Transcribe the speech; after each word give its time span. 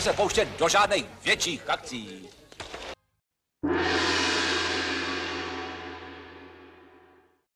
nebudeme 0.00 0.12
se 0.12 0.12
pouštět 0.22 0.48
do 0.58 0.68
žádných 0.68 1.06
větších 1.24 1.70
akcí. 1.70 2.28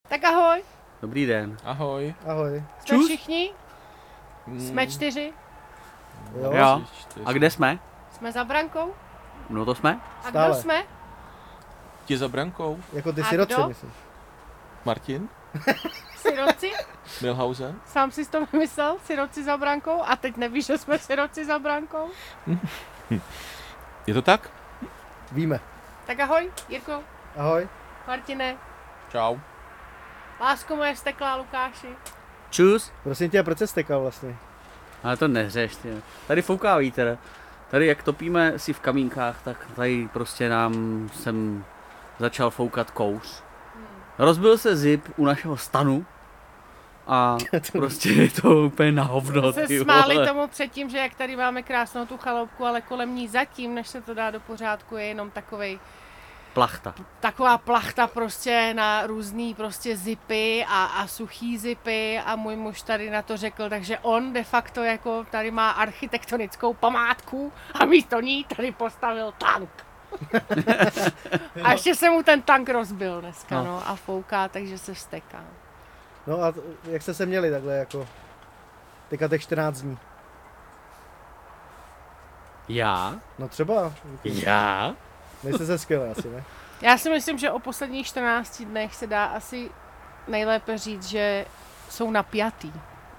Tak 0.09 0.23
ahoj, 0.23 0.63
Dobrý 1.01 1.25
den. 1.25 1.57
Ahoj. 1.63 2.15
Ahoj. 2.27 2.63
jsme 2.79 2.85
Čus. 2.97 3.05
všichni? 3.05 3.53
Jsme 4.57 4.87
čtyři? 4.87 5.33
Jo, 6.41 6.51
Jo. 6.53 6.81
A 7.25 7.31
kde 7.33 7.49
jsme? 7.51 7.79
Jsme 8.11 8.31
za 8.31 8.43
brankou? 8.43 8.93
No 9.49 9.65
to 9.65 9.75
jsme. 9.75 9.99
A 10.23 10.29
Stále. 10.29 10.45
kdo 10.51 10.61
jsme? 10.61 10.83
Ti 12.05 12.17
za 12.17 12.27
brankou? 12.27 12.79
Jako 12.93 13.13
ty 13.13 13.21
A 13.21 13.23
sirotci, 13.23 13.53
kdo? 13.55 13.67
myslím. 13.67 13.91
Martin? 14.85 15.29
Siroci? 16.17 16.71
Milhausen? 17.21 17.75
Sám 17.85 18.11
si 18.11 18.25
to 18.29 18.45
vymyslel? 18.45 18.97
Siroci 19.03 19.43
za 19.43 19.57
brankou? 19.57 20.01
A 20.05 20.15
teď 20.15 20.37
nevíš, 20.37 20.65
že 20.65 20.77
jsme 20.77 20.99
siroci 20.99 21.45
za 21.45 21.59
brankou? 21.59 22.09
Je 24.07 24.13
to 24.13 24.21
tak? 24.21 24.49
Víme. 25.31 25.59
Tak 26.07 26.19
ahoj, 26.19 26.51
Jirko, 26.69 27.03
Ahoj. 27.37 27.67
Martine, 28.07 28.57
Čau. 29.11 29.37
lásko 30.39 30.75
moje 30.75 30.95
steklá 30.95 31.35
Lukáši. 31.35 31.87
Čus. 32.49 32.91
Prosím 33.03 33.29
tě, 33.29 33.43
proč 33.43 33.57
jsi 33.57 33.67
stekal 33.67 34.01
vlastně? 34.01 34.35
Ale 35.03 35.17
to 35.17 35.27
neřeš, 35.27 35.75
ty. 35.75 36.01
Tady 36.27 36.41
fouká 36.41 36.77
vítr. 36.77 37.17
Tady 37.69 37.85
jak 37.87 38.03
topíme 38.03 38.59
si 38.59 38.73
v 38.73 38.79
kamínkách, 38.79 39.41
tak 39.43 39.67
tady 39.75 40.09
prostě 40.13 40.49
nám 40.49 40.73
jsem 41.13 41.65
začal 42.19 42.49
foukat 42.49 42.91
kouř. 42.91 43.43
Rozbil 44.19 44.57
se 44.57 44.75
zip 44.75 45.05
u 45.17 45.25
našeho 45.25 45.57
stanu 45.57 46.05
a 47.07 47.37
prostě 47.71 48.09
je 48.09 48.29
to 48.41 48.49
úplně 48.61 48.91
na 48.91 49.03
hovno, 49.03 49.53
Se 49.53 49.67
ty 49.67 49.79
smáli 49.79 50.15
vole. 50.15 50.27
tomu 50.27 50.47
předtím, 50.47 50.89
že 50.89 50.97
jak 50.97 51.15
tady 51.15 51.35
máme 51.35 51.63
krásnou 51.63 52.05
tu 52.05 52.17
chaloupku, 52.17 52.65
ale 52.65 52.81
kolem 52.81 53.15
ní 53.15 53.27
zatím, 53.27 53.75
než 53.75 53.87
se 53.87 54.01
to 54.01 54.13
dá 54.13 54.31
do 54.31 54.39
pořádku, 54.39 54.97
je 54.97 55.05
jenom 55.05 55.31
takovej 55.31 55.79
Plachta. 56.53 56.93
taková 57.19 57.57
plachta 57.57 58.07
prostě 58.07 58.73
na 58.75 59.07
různý 59.07 59.53
prostě 59.53 59.97
zipy 59.97 60.65
a, 60.69 60.85
a 60.85 61.07
suchý 61.07 61.57
zipy 61.57 62.19
a 62.25 62.35
můj 62.35 62.55
muž 62.55 62.81
tady 62.81 63.09
na 63.09 63.21
to 63.21 63.37
řekl, 63.37 63.69
takže 63.69 63.99
on 63.99 64.33
de 64.33 64.43
facto 64.43 64.83
jako 64.83 65.25
tady 65.31 65.51
má 65.51 65.71
architektonickou 65.71 66.73
památku 66.73 67.53
a 67.73 67.85
místo 67.85 68.21
ní 68.21 68.43
tady 68.55 68.71
postavil 68.71 69.33
tank. 69.37 69.69
A 71.63 71.71
ještě 71.71 71.95
se 71.95 72.09
mu 72.09 72.23
ten 72.23 72.41
tank 72.41 72.69
rozbil 72.69 73.21
dneska, 73.21 73.55
No. 73.55 73.63
no, 73.63 73.87
a 73.89 73.95
fouká, 73.95 74.47
takže 74.47 74.77
se 74.77 74.93
vsteká. 74.93 75.43
No 76.27 76.43
a 76.43 76.53
jak 76.83 77.01
jste 77.01 77.13
se 77.13 77.25
měli 77.25 77.51
takhle 77.51 77.73
jako? 77.77 78.07
Teďka 79.09 79.27
těch 79.27 79.41
14 79.41 79.81
dní. 79.81 79.97
Já? 82.69 83.15
No 83.39 83.47
třeba. 83.47 83.93
Já? 84.23 84.95
Nejste 85.43 85.65
se 85.65 85.77
skvěle 85.77 86.11
asi, 86.11 86.29
ne? 86.29 86.43
Já 86.81 86.97
si 86.97 87.09
myslím, 87.09 87.37
že 87.37 87.51
o 87.51 87.59
posledních 87.59 88.07
14 88.07 88.61
dnech 88.61 88.95
se 88.95 89.07
dá 89.07 89.25
asi 89.25 89.71
nejlépe 90.27 90.77
říct, 90.77 91.03
že 91.07 91.45
jsou 91.89 92.11
napjatý. 92.11 92.71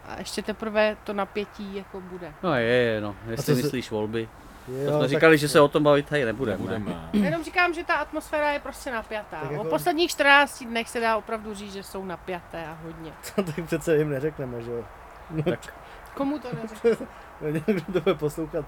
A 0.08 0.18
ještě 0.18 0.42
teprve 0.42 0.96
to 1.04 1.12
napětí 1.12 1.76
jako 1.76 2.00
bude. 2.00 2.32
No 2.42 2.54
je, 2.54 2.64
je, 2.66 3.00
no. 3.00 3.16
A 3.26 3.30
Jestli 3.30 3.44
co 3.44 3.56
se- 3.56 3.62
myslíš 3.62 3.90
volby. 3.90 4.28
Jo, 4.68 4.84
To 4.86 4.90
jsme 4.90 5.00
tak- 5.00 5.08
říkali, 5.08 5.38
že 5.38 5.48
se 5.48 5.60
o 5.60 5.68
tom 5.68 5.82
bavit 5.82 6.08
tady 6.08 6.24
nebudeme. 6.24 6.58
Nebudeme. 6.58 7.08
Jenom 7.12 7.44
říkám, 7.44 7.74
že 7.74 7.84
ta 7.84 7.94
atmosféra 7.94 8.50
je 8.52 8.60
prostě 8.60 8.90
napjatá. 8.92 9.40
Tak 9.40 9.50
jako- 9.50 9.64
O 9.64 9.68
posledních 9.70 10.10
14 10.10 10.64
dnech 10.64 10.88
se 10.88 11.00
dá 11.00 11.16
opravdu 11.16 11.54
říct, 11.54 11.72
že 11.72 11.82
jsou 11.82 12.04
napjaté 12.04 12.66
a 12.66 12.78
hodně. 12.84 13.12
tak 13.36 13.64
přece 13.66 13.96
jim 13.96 14.10
neřekneme, 14.10 14.62
že 14.62 14.70
jo? 14.70 14.84
No, 15.30 15.42
Tak 15.42 15.74
Komu 16.14 16.38
to 16.38 16.48
neřekl? 16.62 17.04
no, 17.40 17.48
někdo 17.48 17.92
to 17.92 18.00
bude 18.00 18.14
poslouchat. 18.14 18.64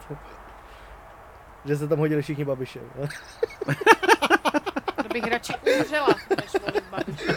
Že 1.65 1.77
se 1.77 1.89
tam 1.89 1.99
hodili 1.99 2.23
všichni 2.23 2.45
babiše. 2.45 2.81
To 5.03 5.09
bych 5.15 5.25
radši 5.27 5.53
umřela, 5.79 6.09
než 6.43 6.53
volit 6.67 6.85
Babiše. 6.91 7.33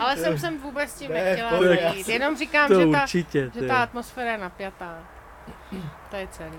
Ale 0.00 0.16
jsem 0.16 0.38
sem 0.38 0.58
vůbec 0.58 0.90
s 0.90 0.98
tím 0.98 1.12
Ne, 1.12 1.24
nechtěla 1.24 1.74
jít. 1.94 2.08
Jenom 2.08 2.36
říkám, 2.36 2.68
to 2.68 2.80
že 2.80 2.86
ta, 2.92 3.02
určitě. 3.02 3.50
že 3.54 3.66
ta 3.66 3.82
atmosféra 3.82 4.30
je 4.32 4.38
napjatá. 4.38 4.98
To 6.10 6.16
je 6.16 6.28
celý. 6.30 6.58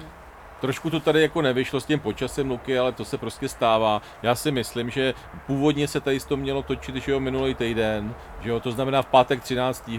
Trošku 0.61 0.89
to 0.89 0.99
tady 0.99 1.21
jako 1.21 1.41
nevyšlo 1.41 1.81
s 1.81 1.85
tím 1.85 1.99
počasem 1.99 2.49
Luky, 2.49 2.79
ale 2.79 2.91
to 2.91 3.05
se 3.05 3.17
prostě 3.17 3.49
stává. 3.49 4.01
Já 4.23 4.35
si 4.35 4.51
myslím, 4.51 4.89
že 4.89 5.13
původně 5.47 5.87
se 5.87 6.01
tady 6.01 6.19
to 6.19 6.37
mělo 6.37 6.63
točit, 6.63 6.95
že 6.95 7.11
jo, 7.11 7.19
minulý 7.19 7.55
týden, 7.55 8.15
že 8.41 8.49
jo, 8.49 8.59
to 8.59 8.71
znamená 8.71 9.01
v 9.01 9.05
pátek 9.05 9.43
13. 9.43 9.89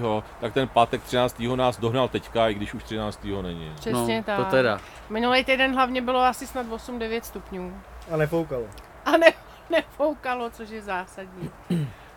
tak 0.40 0.54
ten 0.54 0.68
pátek 0.68 1.02
13. 1.02 1.40
nás 1.54 1.78
dohnal 1.78 2.08
teďka, 2.08 2.48
i 2.48 2.54
když 2.54 2.74
už 2.74 2.84
13. 2.84 3.24
není. 3.42 3.72
Přesně 3.74 4.16
no, 4.18 4.22
tak. 4.24 4.38
to 4.38 4.44
teda. 4.44 4.80
Minulý 5.10 5.44
týden 5.44 5.74
hlavně 5.74 6.02
bylo 6.02 6.20
asi 6.20 6.46
snad 6.46 6.66
8-9 6.66 7.20
stupňů. 7.22 7.80
A 8.10 8.16
nefoukalo. 8.16 8.64
A 9.04 9.16
ne, 9.16 9.32
nefoukalo, 9.70 10.50
což 10.50 10.70
je 10.70 10.82
zásadní. 10.82 11.50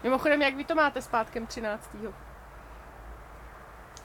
Mimochodem, 0.03 0.41
jak 0.41 0.55
vy 0.55 0.63
to 0.63 0.75
máte 0.75 1.01
s 1.01 1.07
pátkem 1.07 1.47
13. 1.47 1.95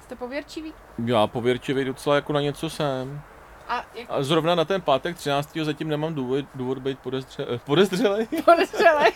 Jste 0.03 0.16
pověrčiví? 0.16 0.72
Já 1.05 1.26
pověrčivý 1.26 1.84
docela 1.84 2.15
jako 2.15 2.32
na 2.32 2.41
něco 2.41 2.70
jsem. 2.70 3.20
A 3.68 3.84
jak 3.94 4.06
A 4.10 4.22
zrovna 4.22 4.54
na 4.54 4.64
ten 4.64 4.80
pátek 4.80 5.16
13. 5.16 5.58
zatím 5.62 5.88
nemám 5.88 6.14
důvod, 6.14 6.44
důvod 6.54 6.78
být 6.78 6.98
podezře, 6.98 7.46
eh, 7.54 7.58
podezřelej. 7.64 8.26
podezřelej? 8.44 9.12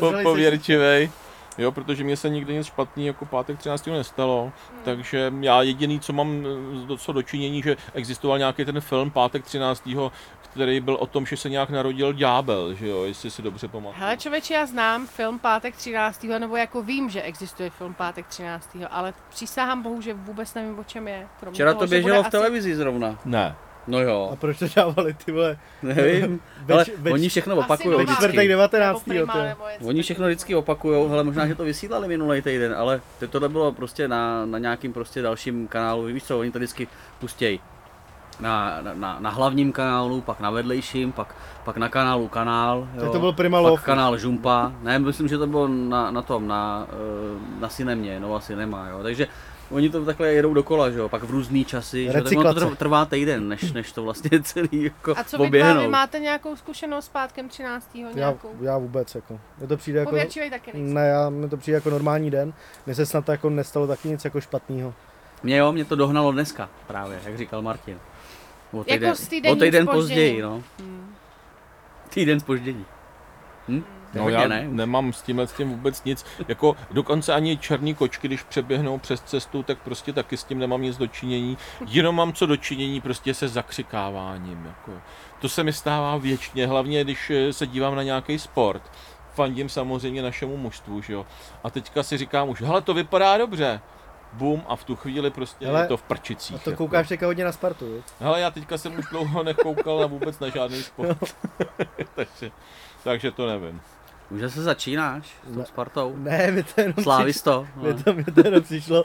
po, 0.00 0.12
pověrčivej. 0.22 1.10
Jo, 1.58 1.72
protože 1.72 2.04
mě 2.04 2.16
se 2.16 2.28
nikdy 2.28 2.54
nic 2.54 2.66
špatný 2.66 3.06
jako 3.06 3.24
pátek 3.26 3.58
13. 3.58 3.86
nestalo, 3.86 4.42
Hmm. 4.42 4.80
takže 4.84 5.32
já 5.40 5.62
jediný, 5.62 6.00
co 6.00 6.12
mám 6.12 6.46
eh, 6.82 6.86
do- 6.86 6.96
co 6.96 7.12
dočinění, 7.12 7.62
že 7.62 7.76
existoval 7.94 8.38
nějaký 8.38 8.64
ten 8.64 8.80
film 8.80 9.10
pátek 9.10 9.44
13. 9.44 10.10
který 10.42 10.80
byl 10.80 10.94
o 10.94 11.06
tom, 11.06 11.26
že 11.26 11.36
se 11.36 11.50
nějak 11.50 11.70
narodil 11.70 12.12
ďábel, 12.12 12.74
že 12.74 12.88
jo, 12.88 13.02
jestli 13.04 13.30
si 13.30 13.42
dobře 13.42 13.68
pamatuju. 13.68 14.00
Hele 14.00 14.16
člověče, 14.16 14.54
já 14.54 14.66
znám 14.66 15.06
film 15.06 15.38
Pátek 15.38 15.76
13. 15.76 16.38
nebo 16.38 16.56
jako 16.56 16.82
vím, 16.82 17.10
že 17.10 17.22
existuje 17.22 17.70
film 17.70 17.94
Pátek 17.94 18.26
13. 18.26 18.76
ale 18.90 19.14
přísahám 19.30 19.82
bohu, 19.82 20.00
že 20.00 20.14
vůbec 20.14 20.54
nevím, 20.54 20.78
o 20.78 20.84
čem 20.84 21.08
je. 21.08 21.26
Kromě 21.40 21.54
Včera 21.54 21.72
toho, 21.72 21.80
to 21.80 21.90
běželo 21.90 22.16
v 22.22 22.26
asi- 22.26 22.30
televizi 22.30 22.76
zrovna. 22.76 23.18
Ne. 23.24 23.54
No 23.88 23.98
A 23.98 24.00
jo, 24.02 24.36
proč 24.40 24.58
to 24.58 24.66
dávali 24.76 25.14
ty 25.14 25.32
vole? 25.32 25.58
nevím. 25.82 26.40
Več- 26.66 26.74
Ale 26.74 26.84
več- 26.98 27.12
oni 27.14 27.28
všechno 27.28 27.56
opakujou 27.56 28.00
Čtvrtek 28.00 28.18
vždycky. 28.18 28.48
19. 28.48 29.06
nebo 29.06 29.32
něco 29.68 29.84
Oni 29.88 30.02
všechno 30.02 30.26
vždycky 30.26 30.54
opakujou, 30.54 31.08
hele 31.08 31.24
možná, 31.24 31.46
že 31.46 31.54
to 31.54 31.64
vysílali 31.64 32.08
minulý 32.08 32.42
týden, 32.42 32.74
ale 32.78 33.00
teď 33.18 33.30
tohle 33.30 33.48
bylo 33.48 33.72
prostě 33.72 34.08
na, 34.08 34.46
na 34.46 34.58
nějakým 34.58 34.92
prostě 34.92 35.22
dalším 35.22 35.68
kanálu, 35.68 36.02
víš 36.04 36.24
co, 36.24 36.38
oni 36.38 36.50
to 36.50 36.58
vždycky 36.58 36.88
pustějí. 37.20 37.60
Na, 38.40 38.78
na- 38.94 39.16
na, 39.20 39.30
hlavním 39.30 39.72
kanálu, 39.72 40.20
pak 40.20 40.40
na 40.40 40.50
vedlejším, 40.50 41.12
pak, 41.12 41.34
pak 41.64 41.76
na 41.76 41.88
kanálu 41.88 42.28
kanál, 42.28 42.88
jo. 42.94 43.00
Tak 43.00 43.10
to 43.10 43.18
byl 43.20 43.32
Prima 43.32 43.62
pak 43.62 43.82
kanál 43.82 44.18
Žumpa, 44.18 44.72
ne, 44.82 44.98
myslím, 44.98 45.28
že 45.28 45.38
to 45.38 45.46
bylo 45.46 45.68
na, 45.68 46.10
na 46.10 46.22
tom, 46.22 46.48
na, 46.48 46.86
eh, 46.90 47.60
na 47.60 47.68
Cinemě, 47.68 48.20
Nova 48.20 48.40
Cinema, 48.40 48.88
jo, 48.88 49.02
takže 49.02 49.26
oni 49.70 49.90
to 49.90 50.04
takhle 50.04 50.32
jedou 50.32 50.54
dokola, 50.54 50.90
že 50.90 50.98
jo, 50.98 51.08
pak 51.08 51.22
v 51.22 51.30
různý 51.30 51.64
časy, 51.64 52.04
že 52.04 52.22
tak 52.22 52.38
ono 52.38 52.54
to 52.54 52.76
trvá 52.76 53.04
týden, 53.04 53.48
než, 53.48 53.72
než 53.72 53.92
to 53.92 54.02
vlastně 54.02 54.30
celý 54.42 54.68
jako 54.84 55.14
A 55.16 55.24
co 55.24 55.38
vy 55.38 55.50
vy 55.50 55.88
máte 55.88 56.18
nějakou 56.18 56.56
zkušenost 56.56 57.04
s 57.04 57.08
pátkem 57.08 57.48
13. 57.48 57.90
Já, 57.94 58.10
nějakou? 58.10 58.50
já 58.60 58.78
vůbec 58.78 59.14
jako. 59.14 59.40
Mně 59.58 59.66
to 59.66 59.76
přijde 59.76 59.98
jako... 59.98 60.10
Pověrčivej 60.10 60.50
taky. 60.50 60.70
Ne, 60.74 61.06
já, 61.06 61.30
mně 61.30 61.48
to 61.48 61.56
přijde 61.56 61.74
jako 61.74 61.90
normální 61.90 62.30
den. 62.30 62.52
Mně 62.86 62.94
se 62.94 63.06
snad 63.06 63.28
jako 63.28 63.50
nestalo 63.50 63.86
taky 63.86 64.08
nic 64.08 64.24
jako 64.24 64.40
špatného. 64.40 64.94
Mě 65.42 65.56
jo, 65.56 65.72
mě 65.72 65.84
to 65.84 65.96
dohnalo 65.96 66.32
dneska 66.32 66.68
právě, 66.86 67.20
jak 67.24 67.38
říkal 67.38 67.62
Martin. 67.62 67.98
O 68.72 68.78
Jako 68.78 68.92
týden, 68.92 69.14
s 69.14 69.28
týdenním 69.28 69.58
o 69.58 69.64
týden 69.64 69.86
později, 69.86 70.42
no. 70.42 70.62
Hmm. 70.78 71.14
Týden 72.08 72.40
spoždění. 72.40 72.84
Hm? 73.68 73.84
No 74.14 74.22
Hodně, 74.22 74.38
já 74.38 74.48
ne? 74.48 74.68
nemám 74.70 75.12
s 75.12 75.22
tímhle 75.22 75.46
s 75.46 75.52
tím 75.52 75.70
vůbec 75.70 76.04
nic, 76.04 76.26
jako 76.48 76.76
dokonce 76.90 77.34
ani 77.34 77.56
černý 77.56 77.94
kočky, 77.94 78.28
když 78.28 78.42
přeběhnou 78.42 78.98
přes 78.98 79.20
cestu, 79.20 79.62
tak 79.62 79.78
prostě 79.78 80.12
taky 80.12 80.36
s 80.36 80.44
tím 80.44 80.58
nemám 80.58 80.82
nic 80.82 80.96
dočinění, 80.96 81.58
jenom 81.86 82.16
mám 82.16 82.32
co 82.32 82.46
dočinění 82.46 83.00
prostě 83.00 83.34
se 83.34 83.48
zakřikáváním, 83.48 84.66
jako. 84.66 85.00
To 85.40 85.48
se 85.48 85.64
mi 85.64 85.72
stává 85.72 86.16
věčně, 86.16 86.66
hlavně 86.66 87.04
když 87.04 87.30
eh, 87.30 87.52
se 87.52 87.66
dívám 87.66 87.94
na 87.96 88.02
nějaký 88.02 88.38
sport. 88.38 88.82
Fandím 89.34 89.68
samozřejmě 89.68 90.22
našemu 90.22 90.56
mužstvu, 90.56 91.02
že 91.02 91.12
jo. 91.12 91.26
A 91.64 91.70
teďka 91.70 92.02
si 92.02 92.18
říkám 92.18 92.48
už, 92.48 92.62
hele, 92.62 92.82
to 92.82 92.94
vypadá 92.94 93.38
dobře. 93.38 93.80
Bum, 94.32 94.62
a 94.68 94.76
v 94.76 94.84
tu 94.84 94.96
chvíli 94.96 95.30
prostě 95.30 95.66
Hele, 95.66 95.80
je 95.80 95.86
to 95.86 95.96
v 95.96 96.02
prčicích. 96.02 96.56
A 96.56 96.58
to 96.58 96.70
jako. 96.70 96.84
koukáš 96.84 97.08
teďka 97.08 97.26
hodně 97.26 97.44
na 97.44 97.52
Spartu, 97.52 97.86
jo? 97.86 98.02
Hele, 98.20 98.40
já 98.40 98.50
teďka 98.50 98.78
jsem 98.78 98.98
už 98.98 99.06
dlouho 99.10 99.42
nekoukal 99.42 100.00
na 100.00 100.06
vůbec 100.06 100.38
na 100.38 100.48
žádný 100.48 100.82
sport. 100.82 101.18
takže, 102.14 102.50
takže 103.04 103.30
to 103.30 103.46
nevím. 103.46 103.80
Už 104.30 104.52
se 104.52 104.62
začínáš 104.62 105.26
s 105.26 105.52
tou 105.52 105.58
Ne. 105.58 105.66
Spartou? 105.66 106.16
Ne, 106.16 106.50
mi 106.50 106.62
to 106.62 106.80
jenom 106.80 106.94
Slávisto. 107.02 107.66
přišlo, 107.72 107.86
mi 107.86 108.02
to, 108.02 108.12
mi 108.12 108.24
to 108.24 108.40
jenom 108.44 108.62
přišlo, 108.62 109.04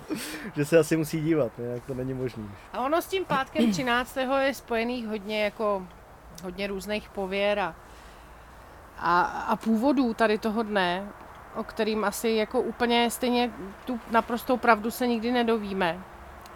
že 0.56 0.66
se 0.66 0.78
asi 0.78 0.98
musí 0.98 1.22
dívat, 1.22 1.52
jinak 1.60 1.86
to 1.86 1.94
není 1.94 2.14
možný. 2.14 2.52
A 2.74 2.80
ono 2.80 3.02
s 3.02 3.06
tím 3.08 3.26
pátkem 3.26 3.72
13. 3.72 4.18
je 4.40 4.54
spojených 4.54 5.08
hodně 5.08 5.44
jako 5.44 5.88
hodně 6.44 6.68
různých 6.68 7.10
pověr 7.10 7.60
a, 7.60 7.76
a, 8.98 9.22
a 9.22 9.56
původů 9.56 10.14
tady 10.14 10.38
toho 10.38 10.64
dne, 10.64 11.10
o 11.56 11.64
kterým 11.64 12.04
asi 12.04 12.30
jako 12.30 12.62
úplně 12.62 13.10
stejně 13.12 13.52
tu 13.86 14.00
naprostou 14.12 14.58
pravdu 14.58 14.92
se 14.92 15.08
nikdy 15.08 15.32
nedovíme. 15.32 16.00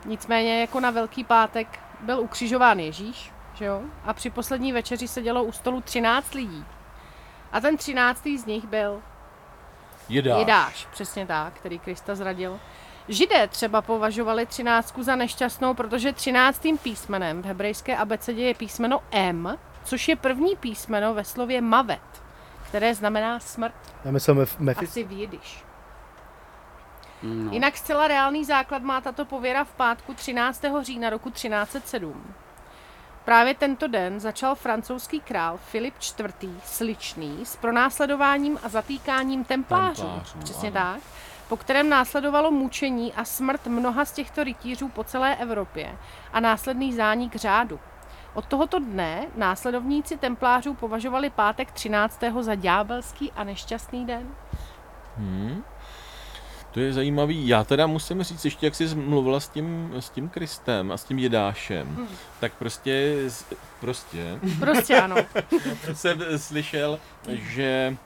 Nicméně 0.06 0.62
jako 0.62 0.80
na 0.80 0.92
Velký 0.92 1.24
pátek 1.24 1.80
byl 2.02 2.20
ukřižován 2.20 2.80
Ježíš, 2.80 3.32
že 3.54 3.66
jo? 3.66 3.82
A 4.06 4.14
při 4.14 4.30
poslední 4.30 4.74
večeři 4.74 5.08
sedělo 5.08 5.44
u 5.44 5.52
stolu 5.52 5.82
13 5.82 6.34
lidí. 6.34 6.66
A 7.52 7.60
ten 7.62 7.78
13. 7.78 8.24
z 8.38 8.46
nich 8.46 8.66
byl 8.66 9.02
Jedáš. 10.10 10.40
Jidáš, 10.40 10.88
přesně 10.92 11.26
tak, 11.26 11.54
který 11.54 11.80
Krista 11.80 12.16
zradil. 12.16 12.60
Židé 13.10 13.48
třeba 13.48 13.82
považovali 13.82 14.46
třináctku 14.46 15.04
za 15.04 15.16
nešťastnou, 15.16 15.74
protože 15.74 16.14
třináctým 16.14 16.78
písmenem 16.78 17.42
v 17.42 17.46
hebrejské 17.46 17.98
abecedě 17.98 18.44
je 18.44 18.54
písmeno 18.54 19.00
M, 19.12 19.58
což 19.84 20.08
je 20.08 20.16
první 20.16 20.56
písmeno 20.56 21.14
ve 21.14 21.24
slově 21.24 21.62
mavet, 21.62 22.24
které 22.68 22.96
znamená 22.96 23.40
smrt, 23.40 23.74
Já 24.06 24.12
myslel 24.12 24.36
Mef- 24.36 24.84
asi 24.84 25.04
v 25.04 25.12
jidiš. 25.12 25.64
No. 27.24 27.52
Jinak 27.52 27.78
zcela 27.78 28.08
reálný 28.08 28.46
základ 28.46 28.82
má 28.82 29.02
tato 29.02 29.26
pověra 29.26 29.64
v 29.64 29.72
pátku 29.72 30.14
13. 30.14 30.64
října 30.82 31.10
roku 31.10 31.30
1307. 31.30 32.34
Právě 33.28 33.54
tento 33.54 33.88
den 33.88 34.20
začal 34.20 34.56
francouzský 34.56 35.20
král 35.20 35.58
Filip 35.58 35.94
IV. 36.20 36.50
Sličný 36.64 37.40
s 37.44 37.56
pronásledováním 37.56 38.60
a 38.64 38.70
zatýkáním 38.70 39.44
templářů. 39.44 40.02
Templářů, 40.02 40.40
Přesně 40.40 40.72
ano. 40.72 40.74
tak. 40.74 41.02
Po 41.50 41.58
kterém 41.58 41.90
následovalo 41.90 42.52
mučení 42.52 43.14
a 43.14 43.26
smrt 43.26 43.68
mnoha 43.68 44.06
z 44.06 44.12
těchto 44.12 44.44
rytířů 44.44 44.90
po 44.90 45.04
celé 45.04 45.36
Evropě 45.36 45.98
a 46.34 46.40
následný 46.40 46.94
zánik 46.94 47.36
řádu. 47.36 47.80
Od 48.34 48.46
tohoto 48.46 48.80
dne 48.80 49.28
následovníci 49.36 50.18
templářů 50.18 50.74
považovali 50.74 51.30
pátek 51.30 51.72
13. 51.72 52.20
za 52.40 52.56
ďábelský 52.56 53.32
a 53.32 53.44
nešťastný 53.44 54.06
den. 54.06 54.36
Hmm. 55.18 55.64
To 56.72 56.80
je 56.80 56.94
zajímavý. 56.94 57.48
Já 57.48 57.64
teda 57.64 57.88
musím 57.88 58.24
říct, 58.24 58.46
ještě 58.46 58.66
jak 58.66 58.76
jsi 58.76 58.96
mluvila 58.96 59.40
s 59.40 59.50
tím, 59.50 59.94
s 60.00 60.10
tím 60.10 60.30
Kristem 60.30 60.92
a 60.92 60.98
s 60.98 61.04
tím 61.04 61.20
Jedášem, 61.20 61.88
Hmm. 61.88 62.08
tak 62.40 62.54
prostě, 62.54 63.16
prostě 63.80 64.40
Prostě 64.60 65.02
ano. 65.02 65.16
jsem 65.94 66.20
slyšel, 66.38 67.00
že 67.30 67.98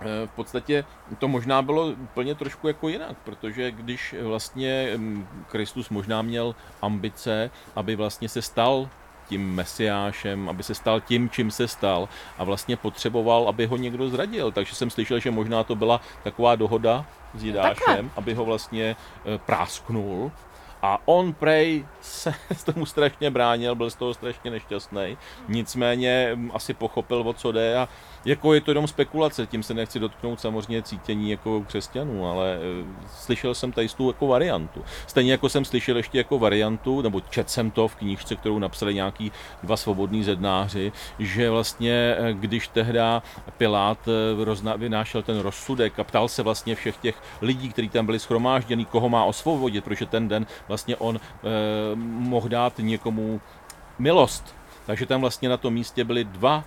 eh, 0.00 0.26
v 0.26 0.30
podstatě 0.30 0.84
to 1.18 1.28
možná 1.28 1.62
bylo 1.62 1.86
úplně 1.86 2.34
trošku 2.34 2.68
jako 2.68 2.88
jinak, 2.88 3.16
protože 3.24 3.70
když 3.70 4.14
vlastně 4.22 4.92
mm, 4.96 5.26
Kristus 5.48 5.88
možná 5.88 6.22
měl 6.22 6.54
ambice, 6.82 7.50
aby 7.76 7.96
vlastně 7.96 8.28
se 8.28 8.42
stal 8.42 8.88
tím 9.28 9.54
mesiášem, 9.54 10.48
aby 10.48 10.62
se 10.62 10.74
stal 10.74 11.00
tím, 11.00 11.30
čím 11.30 11.50
se 11.50 11.68
stal 11.68 12.08
a 12.38 12.44
vlastně 12.44 12.76
potřeboval, 12.76 13.48
aby 13.48 13.66
ho 13.66 13.76
někdo 13.76 14.08
zradil. 14.08 14.52
Takže 14.52 14.74
jsem 14.74 14.90
slyšel, 14.90 15.18
že 15.18 15.30
možná 15.30 15.64
to 15.64 15.74
byla 15.74 16.00
taková 16.22 16.56
dohoda 16.56 17.04
s 17.34 17.44
Jidášem, 17.44 17.74
takhle. 17.74 18.04
aby 18.16 18.34
ho 18.34 18.44
vlastně 18.44 18.96
eh, 19.24 19.38
prásknul 19.38 20.32
a 20.84 20.98
on 21.04 21.32
prej 21.32 21.86
se 22.00 22.34
tomu 22.64 22.86
strašně 22.86 23.30
bránil, 23.30 23.74
byl 23.74 23.90
z 23.90 23.94
toho 23.94 24.14
strašně 24.14 24.50
nešťastný. 24.50 25.16
Nicméně 25.48 26.30
mm, 26.34 26.50
asi 26.54 26.74
pochopil, 26.74 27.22
o 27.28 27.32
co 27.32 27.52
jde 27.52 27.76
a 27.76 27.88
jako 28.24 28.54
je 28.54 28.60
to 28.60 28.70
jenom 28.70 28.86
spekulace, 28.86 29.46
tím 29.46 29.62
se 29.62 29.74
nechci 29.74 29.98
dotknout 29.98 30.40
samozřejmě 30.40 30.82
cítění 30.82 31.30
jako 31.30 31.64
křesťanů, 31.66 32.26
ale 32.26 32.54
e, 32.54 32.58
slyšel 33.16 33.54
jsem 33.54 33.72
tady 33.72 33.88
tu 33.88 34.06
jako 34.06 34.26
variantu. 34.26 34.84
Stejně 35.06 35.32
jako 35.32 35.48
jsem 35.48 35.64
slyšel 35.64 35.96
ještě 35.96 36.18
jako 36.18 36.38
variantu, 36.38 37.02
nebo 37.02 37.20
čet 37.20 37.50
jsem 37.50 37.70
to 37.70 37.88
v 37.88 37.96
knížce, 37.96 38.36
kterou 38.36 38.58
napsali 38.58 38.94
nějaký 38.94 39.32
dva 39.62 39.76
svobodní 39.76 40.24
zednáři, 40.24 40.92
že 41.18 41.50
vlastně, 41.50 42.16
e, 42.18 42.32
když 42.32 42.68
tehda 42.68 43.22
Pilát 43.56 43.98
e, 44.08 44.44
rozna, 44.44 44.76
vynášel 44.76 45.22
ten 45.22 45.38
rozsudek 45.38 45.98
a 45.98 46.04
ptal 46.04 46.28
se 46.28 46.42
vlastně 46.42 46.74
všech 46.74 46.96
těch 46.96 47.22
lidí, 47.42 47.68
kteří 47.68 47.88
tam 47.88 48.06
byli 48.06 48.18
schromážděni, 48.18 48.84
koho 48.84 49.08
má 49.08 49.24
osvobodit, 49.24 49.84
protože 49.84 50.06
ten 50.06 50.28
den 50.28 50.46
vlastně 50.68 50.73
on 50.96 51.16
e, 51.16 51.20
mohl 51.96 52.48
dát 52.48 52.72
někomu 52.78 53.40
milost. 53.98 54.54
Takže 54.86 55.06
tam 55.06 55.20
vlastně 55.20 55.48
na 55.48 55.56
tom 55.56 55.74
místě 55.74 56.04
byli 56.04 56.24
dva 56.24 56.64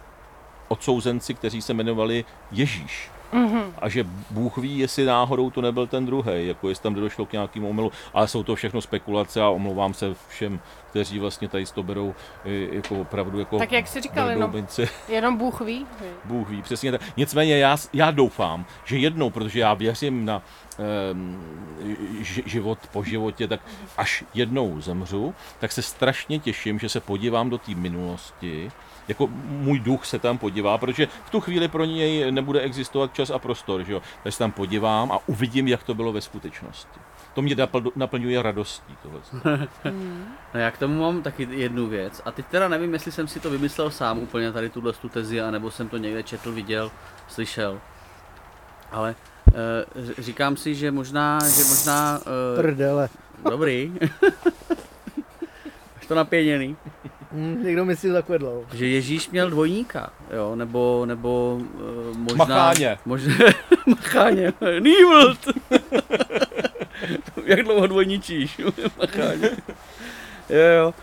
odsouzenci, 0.68 1.34
kteří 1.34 1.62
se 1.62 1.74
jmenovali 1.74 2.26
Ježíš. 2.52 3.10
Mhm. 3.32 3.74
A 3.80 3.90
že 3.90 4.06
Bůh 4.32 4.58
ví, 4.58 4.78
jestli 4.78 5.06
náhodou 5.06 5.50
to 5.50 5.62
nebyl 5.62 5.88
ten 5.88 6.06
druhý, 6.06 6.48
jako 6.48 6.70
jestli 6.70 6.84
tam 6.84 6.94
došlo 6.94 7.26
k 7.26 7.32
nějakému 7.32 7.70
omylu. 7.70 7.92
Ale 8.14 8.28
jsou 8.28 8.44
to 8.44 8.56
všechno 8.56 8.82
spekulace 8.82 9.42
a 9.42 9.50
omlouvám 9.50 9.94
se 9.94 10.16
všem, 10.28 10.60
kteří 10.90 11.20
vlastně 11.20 11.48
tady 11.48 11.66
to 11.66 11.84
berou 11.84 12.16
jako 12.72 13.02
opravdu 13.02 13.40
jako 13.40 13.58
Tak 13.58 13.72
jak 13.72 13.88
jsi 13.88 14.02
říkal, 14.02 14.30
jenom-. 14.30 14.68
Jenom 15.08 15.38
Bůh 15.38 15.62
ví. 15.62 15.86
Bůh 16.26 16.50
ví, 16.50 16.62
přesně 16.62 16.92
tak. 16.92 17.02
Nicméně 17.18 17.58
já, 17.58 17.78
já 17.94 18.12
doufám, 18.12 18.66
že 18.86 18.98
jednou, 18.98 19.30
protože 19.30 19.60
já 19.60 19.74
věřím 19.74 20.26
na 20.26 20.42
um, 21.12 21.44
život 22.46 22.80
po 22.92 23.04
životě, 23.04 23.48
tak 23.48 23.60
až 23.98 24.24
jednou 24.34 24.82
zemřu, 24.82 25.36
tak 25.60 25.72
se 25.72 25.82
strašně 25.82 26.40
těším, 26.40 26.80
že 26.80 26.90
se 26.90 27.00
podívám 27.00 27.50
do 27.50 27.58
té 27.58 27.76
minulosti, 27.76 28.72
jako 29.08 29.28
můj 29.46 29.80
duch 29.80 30.06
se 30.06 30.20
tam 30.20 30.38
podívá, 30.38 30.78
protože 30.78 31.08
v 31.26 31.30
tu 31.30 31.42
chvíli 31.42 31.68
pro 31.68 31.86
něj 31.86 32.32
nebude 32.32 32.60
existovat 32.62 33.14
čas 33.14 33.30
a 33.30 33.40
prostor, 33.40 33.84
že 33.84 33.94
jo? 33.94 34.02
Takže 34.24 34.34
se 34.34 34.40
tam 34.40 34.52
podívám 34.52 35.12
a 35.12 35.20
uvidím, 35.28 35.68
jak 35.68 35.84
to 35.84 35.94
bylo 35.94 36.12
ve 36.14 36.22
skutečnosti. 36.22 37.00
To 37.34 37.42
mě 37.42 37.56
napl- 37.56 37.92
naplňuje 37.96 38.42
radostí. 38.42 38.96
Tohle. 39.04 39.20
No 40.54 40.60
já 40.60 40.72
k 40.72 40.78
tomu 40.78 41.02
mám 41.02 41.22
taky 41.22 41.48
jednu 41.52 41.88
věc. 41.88 42.22
A 42.26 42.32
teď 42.32 42.46
teda 42.46 42.68
nevím, 42.68 42.94
jestli 42.94 43.12
jsem 43.12 43.28
si 43.28 43.40
to 43.40 43.50
vymyslel 43.50 43.92
sám 43.92 44.20
úplně 44.20 44.52
tady 44.52 44.70
tuhle 44.70 44.94
tu 44.94 45.10
tezi, 45.10 45.42
anebo 45.42 45.72
jsem 45.72 45.90
to 45.90 45.98
někde 45.98 46.24
četl, 46.24 46.52
viděl, 46.52 46.92
slyšel. 47.28 47.80
Ale 48.92 49.16
e, 50.18 50.22
říkám 50.24 50.58
si, 50.58 50.76
že 50.76 50.92
možná, 50.92 51.40
že 51.40 51.64
možná... 51.64 52.20
E, 52.54 52.62
Prdele. 52.62 53.10
dobrý. 53.50 53.92
Máš 55.96 56.08
to 56.08 56.16
napěněný. 56.16 56.76
Hm, 57.32 57.64
někdo 57.64 57.86
mi 57.86 57.96
si 57.96 58.12
zakvedl. 58.12 58.64
Že 58.74 58.88
Ježíš 58.88 59.30
měl 59.30 59.50
dvojníka, 59.50 60.10
jo, 60.36 60.56
nebo, 60.56 61.06
nebo 61.06 61.62
uh, 62.12 62.18
možná... 62.18 62.46
Macháně. 62.46 62.98
Možná, 63.06 63.36
macháně, 63.88 64.54
Nývlt! 64.80 65.40
Jak 67.46 67.64
dlouho 67.64 67.88
dvojničíš? 67.88 68.62
macháně. 68.98 69.50
Jo, 70.50 70.66
jo. 70.78 70.94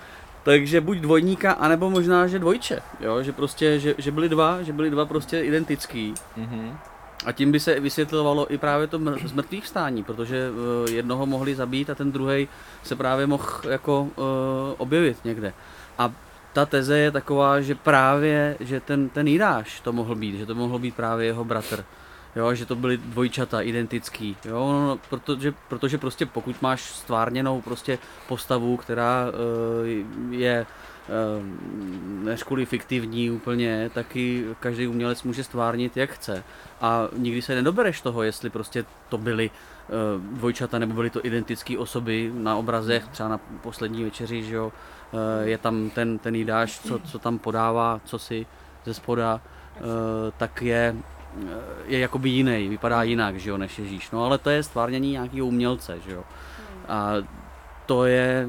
Takže 0.43 0.81
buď 0.81 0.99
dvojníka, 0.99 1.53
anebo 1.53 1.91
možná, 1.91 2.27
že 2.27 2.39
dvojče, 2.39 2.81
jo, 3.01 3.23
že 3.23 3.33
prostě, 3.33 3.81
že, 3.81 3.95
že 3.99 4.11
byli 4.11 4.29
dva, 4.29 4.63
že 4.63 4.73
byli 4.73 4.91
dva 4.91 5.07
prostě 5.07 5.41
identický. 5.41 6.15
Mhm. 6.37 6.79
A 7.27 7.33
tím 7.33 7.53
by 7.53 7.61
se 7.61 7.81
vysvětlovalo 7.81 8.53
i 8.53 8.59
právě 8.59 8.87
to 8.87 8.99
mr- 8.99 9.27
zmrtvých 9.27 9.67
stání, 9.67 10.05
protože 10.05 10.51
uh, 10.51 10.91
jednoho 10.95 11.27
mohli 11.27 11.55
zabít 11.55 11.91
a 11.91 11.95
ten 11.95 12.13
druhý 12.13 12.49
se 12.83 12.97
právě 12.97 13.27
mohl 13.27 13.61
jako 13.69 14.03
uh, 14.03 14.25
objevit 14.79 15.25
někde. 15.25 15.53
A 15.99 16.13
ta 16.55 16.67
teze 16.67 16.99
je 16.99 17.11
taková, 17.11 17.61
že 17.61 17.75
právě, 17.75 18.57
že 18.61 18.81
ten, 18.81 19.09
ten 19.09 19.29
Jiráš 19.29 19.81
to 19.81 19.93
mohl 19.93 20.15
být, 20.15 20.39
že 20.39 20.47
to 20.47 20.55
mohl 20.55 20.79
být 20.79 20.95
právě 20.95 21.27
jeho 21.27 21.45
bratr. 21.45 21.85
Jo, 22.37 22.55
že 22.55 22.67
to 22.67 22.77
byly 22.77 22.97
dvojčata, 22.97 23.61
identický, 23.61 24.37
jo, 24.45 24.73
no, 24.73 24.87
no, 24.87 24.99
protože, 25.11 25.55
protože 25.69 25.99
prostě 25.99 26.27
pokud 26.27 26.63
máš 26.63 26.83
stvárněnou 26.83 27.63
prostě 27.63 27.99
postavu, 28.29 28.77
která 28.77 29.27
uh, 29.27 30.35
je 30.35 30.67
uh, 31.09 32.25
než 32.25 32.43
kvůli 32.43 32.67
fiktivní 32.67 33.31
úplně, 33.31 33.91
taky 33.95 34.45
každý 34.61 34.87
umělec 34.87 35.23
může 35.23 35.45
stvárnit 35.45 35.97
jak 35.97 36.11
chce. 36.11 36.45
A 36.81 37.09
nikdy 37.17 37.43
se 37.43 37.55
nedobereš 37.55 38.01
toho, 38.01 38.23
jestli 38.23 38.51
prostě 38.51 38.85
to 39.09 39.19
byly 39.19 39.51
uh, 39.51 40.37
dvojčata 40.37 40.79
nebo 40.79 40.95
byly 40.95 41.11
to 41.11 41.27
identické 41.27 41.79
osoby 41.79 42.33
na 42.35 42.57
obrazech, 42.57 43.07
třeba 43.09 43.29
na 43.29 43.41
poslední 43.63 44.05
večeři, 44.05 44.43
že 44.43 44.55
jo, 44.55 44.73
je 45.43 45.59
tam 45.59 45.91
ten, 45.91 46.19
ten 46.19 46.35
jídáš, 46.35 46.81
co, 46.81 46.99
co 46.99 47.19
tam 47.19 47.39
podává, 47.39 48.01
co 48.05 48.19
si 48.19 48.47
ze 48.85 48.95
spoda, 48.95 49.41
uh, 49.81 49.87
tak 50.37 50.63
je 50.63 50.97
je 51.85 51.99
jakoby 51.99 52.29
jiný, 52.29 52.69
vypadá 52.69 53.03
jinak, 53.03 53.37
že 53.37 53.51
jo, 53.51 53.59
než 53.59 53.79
Ježíš. 53.79 54.11
No 54.11 54.25
ale 54.25 54.39
to 54.39 54.51
je 54.51 54.63
stvárnění 54.63 55.11
nějakého 55.11 55.47
umělce, 55.47 55.99
že 56.07 56.13
jo. 56.13 56.25
A 56.89 57.13
to 57.87 58.05
je, 58.05 58.49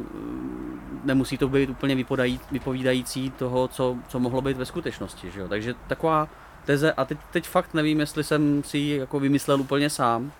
nemusí 1.04 1.38
to 1.38 1.50
být 1.50 1.70
úplně 1.70 2.06
vypovídající 2.52 3.32
toho, 3.32 3.68
co, 3.68 3.98
co 4.08 4.20
mohlo 4.20 4.42
být 4.42 4.58
ve 4.58 4.66
skutečnosti, 4.66 5.32
že 5.32 5.40
jo. 5.40 5.48
Takže 5.48 5.76
taková 5.88 6.28
teze, 6.66 6.94
a 6.94 7.06
teď, 7.06 7.18
teď 7.32 7.48
fakt 7.48 7.74
nevím, 7.74 8.00
jestli 8.00 8.24
jsem 8.24 8.64
si 8.64 8.78
ji 8.78 8.98
jako 8.98 9.20
vymyslel 9.20 9.62
úplně 9.62 9.90
sám, 9.90 10.32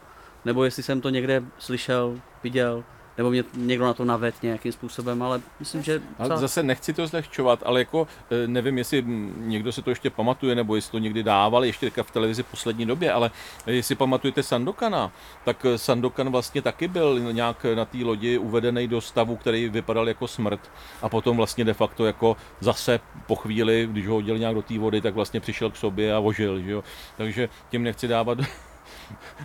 nebo 0.46 0.64
jestli 0.64 0.84
jsem 0.84 1.02
to 1.02 1.10
někde 1.10 1.44
slyšel, 1.58 2.20
viděl, 2.44 2.84
nebo 3.18 3.30
mě 3.30 3.44
někdo 3.56 3.86
na 3.86 3.94
to 3.94 4.06
naved 4.06 4.36
nějakým 4.44 4.72
způsobem, 4.72 5.24
ale 5.24 5.42
myslím, 5.60 5.84
že 5.84 5.94
Ale 6.20 6.30
docela- 6.30 6.40
zase 6.42 6.64
nechci 6.64 6.94
to 6.94 7.08
zlehčovat, 7.08 7.60
ale 7.66 7.80
jako 7.80 8.08
eh, 8.44 8.48
nevím, 8.48 8.78
jestli 8.78 9.04
někdo 9.38 9.72
se 9.72 9.82
to 9.82 9.90
ještě 9.90 10.10
pamatuje, 10.10 10.56
nebo 10.56 10.76
jestli 10.76 10.92
to 10.92 10.98
někdy 11.00 11.24
dával, 11.24 11.66
ještě 11.66 11.92
v 12.04 12.12
televizi 12.12 12.44
poslední 12.44 12.86
době, 12.86 13.12
ale 13.12 13.32
jestli 13.68 13.96
pamatujete 13.96 14.44
Sandokana, 14.44 15.12
tak 15.46 15.66
eh, 15.66 15.78
Sandokan 15.78 16.30
vlastně 16.30 16.62
taky 16.62 16.88
byl 16.88 17.20
nějak 17.32 17.66
na 17.76 17.86
té 17.86 17.98
lodi 17.98 18.38
uvedený 18.38 18.88
do 18.88 19.02
stavu, 19.02 19.36
který 19.36 19.70
vypadal 19.70 20.08
jako 20.08 20.28
smrt 20.28 20.72
a 21.02 21.10
potom 21.10 21.38
vlastně 21.38 21.64
de 21.66 21.74
facto 21.74 22.06
jako 22.06 22.38
zase 22.60 23.00
po 23.28 23.36
chvíli, 23.36 23.88
když 23.92 24.08
ho 24.08 24.14
hodil 24.14 24.38
nějak 24.38 24.56
do 24.56 24.62
té 24.62 24.80
vody, 24.80 25.02
tak 25.02 25.14
vlastně 25.16 25.40
přišel 25.40 25.70
k 25.72 25.76
sobě 25.76 26.14
a 26.16 26.20
ožil, 26.20 26.60
že 26.62 26.72
jo. 26.72 26.84
Takže 27.18 27.50
tím 27.70 27.84
nechci 27.84 28.08
dávat 28.08 28.38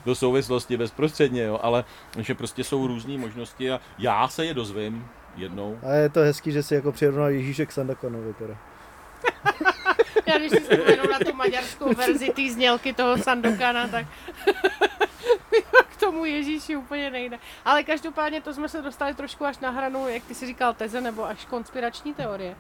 do 0.05 0.15
souvislosti 0.15 0.77
bezprostředně, 0.77 1.43
jo, 1.43 1.61
ale 1.63 1.85
že 2.19 2.35
prostě 2.35 2.65
jsou 2.65 2.87
různé 2.87 3.19
možnosti 3.19 3.73
a 3.73 3.81
já 3.99 4.29
se 4.29 4.47
je 4.47 4.55
dozvím 4.55 5.09
jednou. 5.37 5.79
A 5.83 5.93
je 5.93 6.09
to 6.09 6.21
hezký, 6.21 6.53
že 6.53 6.63
si 6.63 6.75
jako 6.75 6.93
přirovnal 6.93 7.29
Ježíše 7.29 7.67
k 7.67 7.73
Sandakanovi 7.73 8.35
teda. 8.35 8.57
Já 10.27 10.39
když 10.39 10.51
si 10.51 10.61
vzpomenu 10.61 11.03
na 11.11 11.19
tu 11.19 11.37
maďarskou 11.37 11.95
verzi 11.95 12.31
té 12.31 12.43
znělky 12.51 12.93
toho 12.93 13.19
Sandokana, 13.19 13.89
tak 13.89 14.07
k 15.89 15.97
tomu 15.97 16.25
Ježíši 16.25 16.77
úplně 16.77 17.11
nejde. 17.11 17.39
Ale 17.65 17.83
každopádně 17.85 18.41
to 18.41 18.55
jsme 18.55 18.69
se 18.69 18.83
dostali 18.83 19.15
trošku 19.15 19.45
až 19.45 19.59
na 19.59 19.71
hranu, 19.71 20.09
jak 20.09 20.25
ty 20.25 20.35
si 20.35 20.47
říkal, 20.47 20.75
teze 20.75 21.01
nebo 21.01 21.25
až 21.25 21.45
konspirační 21.45 22.15
teorie. 22.15 22.57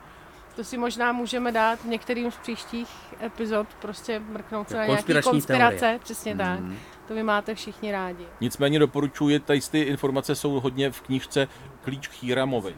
To 0.60 0.64
si 0.64 0.78
možná 0.78 1.12
můžeme 1.12 1.52
dát 1.52 1.80
v 1.80 1.84
některým 1.84 2.30
z 2.30 2.36
příštích 2.36 2.88
epizod, 3.22 3.66
prostě 3.74 4.18
mrknout 4.18 4.68
se 4.68 4.76
na 4.76 4.86
nějaký 4.86 5.22
konspirace, 5.22 5.78
teorie. 5.78 5.98
přesně 5.98 6.36
tak. 6.36 6.60
Mm. 6.60 6.78
To 7.08 7.14
vy 7.14 7.22
máte 7.22 7.54
všichni 7.54 7.92
rádi. 7.92 8.26
Nicméně 8.40 8.78
doporučuji, 8.78 9.38
tady 9.38 9.60
ty 9.60 9.80
informace 9.80 10.34
jsou 10.34 10.60
hodně 10.60 10.90
v 10.90 11.00
knížce 11.00 11.48
Klíč 11.82 12.08
k 12.08 12.22
Híramovi. 12.22 12.76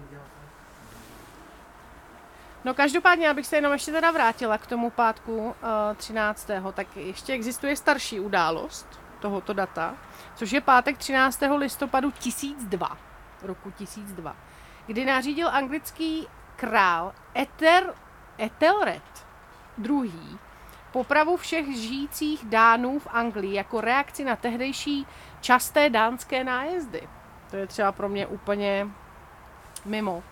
No 2.65 2.75
každopádně, 2.75 3.31
abych 3.31 3.47
se 3.47 3.57
jenom 3.57 3.73
ještě 3.73 3.93
teda 3.93 4.11
vrátila 4.11 4.59
k 4.59 4.67
tomu 4.67 4.91
pátku 4.91 5.37
uh, 5.37 5.53
13. 5.97 6.51
tak 6.75 6.97
ještě 6.97 7.33
existuje 7.33 7.77
starší 7.77 8.21
událost 8.21 8.87
tohoto 9.21 9.53
data, 9.53 9.95
což 10.35 10.53
je 10.53 10.61
pátek 10.61 10.99
13. 10.99 11.43
listopadu 11.57 12.11
1002, 12.11 12.99
roku 13.43 13.71
1002, 13.71 14.37
kdy 14.87 15.05
nařídil 15.05 15.49
anglický 15.49 16.29
král 16.63 17.13
Eter, 17.37 17.95
Ethelred 18.39 19.27
II. 19.89 20.39
popravu 20.93 21.37
všech 21.37 21.67
žijících 21.77 22.45
Dánů 22.45 22.99
v 22.99 23.07
Anglii 23.11 23.55
jako 23.55 23.81
reakci 23.81 24.25
na 24.25 24.37
tehdejší 24.37 25.07
časté 25.41 25.91
dánské 25.91 26.45
nájezdy. 26.45 27.09
To 27.51 27.57
je 27.57 27.67
třeba 27.67 27.93
pro 27.93 28.09
mě 28.09 28.27
úplně 28.27 28.89
mimo. 29.85 30.23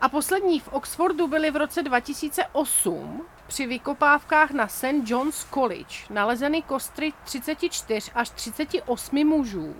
A 0.00 0.08
poslední 0.08 0.60
v 0.60 0.68
Oxfordu 0.68 1.26
byly 1.26 1.50
v 1.50 1.56
roce 1.56 1.82
2008 1.82 3.26
při 3.46 3.66
vykopávkách 3.66 4.50
na 4.50 4.68
St. 4.68 5.04
John's 5.04 5.44
College 5.44 5.96
nalezeny 6.10 6.62
kostry 6.62 7.12
34 7.24 8.12
až 8.14 8.30
38 8.30 9.26
mužů 9.26 9.74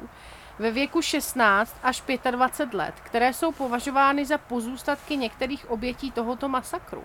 ve 0.59 0.71
věku 0.71 1.03
16 1.03 1.77
až 1.83 2.03
25 2.31 2.79
let, 2.79 2.95
které 3.03 3.33
jsou 3.33 3.53
považovány 3.53 4.27
za 4.27 4.39
pozůstatky 4.39 5.17
některých 5.17 5.71
obětí 5.71 6.11
tohoto 6.11 6.49
masakru. 6.49 7.05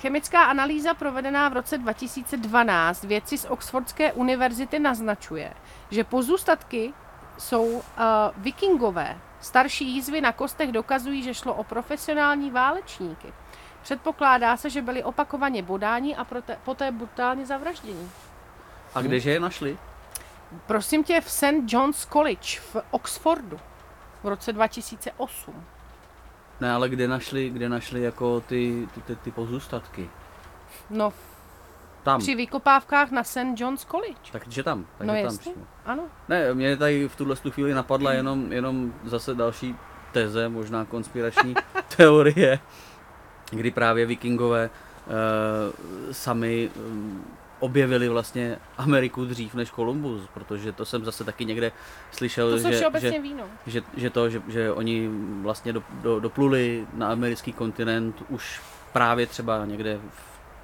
Chemická 0.00 0.44
analýza 0.44 0.94
provedená 0.94 1.48
v 1.48 1.52
roce 1.52 1.78
2012 1.78 3.04
vědci 3.04 3.38
z 3.38 3.44
Oxfordské 3.44 4.12
univerzity 4.12 4.78
naznačuje, 4.78 5.52
že 5.90 6.04
pozůstatky 6.04 6.92
jsou 7.38 7.64
uh, 7.64 7.82
vikingové. 8.36 9.18
Starší 9.40 9.88
jízvy 9.88 10.20
na 10.20 10.32
kostech 10.32 10.72
dokazují, 10.72 11.22
že 11.22 11.34
šlo 11.34 11.54
o 11.54 11.64
profesionální 11.64 12.50
válečníky. 12.50 13.32
Předpokládá 13.82 14.56
se, 14.56 14.70
že 14.70 14.82
byli 14.82 15.04
opakovaně 15.04 15.62
bodáni 15.62 16.16
a 16.16 16.26
poté 16.64 16.92
brutálně 16.92 17.46
zavražděni. 17.46 18.08
A 18.94 19.02
kdeže 19.02 19.30
je 19.30 19.40
našli? 19.40 19.78
Prosím 20.66 21.04
tě, 21.04 21.20
v 21.20 21.30
St. 21.30 21.44
John's 21.72 22.06
College 22.06 22.60
v 22.60 22.76
Oxfordu 22.90 23.60
v 24.22 24.28
roce 24.28 24.52
2008. 24.52 25.64
Ne, 26.60 26.72
ale 26.72 26.88
kde 26.88 27.08
našli, 27.08 27.50
kde 27.50 27.68
našli 27.68 28.02
jako 28.02 28.40
ty, 28.40 28.88
ty, 28.94 29.00
ty, 29.00 29.16
ty 29.16 29.30
pozůstatky? 29.30 30.10
No, 30.90 31.12
Tam. 32.02 32.20
při 32.20 32.34
vykopávkách 32.34 33.10
na 33.10 33.24
St. 33.24 33.38
John's 33.56 33.84
College. 33.84 34.18
Takže 34.32 34.62
tam. 34.62 34.86
Takže 34.98 35.22
No 35.22 35.28
tam 35.28 35.38
přímo. 35.38 35.66
ano. 35.86 36.02
Ne, 36.28 36.54
mě 36.54 36.76
tady 36.76 37.08
v 37.08 37.16
tuhle 37.16 37.36
tu 37.36 37.50
chvíli 37.50 37.74
napadla 37.74 38.12
jenom, 38.12 38.52
jenom 38.52 38.94
zase 39.04 39.34
další 39.34 39.76
teze, 40.12 40.48
možná 40.48 40.84
konspirační 40.84 41.54
teorie, 41.96 42.58
kdy 43.50 43.70
právě 43.70 44.06
vikingové 44.06 44.70
uh, 45.06 46.12
sami 46.12 46.70
um, 46.76 47.24
objevili 47.60 48.08
vlastně 48.08 48.58
Ameriku 48.78 49.24
dřív 49.24 49.54
než 49.54 49.70
Kolumbus, 49.70 50.22
protože 50.34 50.72
to 50.72 50.84
jsem 50.84 51.04
zase 51.04 51.24
taky 51.24 51.44
někde 51.44 51.72
slyšel, 52.10 52.50
To 52.50 52.58
že, 52.58 52.72
že, 52.72 53.12
no. 53.36 53.44
že, 53.66 53.82
že 53.96 54.10
to, 54.10 54.30
že, 54.30 54.42
že 54.48 54.72
oni 54.72 55.10
vlastně 55.42 55.72
do, 55.72 55.82
do, 55.90 56.20
dopluli 56.20 56.86
na 56.94 57.08
americký 57.08 57.52
kontinent 57.52 58.22
už 58.28 58.60
právě 58.92 59.26
třeba 59.26 59.66
někde 59.66 59.98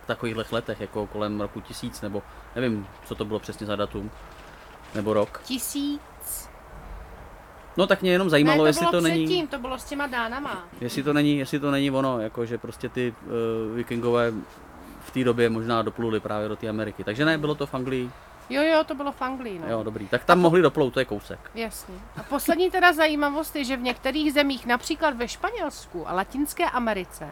v 0.03 0.07
takovýchhle 0.07 0.45
letech, 0.53 0.81
jako 0.81 1.07
kolem 1.07 1.41
roku 1.41 1.61
tisíc, 1.61 2.01
nebo 2.01 2.23
nevím, 2.57 2.87
co 3.05 3.15
to 3.15 3.25
bylo 3.25 3.41
přesně 3.41 3.67
za 3.67 3.77
datum, 3.77 4.11
nebo 4.95 5.13
rok. 5.15 5.41
Tisíc. 5.45 6.49
No 7.77 7.87
tak 7.87 8.03
mě 8.03 8.13
jenom 8.13 8.31
zajímalo, 8.31 8.57
ne, 8.57 8.63
to 8.63 8.67
jestli 8.67 8.81
bylo 8.81 8.93
to 8.93 9.01
předtím, 9.01 9.29
není, 9.29 9.47
to 9.47 9.59
bylo 9.59 9.79
s 9.79 9.85
těma 9.85 10.07
dánama. 10.07 10.69
jestli 10.81 11.03
to 11.03 11.13
není, 11.13 11.39
jestli 11.39 11.61
to 11.61 11.71
není 11.71 11.91
ono, 11.91 12.21
jako 12.21 12.47
že 12.47 12.59
prostě 12.59 12.89
ty 12.89 13.15
uh, 13.23 13.77
vikingové 13.77 14.33
v 15.05 15.11
té 15.11 15.25
době 15.25 15.51
možná 15.51 15.83
dopluli 15.83 16.21
právě 16.21 16.49
do 16.49 16.57
té 16.57 16.69
Ameriky. 16.69 17.05
Takže 17.05 17.25
ne, 17.25 17.39
bylo 17.39 17.55
to 17.55 17.67
v 17.67 17.75
Anglii. 17.75 18.11
Jo, 18.51 18.63
jo, 18.63 18.85
to 18.85 18.95
bylo 18.95 19.13
v 19.13 19.23
Anglii, 19.23 19.59
no. 19.59 19.69
Jo, 19.69 19.83
dobrý. 19.83 20.09
Tak 20.09 20.25
tam 20.25 20.41
mohli 20.41 20.63
doplout, 20.63 20.95
to 20.95 21.01
je 21.01 21.05
kousek. 21.05 21.51
Jasně. 21.55 21.95
A 22.17 22.23
poslední 22.23 22.71
teda 22.71 22.93
zajímavost 22.93 23.57
je, 23.57 23.65
že 23.65 23.77
v 23.77 23.81
některých 23.81 24.33
zemích, 24.33 24.67
například 24.67 25.17
ve 25.17 25.29
Španělsku 25.29 26.09
a 26.09 26.13
Latinské 26.13 26.65
Americe, 26.71 27.29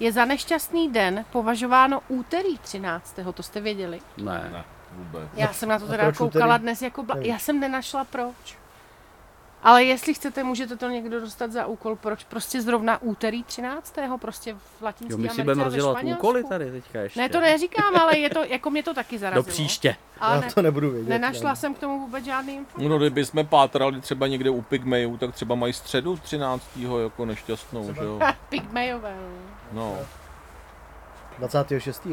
je 0.00 0.12
za 0.12 0.24
nešťastný 0.24 0.92
den 0.92 1.24
považováno 1.32 2.00
úterý 2.08 2.58
13. 2.58 3.18
To 3.34 3.42
jste 3.42 3.60
věděli? 3.60 4.00
Ne. 4.16 4.50
Ne, 4.52 4.64
vůbec. 4.92 5.28
Já 5.34 5.52
jsem 5.52 5.68
na 5.68 5.78
to 5.78 5.86
teda 5.86 6.12
koukala 6.12 6.54
úterý? 6.54 6.62
dnes 6.62 6.82
jako... 6.82 7.02
Bla... 7.02 7.16
Já 7.20 7.38
jsem 7.38 7.60
nenašla 7.60 8.04
proč. 8.04 8.58
Ale 9.62 9.84
jestli 9.84 10.14
chcete, 10.14 10.44
můžete 10.44 10.76
to 10.76 10.88
někdo 10.88 11.20
dostat 11.20 11.52
za 11.52 11.66
úkol, 11.66 11.96
proč 11.96 12.24
prostě 12.24 12.62
zrovna 12.62 13.02
úterý 13.02 13.44
13. 13.44 13.94
prostě 14.20 14.54
v 14.78 14.82
Latinské 14.82 15.12
Jo, 15.12 15.18
my 15.18 15.28
si 15.28 15.42
budeme 15.42 15.64
rozdělat 15.64 16.02
úkoly 16.04 16.44
tady 16.44 16.70
teďka 16.70 17.00
ještě. 17.00 17.20
Ne, 17.20 17.28
to 17.28 17.40
neříkám, 17.40 17.96
ale 17.96 18.18
je 18.18 18.30
to, 18.30 18.44
jako 18.44 18.70
mě 18.70 18.82
to 18.82 18.94
taky 18.94 19.16
Do 19.16 19.20
zarazilo. 19.20 19.42
příště. 19.44 19.96
Ale 20.20 20.34
Já 20.36 20.40
ne, 20.40 20.52
to 20.54 20.62
nebudu 20.62 20.90
vědět. 20.90 21.08
nenašla 21.08 21.54
jsem 21.54 21.74
k 21.74 21.78
tomu 21.78 22.00
vůbec 22.00 22.24
žádný 22.24 22.54
informace. 22.56 22.88
No, 22.88 22.98
kdyby 22.98 23.24
jsme 23.24 23.44
pátrali 23.44 24.00
třeba 24.00 24.26
někde 24.26 24.50
u 24.50 24.62
Pygmejů, 24.62 25.16
tak 25.16 25.34
třeba 25.34 25.54
mají 25.54 25.72
středu 25.72 26.16
13. 26.16 26.64
jako 27.02 27.24
nešťastnou, 27.24 27.94
že 27.94 28.04
jo? 28.04 28.20
Pygmejové. 28.48 29.16
no. 29.20 29.32
No, 29.72 29.98
26. 31.38 32.06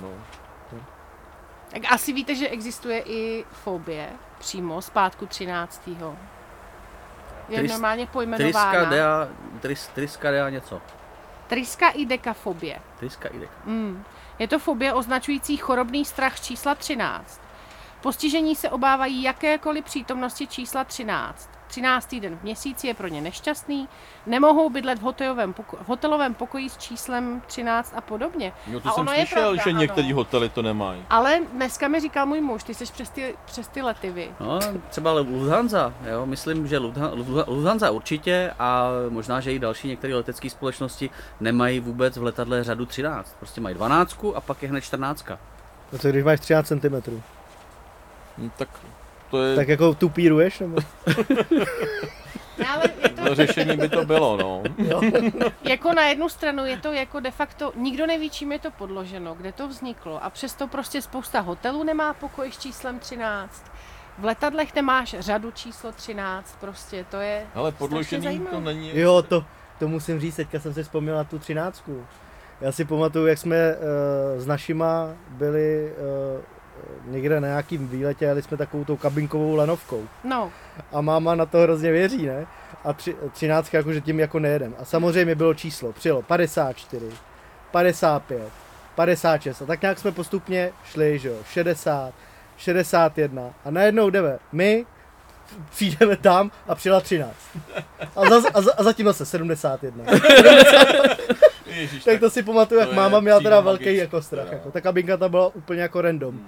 no. 0.00 0.10
Tak 1.70 1.82
asi 1.90 2.12
víte, 2.12 2.34
že 2.34 2.48
existuje 2.48 3.02
i 3.06 3.44
fobie 3.50 4.08
přímo 4.38 4.82
z 4.82 4.90
pátku 4.90 5.26
13. 5.26 5.88
Je 7.48 7.58
Tris- 7.62 7.70
normálně 7.70 8.02
Triska 8.06 8.12
pojmenována. 8.12 8.84
dea, 8.84 9.28
tris, 9.60 9.88
triska 9.88 10.30
dea 10.30 10.48
něco. 10.50 10.80
Triska 11.46 11.88
i 11.88 12.06
dekafobie. 12.06 12.78
Triska 12.98 13.28
i 13.28 13.38
deka. 13.38 13.52
Mm. 13.64 14.04
Je 14.38 14.48
to 14.48 14.58
fobie 14.58 14.92
označující 14.92 15.56
chorobný 15.56 16.04
strach 16.04 16.40
čísla 16.40 16.74
13. 16.74 17.40
Postižení 18.00 18.56
se 18.56 18.70
obávají 18.70 19.22
jakékoliv 19.22 19.84
přítomnosti 19.84 20.46
čísla 20.46 20.84
13. 20.84 21.50
13. 21.76 22.14
den 22.20 22.36
v 22.36 22.42
měsíci 22.42 22.86
je 22.86 22.94
pro 22.94 23.08
ně 23.08 23.20
nešťastný, 23.20 23.88
nemohou 24.26 24.70
bydlet 24.70 24.98
v 24.98 25.02
hotelovém, 25.02 25.52
poko- 25.54 25.76
v 25.84 25.88
hotelovém 25.88 26.34
pokoji 26.34 26.70
s 26.70 26.76
číslem 26.76 27.42
13 27.46 27.94
a 27.96 28.00
podobně. 28.00 28.52
Jo, 28.66 28.80
to 28.80 28.88
A 28.88 28.92
jsem 28.92 29.00
ono 29.00 29.12
je 29.12 29.18
slyšel, 29.18 29.42
pravda, 29.42 29.62
že 29.64 29.70
ano. 29.70 29.80
některý 29.80 30.12
hotely 30.12 30.48
to 30.48 30.62
nemají. 30.62 31.04
Ale 31.10 31.40
dneska 31.52 31.88
mi 31.88 32.00
říkal 32.00 32.26
můj 32.26 32.40
muž, 32.40 32.62
ty 32.64 32.74
jsi 32.74 32.84
přes 32.84 33.10
ty, 33.10 33.34
přes 33.44 33.68
ty 33.68 33.82
lety 33.82 34.10
vy. 34.10 34.30
No, 34.40 34.58
třeba 34.90 35.12
Lufthansa, 35.12 35.94
jo, 36.12 36.26
myslím, 36.26 36.66
že 36.66 36.78
Luftha- 36.78 37.14
Luftha- 37.14 37.44
Lufthansa 37.48 37.90
určitě 37.90 38.52
a 38.58 38.88
možná, 39.08 39.40
že 39.40 39.52
i 39.52 39.58
další 39.58 39.88
některé 39.88 40.14
letecké 40.14 40.50
společnosti 40.50 41.10
nemají 41.40 41.80
vůbec 41.80 42.16
v 42.16 42.22
letadle 42.22 42.64
řadu 42.64 42.86
13. 42.86 43.36
Prostě 43.38 43.60
mají 43.60 43.74
12 43.74 44.32
a 44.34 44.40
pak 44.40 44.62
je 44.62 44.68
hned 44.68 44.80
14. 44.80 45.24
No 45.92 45.98
co 45.98 46.08
když 46.08 46.24
máš 46.24 46.40
13 46.40 46.68
cm? 46.68 47.20
No, 48.38 48.50
tak 48.56 48.68
to 49.32 49.42
je, 49.42 49.56
Tak 49.56 49.68
jako 49.68 49.94
tupíruješ? 49.94 50.60
Nebo? 50.60 50.76
Ne, 52.58 52.68
ale 52.68 52.84
je 53.02 53.08
to, 53.08 53.24
to 53.24 53.34
řešení 53.34 53.76
by 53.76 53.88
to 53.88 54.04
bylo, 54.04 54.36
no. 54.36 54.62
jako 55.62 55.92
na 55.92 56.02
jednu 56.02 56.28
stranu 56.28 56.66
je 56.66 56.76
to 56.76 56.92
jako 56.92 57.20
de 57.20 57.30
facto, 57.30 57.72
nikdo 57.76 58.06
neví, 58.06 58.30
čím 58.30 58.52
je 58.52 58.58
to 58.58 58.70
podloženo, 58.70 59.34
kde 59.34 59.52
to 59.52 59.68
vzniklo 59.68 60.24
a 60.24 60.30
přesto 60.30 60.68
prostě 60.68 61.02
spousta 61.02 61.40
hotelů 61.40 61.82
nemá 61.82 62.14
pokoj 62.14 62.52
s 62.52 62.58
číslem 62.58 62.98
13. 62.98 63.64
V 64.18 64.24
letadlech 64.24 64.74
nemáš 64.74 65.16
řadu 65.18 65.50
číslo 65.50 65.92
13, 65.92 66.56
prostě 66.60 67.04
to 67.10 67.16
je 67.16 67.46
Ale 67.54 67.70
strašně 67.70 67.78
podložený 67.78 68.40
to 68.50 68.60
není. 68.60 68.90
Jo, 68.94 69.22
to, 69.22 69.44
to 69.78 69.88
musím 69.88 70.20
říct, 70.20 70.36
teďka 70.36 70.60
jsem 70.60 70.74
si 70.74 70.82
vzpomněl 70.82 71.16
na 71.16 71.24
tu 71.24 71.38
13. 71.38 71.84
Já 72.60 72.72
si 72.72 72.84
pamatuju, 72.84 73.26
jak 73.26 73.38
jsme 73.38 73.56
uh, 73.56 74.42
s 74.42 74.46
našima 74.46 75.08
byli 75.28 75.92
uh, 76.36 76.42
někde 77.04 77.40
na 77.40 77.48
nějakým 77.48 77.88
výletě, 77.88 78.24
jeli 78.24 78.42
jsme 78.42 78.56
takovou 78.56 78.84
tou 78.84 78.96
kabinkovou 78.96 79.54
lanovkou. 79.56 80.08
No, 80.24 80.52
A 80.92 81.00
máma 81.00 81.34
na 81.34 81.46
to 81.46 81.58
hrozně 81.58 81.92
věří, 81.92 82.26
ne? 82.26 82.46
A 82.84 82.92
tři, 82.92 83.16
13 83.32 83.74
jakože 83.74 84.00
tím 84.00 84.20
jako 84.20 84.38
nejedem. 84.38 84.74
A 84.78 84.84
samozřejmě 84.84 85.34
bylo 85.34 85.54
číslo, 85.54 85.92
přijelo 85.92 86.22
54, 86.22 87.06
55, 87.70 88.48
56 88.94 89.62
a 89.62 89.66
tak 89.66 89.82
nějak 89.82 89.98
jsme 89.98 90.12
postupně 90.12 90.72
šli, 90.84 91.18
že 91.18 91.28
jo, 91.28 91.36
60, 91.50 92.14
61 92.56 93.42
a 93.64 93.70
najednou 93.70 94.10
jdeme 94.10 94.38
my, 94.52 94.86
přijdeme 95.70 96.16
tam 96.16 96.50
a 96.68 96.74
přijela 96.74 97.00
13. 97.00 97.34
A, 98.16 98.28
za, 98.30 98.48
a, 98.54 98.62
za, 98.62 98.72
a 98.78 98.82
zatím 98.82 99.06
zase 99.06 99.26
71. 99.26 100.04
Ježiš, 101.76 102.04
Tak 102.04 102.20
to 102.20 102.30
si 102.30 102.42
pamatuju, 102.42 102.80
jak 102.80 102.92
máma 102.92 103.20
měla 103.20 103.40
teda 103.40 103.60
velký 103.60 103.84
magické, 103.84 104.02
jako 104.02 104.22
strach. 104.22 104.52
Jako. 104.52 104.70
Ta 104.70 104.80
kabinka 104.80 105.16
tam 105.16 105.30
byla 105.30 105.54
úplně 105.54 105.82
jako 105.82 106.00
random. 106.02 106.40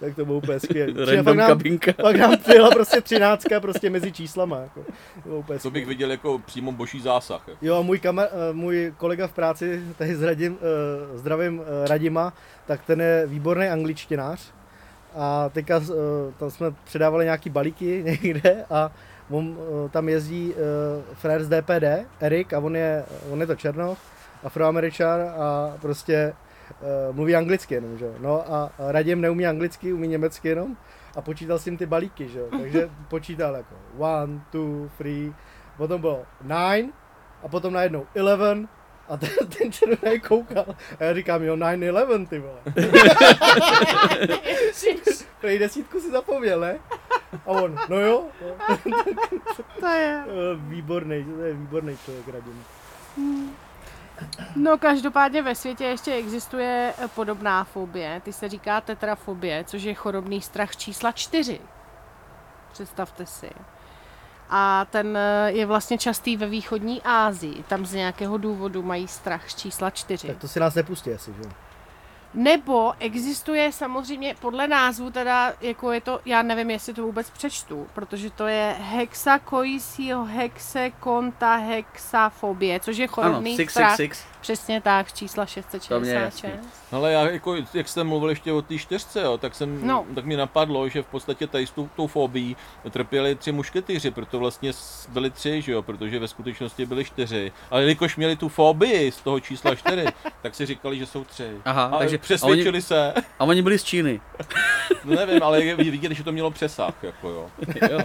Tak 0.00 0.14
to 0.16 0.24
bylo 0.24 0.36
úplně 0.38 0.60
skvělé. 0.60 0.92
Random 1.16 1.36
kabinka. 1.36 1.92
Pak 2.02 2.16
nám 2.16 2.38
přijela 2.42 2.70
prostě 2.70 3.00
třináctka 3.00 3.60
prostě 3.60 3.90
mezi 3.90 4.12
číslama. 4.12 4.58
Jako. 4.58 4.80
To 4.82 5.28
bylo 5.28 5.38
úplně 5.38 5.58
To 5.58 5.70
bych 5.70 5.86
viděl 5.86 6.10
jako 6.10 6.38
přímo 6.38 6.72
boží 6.72 7.00
zásah. 7.00 7.48
jako. 7.48 7.66
Jo, 7.66 7.76
a 7.76 7.82
můj, 7.82 7.98
kamer, 7.98 8.28
eh, 8.32 8.52
můj 8.52 8.94
kolega 8.96 9.26
v 9.26 9.32
práci, 9.32 9.82
tady 9.98 10.14
s 10.16 10.22
Radim, 10.22 10.58
eh, 10.60 11.18
zdravím 11.18 11.62
eh, 11.84 11.88
Radima, 11.88 12.32
tak 12.66 12.80
ten 12.86 13.00
je 13.00 13.26
výborný 13.26 13.66
angličtinář. 13.66 14.40
A 15.16 15.48
teďka 15.48 15.80
tam 16.38 16.50
jsme 16.50 16.66
předávali 16.84 17.24
nějaký 17.24 17.50
balíky 17.50 18.02
někde 18.22 18.64
a 18.70 18.90
on 19.30 19.58
tam 19.90 20.08
jezdí 20.08 20.54
frér 21.14 21.44
z 21.44 21.48
DPD, 21.48 22.06
Erik, 22.20 22.52
a 22.52 22.58
on 22.58 22.76
je, 22.76 23.04
on 23.30 23.40
je 23.40 23.46
to 23.46 23.54
Černoch, 23.56 23.98
afroameričan 24.42 25.20
a 25.20 25.76
prostě 25.80 26.34
uh, 26.80 27.16
mluví 27.16 27.36
anglicky 27.36 27.74
jenom, 27.74 27.98
že. 27.98 28.12
No 28.18 28.52
a 28.52 28.72
Radim 28.78 29.20
neumí 29.20 29.46
anglicky, 29.46 29.92
umí 29.92 30.08
německy 30.08 30.48
jenom 30.48 30.76
a 31.16 31.20
počítal 31.20 31.58
s 31.58 31.64
tím 31.64 31.76
ty 31.76 31.86
balíky, 31.86 32.28
že 32.28 32.38
jo. 32.38 32.46
Takže 32.60 32.90
počítal 33.08 33.54
jako 33.54 33.74
one, 33.98 34.40
two, 34.50 34.90
three, 34.98 35.32
potom 35.76 36.00
bylo 36.00 36.22
nine 36.42 36.92
a 37.42 37.48
potom 37.48 37.72
najednou 37.72 38.06
eleven 38.14 38.68
a 39.08 39.16
ten, 39.16 39.30
ten 39.58 39.72
červený 39.72 40.20
koukal 40.20 40.66
a 41.00 41.04
já 41.04 41.14
říkám, 41.14 41.42
jo, 41.42 41.56
nine, 41.56 41.86
eleven, 41.86 42.26
ty 42.26 42.38
vole. 42.38 42.60
Prej 45.40 45.58
desítku 45.58 46.00
si 46.00 46.10
zapomněl, 46.10 46.60
ne? 46.60 46.78
A 47.32 47.46
on, 47.46 47.78
no 47.88 48.00
jo, 48.00 48.26
no. 48.42 48.56
To 49.80 49.86
je. 49.86 50.24
Eh, 50.26 50.56
výborný, 50.56 51.24
to 51.24 51.40
je 51.40 51.54
výborný 51.54 51.96
člověk, 52.04 52.28
Radim. 52.28 52.64
No 54.56 54.78
každopádně 54.78 55.42
ve 55.42 55.54
světě 55.54 55.84
ještě 55.84 56.14
existuje 56.14 56.94
eh, 56.98 57.08
podobná 57.08 57.64
fobie. 57.64 58.20
Ty 58.24 58.32
se 58.32 58.48
říká 58.48 58.80
tetrafobie, 58.80 59.64
což 59.64 59.82
je 59.82 59.94
chorobný 59.94 60.40
strach 60.40 60.76
čísla 60.76 61.12
čtyři. 61.12 61.60
Představte 62.72 63.26
si. 63.26 63.50
A 64.50 64.86
ten 64.90 65.16
eh, 65.16 65.50
je 65.52 65.66
vlastně 65.66 65.98
častý 65.98 66.36
ve 66.36 66.46
východní 66.46 67.02
Asii. 67.02 67.62
Tam 67.62 67.86
z 67.86 67.92
nějakého 67.92 68.38
důvodu 68.38 68.82
mají 68.82 69.08
strach 69.08 69.50
z 69.50 69.54
čísla 69.54 69.90
čtyři. 69.90 70.26
Tak 70.26 70.38
to 70.38 70.48
si 70.48 70.60
nás 70.60 70.74
nepustí 70.74 71.12
asi, 71.12 71.34
že? 71.34 71.50
Nebo 72.34 72.92
existuje 72.98 73.72
samozřejmě 73.72 74.34
podle 74.40 74.68
názvu 74.68 75.10
teda, 75.10 75.52
jako 75.60 75.92
je 75.92 76.00
to, 76.00 76.20
já 76.24 76.42
nevím, 76.42 76.70
jestli 76.70 76.94
to 76.94 77.02
vůbec 77.02 77.30
přečtu, 77.30 77.86
protože 77.94 78.30
to 78.30 78.46
je 78.46 78.76
hexakoisio 78.80 80.24
hexekonta 80.24 81.56
hexafobie, 81.56 82.80
což 82.80 82.96
je 82.96 83.06
Ano, 83.06 83.12
chorobný 83.14 83.54
strach. 83.54 83.90
666. 83.96 84.26
Přesně 84.40 84.80
tak, 84.80 85.12
čísla 85.12 85.46
To 85.88 86.00
mě 86.00 86.10
je 86.10 86.30
666. 86.30 86.92
Ale 86.92 87.12
já 87.12 87.22
jako, 87.30 87.56
jak 87.74 87.88
jste 87.88 88.04
mluvil 88.04 88.28
ještě 88.30 88.52
o 88.52 88.62
té 88.62 88.78
čtyřce, 88.78 89.20
jo, 89.20 89.38
tak, 89.38 89.54
jsem, 89.54 89.86
No. 89.86 90.06
tak 90.14 90.24
mi 90.24 90.36
napadlo, 90.36 90.88
že 90.88 91.02
v 91.02 91.06
podstatě 91.06 91.46
tady 91.46 91.66
s 91.66 91.70
tou, 91.70 91.88
tou 91.96 92.06
fobií 92.06 92.56
trpěli 92.90 93.34
tři 93.34 93.52
mušketýři, 93.52 94.10
proto 94.10 94.38
vlastně 94.38 94.72
byli 95.08 95.30
tři, 95.30 95.62
že 95.62 95.72
jo, 95.72 95.82
protože 95.82 96.18
ve 96.18 96.28
skutečnosti 96.28 96.86
byli 96.86 97.04
čtyři. 97.04 97.52
Ale 97.70 97.80
jelikož 97.82 98.16
měli 98.16 98.36
tu 98.36 98.48
fobii 98.48 99.12
z 99.12 99.16
toho 99.20 99.40
čísla 99.40 99.74
čtyři, 99.74 100.04
tak 100.42 100.54
si 100.54 100.66
říkali, 100.66 100.98
že 100.98 101.06
jsou 101.06 101.24
tři. 101.24 101.50
Aha, 101.64 101.84
ale 101.84 101.98
takže- 101.98 102.18
přesvědčili 102.22 102.82
se, 102.82 103.14
A 103.38 103.44
oni 103.44 103.62
byli 103.62 103.78
z 103.78 103.84
Číny. 103.84 104.20
no 105.04 105.14
nevím, 105.16 105.42
ale 105.42 105.62
je- 105.64 105.76
viděli, 105.76 106.14
že 106.14 106.24
to 106.24 106.32
mělo 106.32 106.50
přesah, 106.50 106.94
jako 107.02 107.28
jo. 107.28 107.50
Jo. 107.90 108.00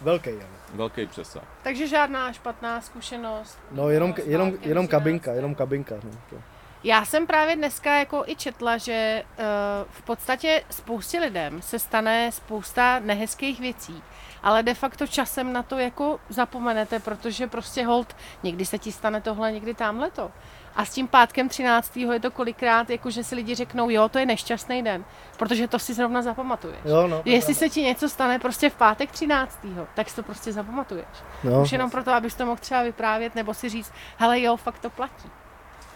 Velký, 0.00 0.30
ale. 0.30 0.46
Velký 0.74 1.06
přesah. 1.06 1.42
Takže 1.62 1.86
žádná 1.88 2.32
špatná 2.32 2.80
zkušenost. 2.80 3.58
No, 3.72 3.90
jenom, 3.90 4.14
jenom, 4.24 4.48
jenom 4.48 4.86
13. 4.86 4.90
kabinka, 4.90 5.32
jenom 5.32 5.54
kabinka. 5.54 5.94
No. 6.04 6.10
to. 6.30 6.36
Já 6.84 7.04
jsem 7.04 7.26
právě 7.26 7.56
dneska 7.56 7.98
jako 7.98 8.24
i 8.26 8.36
četla, 8.36 8.76
že 8.78 9.22
uh, 9.38 9.44
v 9.90 10.02
podstatě 10.02 10.62
spoustě 10.70 11.18
lidem 11.20 11.62
se 11.62 11.78
stane 11.78 12.32
spousta 12.32 12.98
nehezkých 12.98 13.60
věcí, 13.60 14.02
ale 14.42 14.62
de 14.62 14.74
facto 14.74 15.06
časem 15.06 15.52
na 15.52 15.62
to 15.62 15.78
jako 15.78 16.20
zapomenete, 16.28 16.98
protože 17.00 17.46
prostě 17.46 17.84
hold, 17.86 18.16
někdy 18.42 18.66
se 18.66 18.78
ti 18.78 18.92
stane 18.92 19.20
tohle, 19.20 19.52
někdy 19.52 19.74
tamhle 19.74 20.10
to. 20.10 20.30
A 20.76 20.84
s 20.84 20.90
tím 20.90 21.08
pátkem 21.08 21.48
13. 21.48 21.96
je 21.96 22.20
to 22.20 22.30
kolikrát, 22.30 22.90
jako 22.90 23.10
že 23.10 23.24
si 23.24 23.34
lidi 23.34 23.54
řeknou, 23.54 23.90
jo, 23.90 24.08
to 24.08 24.18
je 24.18 24.26
nešťastný 24.26 24.82
den, 24.82 25.04
protože 25.36 25.68
to 25.68 25.78
si 25.78 25.94
zrovna 25.94 26.22
zapamatuješ. 26.22 26.78
Jo, 26.84 27.06
no. 27.08 27.22
Jestli 27.24 27.54
se 27.54 27.68
ti 27.68 27.82
něco 27.82 28.08
stane 28.08 28.38
prostě 28.38 28.70
v 28.70 28.74
pátek 28.74 29.10
13. 29.10 29.58
tak 29.94 30.10
si 30.10 30.16
to 30.16 30.22
prostě 30.22 30.52
zapamatuješ. 30.52 31.06
No, 31.44 31.62
Už 31.62 31.72
jenom 31.72 31.90
proto, 31.90 32.12
abys 32.12 32.34
to 32.34 32.46
mohl 32.46 32.60
třeba 32.60 32.82
vyprávět 32.82 33.34
nebo 33.34 33.54
si 33.54 33.68
říct, 33.68 33.92
hele 34.16 34.40
jo, 34.40 34.56
fakt 34.56 34.78
to 34.78 34.90
platí. 34.90 35.30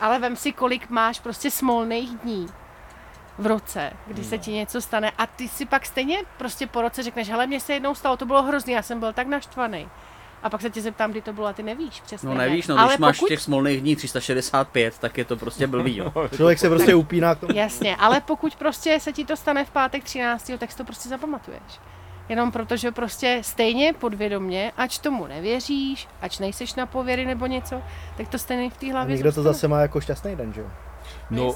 Ale 0.01 0.19
vem 0.19 0.37
si, 0.37 0.53
kolik 0.53 0.91
máš 0.91 1.21
prostě 1.21 1.51
smolných 1.51 2.11
dní 2.19 2.49
v 3.39 3.47
roce, 3.47 3.93
kdy 4.07 4.25
se 4.25 4.39
ti 4.39 4.53
něco 4.53 4.81
stane 4.81 5.13
a 5.19 5.27
ty 5.27 5.49
si 5.49 5.67
pak 5.67 5.87
stejně 5.87 6.19
prostě 6.39 6.67
po 6.67 6.83
roce 6.83 7.03
řekneš, 7.03 7.29
hele, 7.31 7.47
mně 7.47 7.61
se 7.61 7.73
jednou 7.73 7.95
stalo, 7.95 8.17
to 8.17 8.27
bylo 8.27 8.43
hrozný, 8.43 8.73
já 8.73 8.83
jsem 8.83 9.01
byl 9.01 9.13
tak 9.13 9.27
naštvaný. 9.27 9.89
A 10.45 10.51
pak 10.51 10.61
se 10.61 10.71
tě 10.71 10.83
zeptám, 10.83 11.11
kdy 11.11 11.21
to 11.23 11.33
bylo 11.33 11.47
a 11.47 11.53
ty 11.53 11.63
nevíš 11.63 12.01
přesně. 12.01 12.29
No 12.29 12.35
ne. 12.35 12.47
nevíš, 12.49 12.67
no 12.67 12.79
Ale 12.79 12.89
když 12.89 12.99
máš 12.99 13.19
pokud... 13.19 13.29
těch 13.29 13.41
smolných 13.41 13.81
dní 13.81 13.97
365, 13.97 14.99
tak 14.99 15.19
je 15.19 15.25
to 15.25 15.37
prostě 15.37 15.67
blbý, 15.67 15.97
jo. 15.97 16.13
Člověk 16.37 16.59
se 16.59 16.69
prostě 16.69 16.95
upíná 16.95 17.35
k 17.35 17.41
tomu. 17.41 17.53
Jasně, 17.59 17.97
ale 17.97 18.21
pokud 18.21 18.57
prostě 18.57 19.01
se 19.01 19.13
ti 19.13 19.25
to 19.25 19.37
stane 19.37 19.65
v 19.65 19.71
pátek 19.71 20.05
13. 20.05 20.51
tak 20.59 20.71
si 20.73 20.77
to 20.77 20.85
prostě 20.85 21.09
zapamatuješ. 21.09 21.63
Jenom 22.29 22.53
protože 22.53 22.93
prostě 22.93 23.39
stejně 23.43 23.93
podvědomně, 23.93 24.73
ač 24.77 24.99
tomu 24.99 25.27
nevěříš, 25.27 26.09
ač 26.23 26.39
nejseš 26.39 26.75
na 26.75 26.87
pověry 26.87 27.25
nebo 27.27 27.47
něco, 27.47 27.83
tak 28.17 28.29
to 28.29 28.39
stejně 28.39 28.71
v 28.71 28.77
té 28.77 28.87
A 28.87 28.93
hlavě 28.93 29.15
někdo 29.15 29.31
to 29.31 29.35
zůstane. 29.35 29.53
zase 29.55 29.69
má 29.69 29.81
jako 29.81 30.01
šťastný 30.01 30.37
den, 30.37 30.53
že 30.53 30.61
jo? 30.61 30.67
No, 31.31 31.55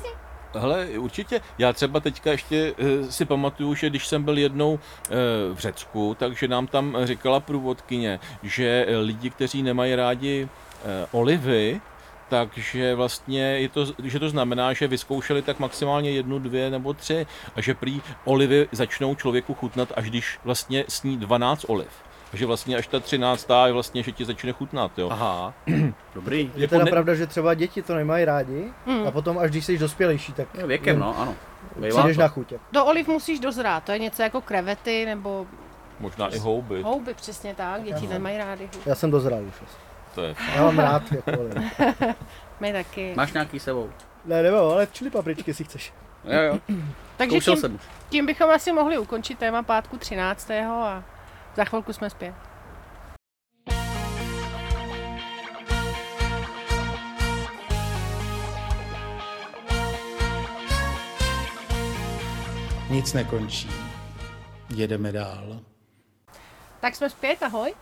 hele, 0.58 0.86
určitě. 0.98 1.40
Já 1.58 1.72
třeba 1.72 2.00
teďka 2.00 2.30
ještě 2.30 2.74
eh, 2.78 3.12
si 3.12 3.24
pamatuju, 3.24 3.74
že 3.74 3.90
když 3.90 4.06
jsem 4.06 4.22
byl 4.22 4.38
jednou 4.38 4.78
eh, 4.78 5.08
v 5.54 5.58
Řecku, 5.58 6.16
takže 6.18 6.48
nám 6.48 6.66
tam 6.66 6.96
říkala 7.04 7.40
průvodkyně, 7.40 8.20
že 8.42 8.86
lidi, 9.00 9.30
kteří 9.30 9.62
nemají 9.62 9.94
rádi 9.94 10.48
eh, 10.84 11.06
olivy, 11.12 11.80
takže 12.28 12.94
vlastně 12.94 13.42
je 13.42 13.68
to, 13.68 13.86
že 14.04 14.18
to 14.18 14.28
znamená, 14.28 14.72
že 14.72 14.88
vyzkoušeli 14.88 15.42
tak 15.42 15.58
maximálně 15.58 16.10
jednu, 16.10 16.38
dvě 16.38 16.70
nebo 16.70 16.94
tři 16.94 17.26
a 17.56 17.60
že 17.60 17.74
prý 17.74 18.02
olivy 18.24 18.68
začnou 18.72 19.14
člověku 19.14 19.54
chutnat, 19.54 19.92
až 19.96 20.10
když 20.10 20.38
vlastně 20.44 20.84
sní 20.88 21.16
12 21.16 21.64
oliv. 21.68 22.07
A 22.32 22.36
že 22.36 22.46
vlastně 22.46 22.76
až 22.76 22.86
ta 22.86 23.00
13. 23.00 23.48
je 23.66 23.72
vlastně, 23.72 24.02
že 24.02 24.12
ti 24.12 24.24
začne 24.24 24.52
chutnat, 24.52 24.98
jo. 24.98 25.08
Aha, 25.12 25.54
dobrý. 26.14 26.52
Je 26.56 26.68
teda 26.68 26.84
ne- 26.84 26.90
pravda, 26.90 27.14
že 27.14 27.26
třeba 27.26 27.54
děti 27.54 27.82
to 27.82 27.94
nemají 27.94 28.24
rádi 28.24 28.72
Mm. 28.86 29.06
a 29.06 29.10
potom 29.10 29.38
až 29.38 29.50
když 29.50 29.64
jsi 29.64 29.78
dospělejší, 29.78 30.32
tak 30.32 30.48
Jo, 30.54 30.66
Věkem, 30.66 30.98
no, 30.98 31.18
ano. 31.18 31.34
Bývá 31.76 31.88
přijdeš 31.98 32.16
to. 32.16 32.22
na 32.22 32.28
chuť. 32.28 32.52
jako. 32.52 32.64
Do 32.72 32.84
oliv 32.84 33.08
musíš 33.08 33.40
dozrát, 33.40 33.84
to 33.84 33.92
je 33.92 33.98
něco 33.98 34.22
jako 34.22 34.40
krevety 34.40 35.04
nebo 35.06 35.46
Možná 36.00 36.28
i 36.28 36.38
houby. 36.38 36.82
houby, 36.82 37.14
přesně 37.14 37.54
tak, 37.54 37.82
děti 37.82 38.06
nemají 38.06 38.38
rády 38.38 38.64
houby. 38.72 38.78
Já 38.90 38.94
jsem 38.94 39.10
dozrál 39.10 39.42
už. 39.44 39.54
asi. 39.66 39.76
To 40.14 40.22
je 40.22 40.34
Já 40.56 40.62
mám 40.64 40.78
rád 40.78 41.02
jako 41.12 41.30
oliv. 41.40 41.54
My 42.60 42.72
taky. 42.72 43.12
Máš 43.16 43.32
nějaký 43.32 43.60
sebou? 43.60 43.90
Ne, 44.24 44.42
nebo, 44.42 44.56
ale 44.72 44.88
čili 44.92 45.10
papričky 45.10 45.54
si 45.54 45.64
chceš. 45.64 45.92
Jo, 46.24 46.40
jo. 46.40 46.58
Takže 47.16 47.38
tím, 47.40 47.56
jsem 47.56 47.78
tím 48.08 48.26
bychom 48.26 48.50
asi 48.50 48.72
mohli 48.72 48.98
ukončit 48.98 49.38
téma 49.38 49.62
pátku 49.62 49.96
13. 49.98 50.50
a 50.50 51.02
za 51.58 51.64
chvilku 51.64 51.92
jsme 51.92 52.10
zpět. 52.10 52.34
Nic 62.90 63.12
nekončí. 63.12 63.70
Jedeme 64.74 65.12
dál. 65.12 65.60
Tak 66.80 66.94
jsme 66.94 67.10
zpět, 67.10 67.42
ahoj. 67.42 67.74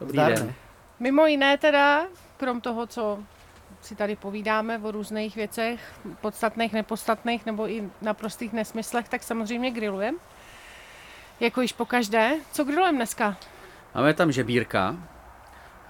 Dobrý 0.00 0.14
Zdar, 0.14 0.32
den. 0.32 0.54
Mimo 1.00 1.26
jiné 1.26 1.58
teda, 1.58 2.06
krom 2.36 2.60
toho, 2.60 2.86
co 2.86 3.18
si 3.80 3.96
tady 3.96 4.16
povídáme 4.16 4.78
o 4.78 4.90
různých 4.90 5.36
věcech, 5.36 6.00
podstatných, 6.20 6.72
nepodstatných 6.72 7.46
nebo 7.46 7.68
i 7.68 7.90
naprostých 8.02 8.52
nesmyslech, 8.52 9.08
tak 9.08 9.22
samozřejmě 9.22 9.70
grillujem. 9.70 10.18
Jako 11.40 11.60
již 11.60 11.72
po 11.72 11.86
každé. 11.86 12.32
Co 12.52 12.64
grillujem 12.64 12.96
dneska? 12.96 13.36
Máme 13.94 14.14
tam 14.14 14.32
žebírka. 14.32 14.96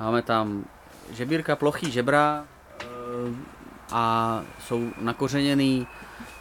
Máme 0.00 0.22
tam 0.22 0.64
žebírka, 1.12 1.56
plochý 1.56 1.90
žebra 1.90 2.44
eh, 2.80 2.84
a 3.92 4.42
jsou 4.66 4.90
nakořeněný 5.00 5.86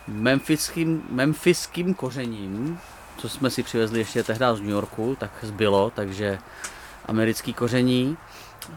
memfiským, 0.08 1.04
memfiským 1.10 1.94
kořením, 1.94 2.80
co 3.18 3.30
jsme 3.30 3.50
si 3.50 3.64
přivezli 3.64 4.00
ještě 4.00 4.24
tehdy 4.24 4.46
z 4.54 4.60
New 4.60 4.70
Yorku, 4.70 5.18
tak 5.20 5.32
zbylo, 5.42 5.92
takže 5.96 6.40
americký 7.06 7.54
koření. 7.54 8.18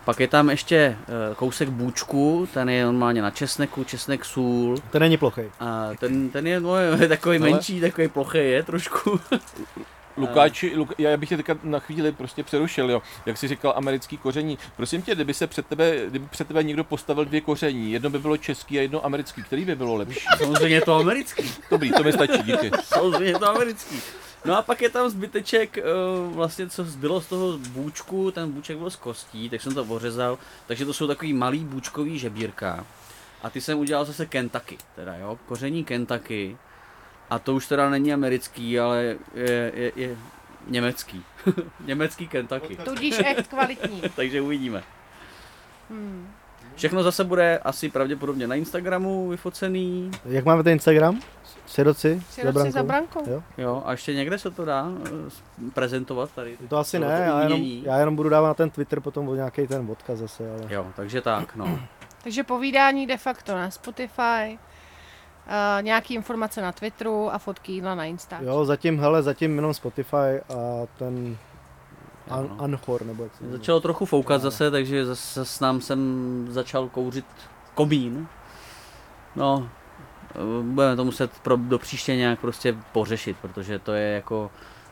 Pak 0.04 0.20
je 0.20 0.28
tam 0.28 0.50
ještě 0.50 0.76
eh, 0.76 1.34
kousek 1.34 1.68
bůčku, 1.68 2.48
ten 2.54 2.70
je 2.70 2.84
normálně 2.84 3.22
na 3.22 3.30
česneku, 3.30 3.84
česnek, 3.84 4.24
sůl. 4.24 4.78
To 4.90 4.98
není 4.98 5.16
plochý. 5.16 5.42
A 5.60 5.90
ten, 5.98 6.30
ten 6.30 6.46
je 6.46 6.60
no, 6.60 6.76
je 6.76 7.08
takový 7.08 7.38
Ale- 7.38 7.50
menší, 7.50 7.80
takový 7.80 8.08
plochý 8.08 8.38
je 8.38 8.62
trošku. 8.62 9.20
Lukáči, 10.16 10.76
Luk, 10.76 10.92
já 10.98 11.16
bych 11.16 11.28
tě 11.28 11.36
teďka 11.36 11.58
na 11.62 11.78
chvíli 11.78 12.12
prostě 12.12 12.42
přerušil, 12.42 12.90
jo. 12.90 13.02
Jak 13.26 13.38
jsi 13.38 13.48
říkal 13.48 13.72
americký 13.76 14.16
koření. 14.16 14.58
Prosím 14.76 15.02
tě, 15.02 15.14
kdyby 15.14 15.34
se 15.34 15.46
před 15.46 15.66
tebe, 15.66 16.06
kdyby 16.06 16.26
před 16.26 16.48
tebe 16.48 16.62
někdo 16.62 16.84
postavil 16.84 17.24
dvě 17.24 17.40
koření, 17.40 17.92
jedno 17.92 18.10
by 18.10 18.18
bylo 18.18 18.36
český 18.36 18.78
a 18.78 18.82
jedno 18.82 19.04
americký, 19.04 19.42
který 19.42 19.64
by 19.64 19.74
bylo 19.76 19.94
lepší? 19.94 20.26
Samozřejmě 20.38 20.80
to 20.80 20.94
americký. 20.94 21.52
Dobrý, 21.70 21.92
to 21.92 22.02
mi 22.02 22.12
stačí, 22.12 22.42
díky. 22.42 22.70
Samozřejmě 22.84 23.38
to 23.38 23.50
americký. 23.50 24.00
No 24.44 24.56
a 24.58 24.62
pak 24.62 24.82
je 24.82 24.90
tam 24.90 25.10
zbyteček, 25.10 25.78
eh, 25.78 25.82
vlastně 26.34 26.68
co 26.68 26.84
zbylo 26.84 27.20
z 27.20 27.26
toho 27.26 27.58
bůčku, 27.58 28.30
ten 28.30 28.52
bůček 28.52 28.78
byl 28.78 28.90
z 28.90 28.96
kostí, 28.96 29.50
tak 29.50 29.62
jsem 29.62 29.74
to 29.74 29.84
ořezal, 29.84 30.38
takže 30.66 30.84
to 30.84 30.92
jsou 30.92 31.06
takový 31.06 31.32
malý 31.32 31.58
bůčkový 31.58 32.18
žebírka. 32.18 32.86
A 33.42 33.50
ty 33.50 33.60
jsem 33.60 33.78
udělal 33.78 34.04
zase 34.04 34.26
Kentucky, 34.26 34.78
teda 34.96 35.16
jo, 35.16 35.38
koření 35.46 35.84
Kentucky. 35.84 36.56
A 37.30 37.38
to 37.38 37.54
už 37.54 37.66
teda 37.66 37.90
není 37.90 38.12
americký, 38.12 38.80
ale 38.80 39.16
je, 39.34 39.72
je, 39.74 39.92
je 39.96 40.16
německý. 40.66 41.24
německý 41.84 42.28
Kentucky. 42.28 42.76
Tudíž 42.76 43.20
echt 43.24 43.48
kvalitní. 43.48 44.02
Takže 44.16 44.40
uvidíme. 44.40 44.82
Hmm. 45.90 46.28
Všechno 46.74 47.02
zase 47.02 47.24
bude 47.24 47.58
asi 47.58 47.88
pravděpodobně 47.88 48.46
na 48.46 48.54
Instagramu 48.54 49.28
vyfocený. 49.28 50.10
Jak 50.24 50.44
máme 50.44 50.62
ten 50.62 50.72
Instagram? 50.72 51.20
Siroci? 51.66 52.22
Siroci 52.30 52.70
za 52.70 52.82
brankou. 52.82 53.30
Jo. 53.30 53.42
Jo, 53.58 53.82
a 53.84 53.92
ještě 53.92 54.14
někde 54.14 54.38
se 54.38 54.50
to 54.50 54.64
dá 54.64 54.88
eh, 55.06 55.70
prezentovat 55.74 56.30
tady. 56.34 56.56
To 56.68 56.76
asi 56.76 56.98
ne, 56.98 57.24
já 57.26 57.42
jenom, 57.42 57.60
umění. 57.60 57.82
já 57.84 57.98
jenom 57.98 58.16
budu 58.16 58.28
dávat 58.28 58.48
na 58.48 58.54
ten 58.54 58.70
Twitter 58.70 59.00
potom 59.00 59.28
o 59.28 59.34
nějaký 59.34 59.66
ten 59.66 59.90
odkaz 59.90 60.18
zase, 60.18 60.50
ale... 60.50 60.74
Jo, 60.74 60.86
takže 60.96 61.20
tak, 61.20 61.56
no. 61.56 61.78
Takže 62.22 62.44
povídání 62.44 63.06
de 63.06 63.16
facto 63.16 63.54
na 63.54 63.70
Spotify, 63.70 64.58
uh, 65.46 65.82
nějaký 65.82 66.14
informace 66.14 66.62
na 66.62 66.72
Twitteru 66.72 67.34
a 67.34 67.38
fotky 67.38 67.72
jídla 67.72 67.94
na 67.94 68.04
Insta. 68.04 68.38
Jo, 68.40 68.64
zatím, 68.64 69.00
hele, 69.00 69.22
zatím 69.22 69.56
jenom 69.56 69.74
Spotify 69.74 70.40
a 70.48 70.86
ten 70.98 71.36
An- 72.30 72.48
no. 72.58 72.64
Anchor, 72.64 73.04
nebo 73.04 73.22
jak 73.22 73.34
se 73.34 73.42
jmenuje. 73.44 73.58
Začalo 73.58 73.80
trochu 73.80 74.06
foukat 74.06 74.42
zase, 74.42 74.70
takže 74.70 75.06
zase 75.06 75.44
s 75.44 75.60
nám 75.60 75.80
jsem 75.80 76.46
začal 76.50 76.88
kouřit 76.88 77.26
komín. 77.74 78.26
No, 79.36 79.68
eh, 80.34 80.62
budeme 80.62 80.96
to 80.96 81.04
muset 81.04 81.30
pro, 81.38 81.56
do 81.56 81.78
příště 81.78 82.16
nějak 82.16 82.40
prostě 82.40 82.76
pořešit, 82.92 83.36
protože 83.42 83.78
to 83.78 83.92
je 83.92 84.12
jako, 84.14 84.50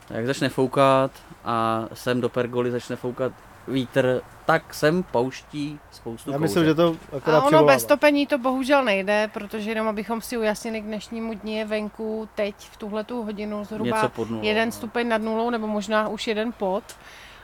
jak 0.09 0.25
začne 0.25 0.49
foukat 0.49 1.11
a 1.45 1.85
sem 1.93 2.21
do 2.21 2.29
pergoly 2.29 2.71
začne 2.71 2.95
foukat 2.95 3.31
vítr, 3.67 4.21
tak 4.45 4.73
sem 4.73 5.03
pouští 5.03 5.79
spoustu 5.91 6.31
Já 6.31 6.37
kouře. 6.37 6.43
myslím, 6.43 6.65
že 6.65 6.75
to 6.75 6.95
akorát 7.17 7.37
A 7.37 7.39
ono 7.39 7.47
přivolává. 7.47 7.73
bez 7.73 7.85
topení 7.85 8.27
to 8.27 8.37
bohužel 8.37 8.83
nejde, 8.83 9.29
protože 9.33 9.71
jenom 9.71 9.87
abychom 9.87 10.21
si 10.21 10.37
ujasnili 10.37 10.81
k 10.81 10.85
dnešnímu 10.85 11.33
dni 11.33 11.57
je 11.57 11.65
venku 11.65 12.29
teď 12.35 12.55
v 12.71 12.77
tuhletu 12.77 13.23
hodinu 13.23 13.63
zhruba 13.65 13.95
Něco 13.97 14.09
pod 14.09 14.29
nulou, 14.29 14.43
jeden 14.43 14.67
no. 14.67 14.71
stupeň 14.71 15.07
nad 15.07 15.21
nulou 15.21 15.49
nebo 15.49 15.67
možná 15.67 16.07
už 16.07 16.27
jeden 16.27 16.51
pod. 16.51 16.83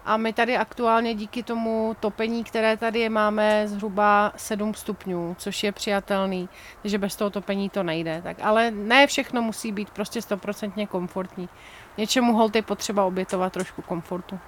A 0.05 0.17
my 0.17 0.33
tady 0.33 0.57
aktuálně 0.57 1.13
díky 1.13 1.43
tomu 1.43 1.95
topení, 1.99 2.43
které 2.43 2.77
tady 2.77 2.99
je, 2.99 3.09
máme 3.09 3.67
zhruba 3.67 4.31
7 4.35 4.73
stupňů, 4.73 5.35
což 5.39 5.63
je 5.63 5.71
přijatelný, 5.71 6.49
takže 6.81 6.97
bez 6.97 7.15
toho 7.15 7.29
topení 7.29 7.69
to 7.69 7.83
nejde. 7.83 8.21
Tak, 8.23 8.37
ale 8.41 8.71
ne 8.71 9.07
všechno 9.07 9.41
musí 9.41 9.71
být 9.71 9.89
prostě 9.89 10.21
stoprocentně 10.21 10.87
komfortní. 10.87 11.49
Něčemu 11.97 12.33
hold 12.33 12.55
je 12.55 12.61
potřeba 12.61 13.05
obětovat 13.05 13.53
trošku 13.53 13.81
komfortu. 13.81 14.39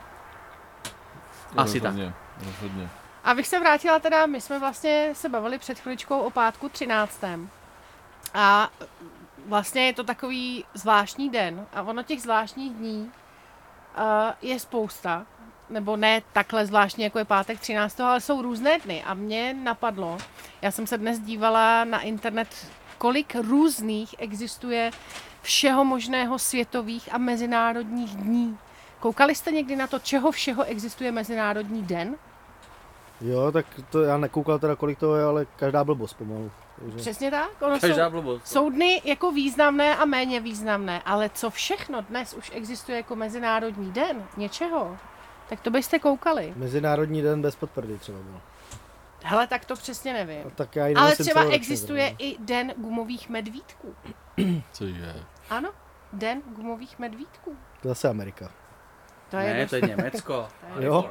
Asi 1.55 1.81
tak. 1.81 1.91
rozhodně, 1.91 2.13
Rozhodně. 2.45 2.89
Abych 3.23 3.47
se 3.47 3.59
vrátila 3.59 3.99
teda, 3.99 4.25
my 4.25 4.41
jsme 4.41 4.59
vlastně 4.59 5.09
se 5.13 5.29
bavili 5.29 5.59
před 5.59 5.79
chviličkou 5.79 6.19
o 6.19 6.29
pátku 6.29 6.69
13. 6.69 7.23
A 8.33 8.69
vlastně 9.45 9.85
je 9.85 9.93
to 9.93 10.03
takový 10.03 10.65
zvláštní 10.73 11.29
den. 11.29 11.65
A 11.73 11.81
ono 11.81 12.03
těch 12.03 12.21
zvláštních 12.21 12.73
dní 12.73 13.11
uh, 13.97 14.03
je 14.41 14.59
spousta. 14.59 15.25
Nebo 15.69 15.97
ne 15.97 16.21
takhle 16.33 16.65
zvláštní, 16.65 17.03
jako 17.03 17.19
je 17.19 17.25
pátek 17.25 17.59
13. 17.59 17.99
ale 17.99 18.21
jsou 18.21 18.41
různé 18.41 18.79
dny. 18.79 19.03
A 19.03 19.13
mě 19.13 19.53
napadlo, 19.53 20.17
já 20.61 20.71
jsem 20.71 20.87
se 20.87 20.97
dnes 20.97 21.19
dívala 21.19 21.83
na 21.83 22.01
internet, 22.01 22.67
kolik 22.97 23.35
různých 23.35 24.15
existuje 24.17 24.91
všeho 25.41 25.85
možného 25.85 26.39
světových 26.39 27.13
a 27.13 27.17
mezinárodních 27.17 28.15
dní. 28.15 28.57
Koukali 28.99 29.35
jste 29.35 29.51
někdy 29.51 29.75
na 29.75 29.87
to, 29.87 29.99
čeho 29.99 30.31
všeho 30.31 30.63
existuje 30.63 31.11
Mezinárodní 31.11 31.83
den? 31.83 32.15
Jo, 33.21 33.51
tak 33.51 33.65
to 33.89 34.01
já 34.01 34.17
nekoukal 34.17 34.59
teda, 34.59 34.75
kolik 34.75 34.99
to 34.99 35.15
je, 35.15 35.23
ale 35.23 35.45
každá 35.55 35.83
blbost 35.83 36.13
pomalu. 36.13 36.51
Takže... 36.79 36.97
Přesně 36.97 37.31
tak. 37.31 37.49
Ono 37.61 37.75
jsou, 37.79 37.87
Každá 37.87 38.09
blbost. 38.09 38.47
jsou 38.47 38.69
dny 38.69 39.01
jako 39.05 39.31
významné 39.31 39.95
a 39.95 40.05
méně 40.05 40.39
významné, 40.39 41.01
ale 41.05 41.29
co 41.29 41.49
všechno 41.49 42.01
dnes 42.01 42.33
už 42.33 42.51
existuje 42.55 42.97
jako 42.97 43.15
Mezinárodní 43.15 43.91
den 43.91 44.23
něčeho, 44.37 44.97
tak 45.49 45.61
to 45.61 45.69
byste 45.71 45.99
koukali. 45.99 46.53
Mezinárodní 46.55 47.21
den 47.21 47.41
bez 47.41 47.55
potvrdy 47.55 47.97
třeba 47.97 48.17
byl. 48.19 48.41
Hele, 49.23 49.47
tak 49.47 49.65
to 49.65 49.75
přesně 49.75 50.13
nevím. 50.13 50.47
A 50.47 50.49
tak 50.49 50.75
já 50.75 50.85
Ale 51.01 51.15
třeba 51.15 51.43
existuje 51.51 52.03
zrovna. 52.07 52.17
i 52.25 52.35
den 52.39 52.73
gumových 52.77 53.29
medvídků. 53.29 53.95
Cože? 54.71 55.15
Ano, 55.49 55.69
den 56.13 56.41
gumových 56.55 56.99
medvídků. 56.99 57.57
To 57.81 57.87
je 57.87 57.89
zase 57.89 58.09
Amerika. 58.09 58.51
To 59.29 59.37
je 59.37 59.53
Ne, 59.53 59.67
to 59.67 59.75
je 59.75 59.81
Německo. 59.81 60.47
to 60.73 60.79
je- 60.79 60.85
Jo? 60.85 61.09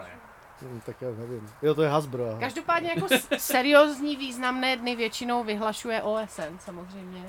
Hm, 0.62 0.80
tak 0.86 0.96
já 1.00 1.08
nevím. 1.08 1.50
Jo, 1.62 1.74
to 1.74 1.82
je 1.82 1.88
Hasbro. 1.88 2.36
Každopádně 2.40 2.88
jako 2.96 3.06
seriózní 3.38 4.16
významné 4.16 4.76
dny 4.76 4.96
většinou 4.96 5.44
vyhlašuje 5.44 6.02
OSN 6.02 6.58
samozřejmě. 6.58 7.22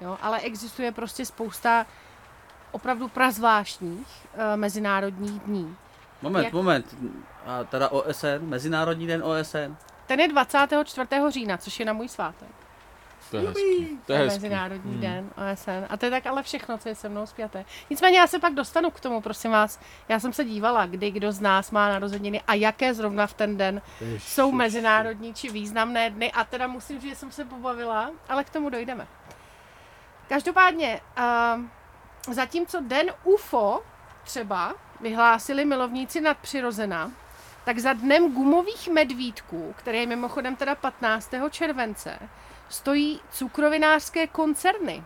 Jo, 0.00 0.18
ale 0.22 0.40
existuje 0.40 0.92
prostě 0.92 1.26
spousta 1.26 1.86
opravdu 2.72 3.08
prazvláštních 3.08 4.06
uh, 4.34 4.40
mezinárodních 4.56 5.40
dní. 5.40 5.76
Moment, 6.22 6.44
Jak- 6.44 6.52
moment. 6.52 6.96
A 7.46 7.64
teda 7.64 7.88
OSN, 7.88 8.26
Mezinárodní 8.40 9.06
den 9.06 9.22
OSN. 9.24 9.76
Ten 10.06 10.20
je 10.20 10.28
24. 10.28 11.06
října, 11.28 11.56
což 11.56 11.80
je 11.80 11.86
na 11.86 11.92
můj 11.92 12.08
svátek. 12.08 12.48
To 13.30 13.36
je 13.36 13.48
hezký. 13.48 13.98
To 14.06 14.12
je 14.12 14.18
hezký. 14.18 14.40
Mezinárodní 14.42 14.92
Hmm. 14.92 15.00
den 15.00 15.30
OSN. 15.52 15.86
A 15.88 15.96
to 15.96 16.04
je 16.06 16.10
tak 16.10 16.26
ale 16.26 16.42
všechno, 16.42 16.78
co 16.78 16.88
je 16.88 16.94
se 16.94 17.08
mnou 17.08 17.26
zpěté. 17.26 17.64
Nicméně 17.90 18.18
já 18.18 18.26
se 18.26 18.38
pak 18.38 18.54
dostanu 18.54 18.90
k 18.90 19.00
tomu, 19.00 19.20
prosím 19.20 19.50
vás. 19.50 19.80
Já 20.08 20.20
jsem 20.20 20.32
se 20.32 20.44
dívala, 20.44 20.86
kdy 20.86 21.10
kdo 21.10 21.32
z 21.32 21.40
nás 21.40 21.70
má 21.70 21.88
narozeniny 21.88 22.40
a 22.46 22.54
jaké 22.54 22.94
zrovna 22.94 23.26
v 23.26 23.34
ten 23.34 23.56
den 23.56 23.82
Ježiš. 24.00 24.22
jsou 24.24 24.52
mezinárodní 24.52 25.34
či 25.34 25.50
významné 25.50 26.10
dny. 26.10 26.32
A 26.32 26.44
teda 26.44 26.66
musím 26.66 27.00
říct, 27.00 27.10
že 27.10 27.16
jsem 27.16 27.30
se 27.32 27.44
pobavila, 27.44 28.10
ale 28.28 28.44
k 28.44 28.50
tomu 28.50 28.70
dojdeme. 28.70 29.06
Každopádně, 30.28 31.00
uh, 32.28 32.34
zatímco 32.34 32.80
den 32.80 33.06
UFO 33.24 33.82
třeba 34.24 34.74
vyhlásili 35.00 35.64
milovníci 35.64 36.20
nadpřirozena, 36.20 37.12
tak 37.64 37.78
za 37.78 37.92
dnem 37.92 38.34
gumových 38.34 38.88
medvídků, 38.88 39.74
který 39.78 39.98
je 39.98 40.06
mimochodem 40.06 40.56
teda 40.56 40.74
15. 40.74 41.30
července, 41.50 42.18
stojí 42.72 43.20
cukrovinářské 43.30 44.26
koncerny. 44.26 45.04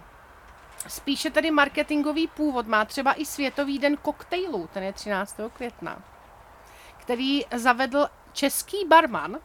Spíše 0.88 1.31
tedy 1.31 1.50
marketingový 1.50 2.26
původ 2.26 2.66
má 2.66 2.85
třeba 2.85 3.14
i 3.14 3.26
Světový 3.26 3.79
den 3.79 3.96
koktejlů, 3.96 4.68
ten 4.72 4.83
je 4.83 4.92
13. 4.92 5.40
května, 5.52 6.02
který 6.98 7.40
zavedl 7.57 8.09
český 8.33 8.76
barman 8.88 9.38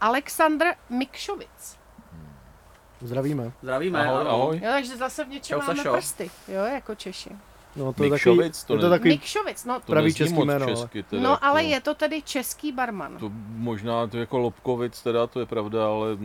Aleksandr 0.00 0.64
Mikšovic. 0.88 1.78
Zdravíme. 3.00 3.52
Zdravíme. 3.62 4.06
Ahoj, 4.08 4.28
ahoj. 4.28 4.60
Jo, 4.64 4.70
takže 4.72 4.96
zase 4.96 5.24
v 5.24 5.28
něčem 5.28 5.60
Čau, 5.60 5.66
máme 5.66 5.76
Sašo. 5.76 5.92
prsty, 5.92 6.30
jo, 6.48 6.64
jako 6.64 6.94
Češi. 6.94 7.36
No, 7.76 7.92
to 7.92 8.04
je 8.04 8.10
takový, 8.10 8.36
Mikšovic, 8.36 8.64
to 8.64 8.74
je 8.74 8.78
to 8.80 8.84
ne- 8.86 8.90
takový 8.90 9.10
Mikšovic, 9.10 9.64
no, 9.64 9.80
To 9.80 9.86
Pravý 9.92 10.14
český 10.14 10.44
jméno, 10.44 10.66
česky, 10.66 11.02
teda, 11.02 11.22
no 11.22 11.44
ale 11.44 11.62
jako- 11.62 11.74
je 11.74 11.80
to 11.80 11.94
tedy 11.94 12.22
český 12.22 12.72
barman. 12.72 13.16
To 13.18 13.30
možná 13.56 14.06
to 14.06 14.18
jako 14.18 14.38
Lobkovic, 14.38 15.02
teda 15.02 15.26
to 15.26 15.40
je 15.40 15.46
pravda, 15.46 15.86
ale 15.86 16.06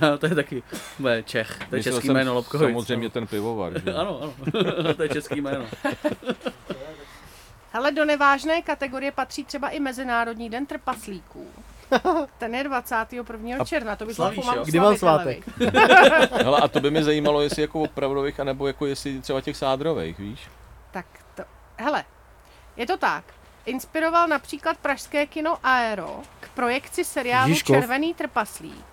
No, 0.00 0.18
to 0.18 0.26
je 0.26 0.34
taky 0.34 0.62
bude 0.98 1.22
Čech. 1.22 1.58
To 1.68 1.74
je 1.74 1.78
myslel 1.78 1.94
český 1.94 2.08
jméno 2.08 2.34
Lobkovic. 2.34 2.66
Samozřejmě 2.66 3.10
ten 3.10 3.26
pivovar. 3.26 3.72
Že? 3.84 3.94
Ano, 4.00 4.20
ano. 4.22 4.32
to 4.96 5.02
je 5.02 5.08
český 5.08 5.40
jméno. 5.40 5.64
Hele, 7.72 7.92
do 7.92 8.04
nevážné 8.04 8.62
kategorie 8.62 9.12
patří 9.12 9.44
třeba 9.44 9.68
i 9.68 9.80
Mezinárodní 9.80 10.50
den 10.50 10.66
trpaslíků. 10.66 11.46
Ten 12.38 12.54
je 12.54 12.64
21. 12.64 13.56
A 13.60 13.64
června, 13.64 13.96
to 13.96 14.06
by 14.06 14.14
slavíš, 14.14 14.40
pomalu 14.40 14.58
jo? 14.58 14.64
Kdy 14.64 14.80
mám 14.80 14.96
slavit, 14.96 15.44
svátek? 15.44 15.72
hele, 16.44 16.60
a 16.60 16.68
to 16.68 16.80
by 16.80 16.90
mě 16.90 17.04
zajímalo, 17.04 17.42
jestli 17.42 17.62
jako 17.62 17.80
opravdových, 17.80 18.40
anebo 18.40 18.66
jako 18.66 18.86
jestli 18.86 19.20
třeba 19.20 19.40
těch 19.40 19.56
sádrových, 19.56 20.18
víš? 20.18 20.48
Tak 20.90 21.06
to, 21.34 21.42
hele, 21.76 22.04
je 22.76 22.86
to 22.86 22.96
tak. 22.96 23.24
Inspiroval 23.66 24.28
například 24.28 24.76
pražské 24.76 25.26
kino 25.26 25.58
Aero 25.62 26.20
k 26.40 26.48
projekci 26.48 27.04
seriálu 27.04 27.48
Žižkov. 27.48 27.76
Červený 27.76 28.14
trpaslík. 28.14 28.86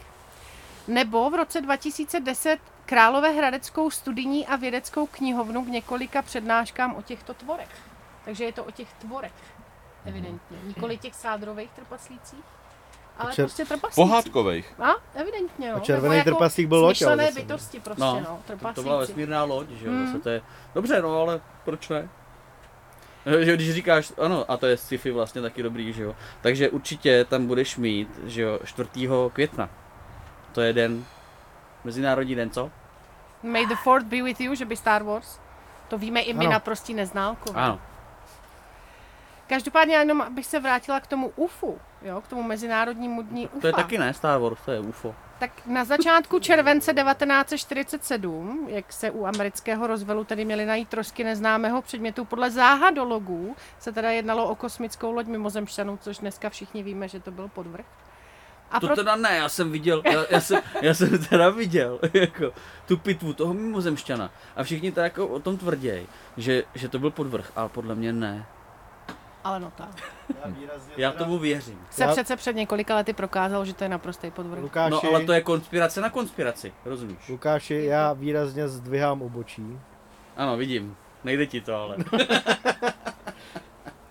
Nebo 0.87 1.29
v 1.29 1.35
roce 1.35 1.61
2010 1.61 2.59
Královéhradeckou 2.89 3.91
studijní 3.91 4.47
a 4.47 4.55
vědeckou 4.55 5.05
knihovnu 5.05 5.65
k 5.65 5.67
několika 5.67 6.21
přednáškám 6.21 6.95
o 6.95 7.01
těchto 7.01 7.33
tvorech. 7.33 7.69
Takže 8.25 8.43
je 8.43 8.53
to 8.53 8.63
o 8.63 8.71
těch 8.71 8.93
tvorech, 8.93 9.31
evidentně. 10.05 10.57
Nikoli 10.63 10.97
těch 10.97 11.15
sádrových 11.15 11.69
trpaslících, 11.69 12.43
ale 13.19 13.31
čer- 13.31 13.35
prostě 13.43 13.65
trpaslíci. 13.65 13.95
Pohádkových. 14.01 14.73
A, 14.79 14.89
evidentně, 15.15 15.71
no. 15.71 15.77
A 15.77 15.79
červený 15.79 16.15
jako 16.17 16.29
trpaslík 16.29 16.67
byl 16.67 16.77
loď, 16.77 16.85
ale 16.85 16.95
smyšlené 16.95 17.25
zase. 17.25 17.39
bytosti 17.39 17.79
prostě, 17.79 18.01
No, 18.01 18.19
no, 18.19 18.25
To, 18.25 18.41
trpaslíci. 18.47 18.75
to 18.75 18.81
byla 18.83 18.97
vesmírná 18.97 19.43
loď, 19.43 19.69
že 19.69 19.85
jo, 19.85 19.91
Mm. 19.91 20.05
zase 20.07 20.19
to 20.19 20.29
je... 20.29 20.41
Dobře, 20.75 21.01
no 21.01 21.21
ale 21.21 21.41
proč 21.65 21.89
ne? 21.89 22.09
Že 23.39 23.53
když 23.55 23.73
říkáš, 23.73 24.13
ano, 24.17 24.45
a 24.47 24.57
to 24.57 24.65
je 24.65 24.77
sci-fi 24.77 25.11
vlastně 25.11 25.41
taky 25.41 25.63
dobrý, 25.63 25.93
že 25.93 26.03
jo. 26.03 26.15
Takže 26.41 26.69
určitě 26.69 27.25
tam 27.25 27.47
budeš 27.47 27.77
mít, 27.77 28.09
že 28.25 28.41
jo, 28.41 28.59
4. 28.65 28.89
května. 29.33 29.69
To 30.51 30.61
je 30.61 30.73
den, 30.73 31.05
Mezinárodní 31.83 32.35
den, 32.35 32.49
co? 32.49 32.71
May 33.43 33.65
the 33.65 33.75
fourth 33.83 34.05
be 34.05 34.21
with 34.21 34.41
you, 34.41 34.55
že 34.55 34.65
by 34.65 34.75
Star 34.75 35.03
Wars. 35.03 35.39
To 35.87 35.97
víme 35.97 36.21
i 36.21 36.33
my 36.33 36.45
Ano. 36.45 36.51
naprostí 36.53 36.93
neználkové. 36.93 37.61
Ano. 37.61 37.79
Každopádně 39.49 39.95
jenom 39.95 40.21
abych 40.21 40.45
se 40.45 40.59
vrátila 40.59 40.99
k 40.99 41.07
tomu 41.07 41.31
UFU, 41.35 41.79
jo, 42.01 42.21
k 42.21 42.27
tomu 42.27 42.43
mezinárodnímu 42.43 43.21
dní 43.21 43.47
UFA. 43.47 43.61
To 43.61 43.67
je 43.67 43.73
taky 43.73 43.97
ne 43.97 44.13
Star 44.13 44.39
Wars, 44.39 44.59
to 44.65 44.71
je 44.71 44.79
UFO. 44.79 45.15
Tak 45.39 45.51
na 45.65 45.85
začátku 45.85 46.39
července 46.39 46.93
1947, 46.93 48.67
jak 48.69 48.93
se 48.93 49.11
u 49.11 49.25
amerického 49.25 49.87
rozvelu 49.87 50.23
tedy 50.23 50.45
měli 50.45 50.65
najít 50.65 50.89
trosky 50.89 51.23
neznámého 51.23 51.81
předmětu, 51.81 52.25
podle 52.25 52.51
záhadologů 52.51 53.55
se 53.79 53.91
teda 53.91 54.09
jednalo 54.09 54.49
o 54.49 54.55
kosmickou 54.55 55.11
loď 55.11 55.27
mimozemšťanů, 55.27 55.99
což 56.01 56.17
dneska 56.17 56.49
všichni 56.49 56.83
víme, 56.83 57.07
že 57.07 57.19
to 57.19 57.31
byl 57.31 57.47
podvrh. 57.47 57.85
A 58.71 58.79
To 58.79 58.87
pro... 58.87 58.95
teda 58.95 59.15
ne, 59.15 59.37
já 59.37 59.49
jsem 59.49 59.71
viděl, 59.71 60.01
já, 60.05 60.25
já, 60.29 60.41
jsem, 60.41 60.61
já 60.81 60.93
jsem 60.93 61.25
teda 61.25 61.49
viděl, 61.49 61.99
jako, 62.13 62.53
tu 62.87 62.97
pitvu 62.97 63.33
toho 63.33 63.53
mimozemšťana. 63.53 64.31
A 64.55 64.63
všichni 64.63 64.91
to 64.91 64.99
jako 64.99 65.27
o 65.27 65.39
tom 65.39 65.57
tvrděj, 65.57 66.07
že, 66.37 66.63
že 66.75 66.89
to 66.89 66.99
byl 66.99 67.11
podvrh, 67.11 67.51
ale 67.55 67.69
podle 67.69 67.95
mě 67.95 68.13
ne. 68.13 68.45
Ale 69.43 69.59
no 69.59 69.71
tak. 69.75 69.89
Já 70.97 71.11
tomu 71.11 71.37
věřím. 71.37 71.79
Se 71.89 72.03
Já- 72.03 72.11
přece 72.11 72.35
před 72.35 72.55
několika 72.55 72.95
lety 72.95 73.13
prokázal, 73.13 73.65
že 73.65 73.73
to 73.73 73.83
je 73.83 73.89
naprostý 73.89 74.31
podvrh. 74.31 74.61
Lukáši, 74.61 74.91
No 74.91 75.01
ale 75.09 75.25
to 75.25 75.33
je 75.33 75.41
konspirace 75.41 76.01
na 76.01 76.09
konspiraci, 76.09 76.73
rozumíš? 76.85 77.27
Lukáši, 77.29 77.75
já 77.85 78.13
výrazně 78.13 78.67
zdvihám 78.67 79.21
obočí. 79.21 79.79
Ano, 80.37 80.57
vidím. 80.57 80.95
Nejde 81.23 81.45
ti 81.47 81.61
to, 81.61 81.75
ale. 81.75 81.95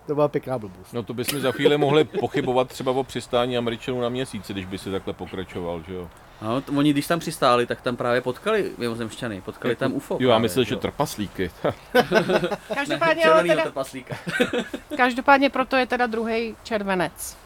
To 0.07 0.15
byla 0.15 0.29
pěkná 0.29 0.59
blbost. 0.59 0.93
No 0.93 1.03
to 1.03 1.15
bychom 1.15 1.41
za 1.41 1.53
chvíli 1.53 1.79
mohli 1.79 2.05
pochybovat 2.05 2.69
třeba 2.69 2.93
o 2.93 3.05
přistání 3.05 3.59
Američanů 3.59 4.01
na 4.01 4.09
měsíci, 4.09 4.53
když 4.53 4.65
by 4.67 4.79
si 4.79 4.91
takhle 4.91 5.13
pokračoval, 5.13 5.83
že 5.83 5.95
jo. 5.95 6.09
No, 6.43 6.61
t- 6.61 6.73
oni 6.73 6.93
když 6.93 7.07
tam 7.07 7.19
přistáli, 7.19 7.67
tak 7.67 7.81
tam 7.81 7.97
právě 7.97 8.21
potkali 8.21 8.73
mimozemšťany, 8.79 9.41
potkali 9.41 9.77
tam 9.77 9.93
UFO. 9.93 10.15
Jo, 10.15 10.21
já 10.21 10.35
právě, 10.35 10.43
myslel, 10.43 10.65
že 10.65 10.75
jo. 10.75 10.81
trpaslíky. 10.81 11.51
Každopádně, 12.75 13.25
ale 13.25 13.33
červenýho 13.33 13.57
teda, 13.57 13.63
trpaslíka. 13.63 14.17
každopádně 14.97 15.51
proto 15.51 15.77
je 15.77 15.87
teda 15.87 16.07
druhý 16.07 16.57
červenec. 16.63 17.37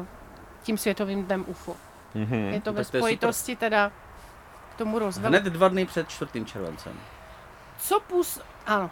Uh, 0.00 0.06
tím 0.62 0.78
světovým 0.78 1.24
dnem 1.24 1.44
UFO. 1.46 1.76
Mhm. 2.14 2.34
Je 2.34 2.60
to 2.60 2.70
No, 2.70 2.76
ve 2.76 2.84
tak 2.84 2.90
to 2.90 2.96
je 2.96 3.00
spojitosti 3.00 3.56
teda 3.56 3.92
k 4.74 4.78
tomu 4.78 4.98
rozvelu. 4.98 5.28
Hned 5.28 5.44
dva 5.44 5.68
dny 5.68 5.86
před 5.86 6.08
4. 6.08 6.44
červencem. 6.44 6.92
Co 7.78 8.00
půs... 8.00 8.40
Ano. 8.66 8.90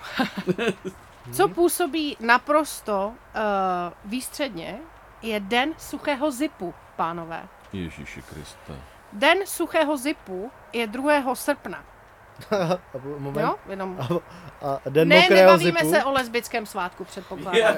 Co 1.32 1.48
působí 1.48 2.16
naprosto 2.20 3.06
uh, 3.06 3.12
výstředně, 4.04 4.78
je 5.22 5.40
den 5.40 5.72
suchého 5.78 6.30
zipu, 6.30 6.74
pánové. 6.96 7.48
Ježíši 7.72 8.22
Kriste. 8.22 8.91
Den 9.12 9.38
suchého 9.44 9.96
zipu 9.96 10.50
je 10.72 10.86
2. 10.86 11.34
srpna. 11.34 11.84
A 12.50 12.78
moment. 13.18 13.42
Jo? 13.42 13.54
Jenom... 13.68 13.98
A 14.62 14.80
den 14.90 15.08
Ne, 15.08 15.20
mokrého 15.20 15.40
nebavíme 15.42 15.80
zipu. 15.80 15.92
se 15.92 16.04
o 16.04 16.12
lesbickém 16.12 16.66
svátku, 16.66 17.04
předpokládám. 17.04 17.76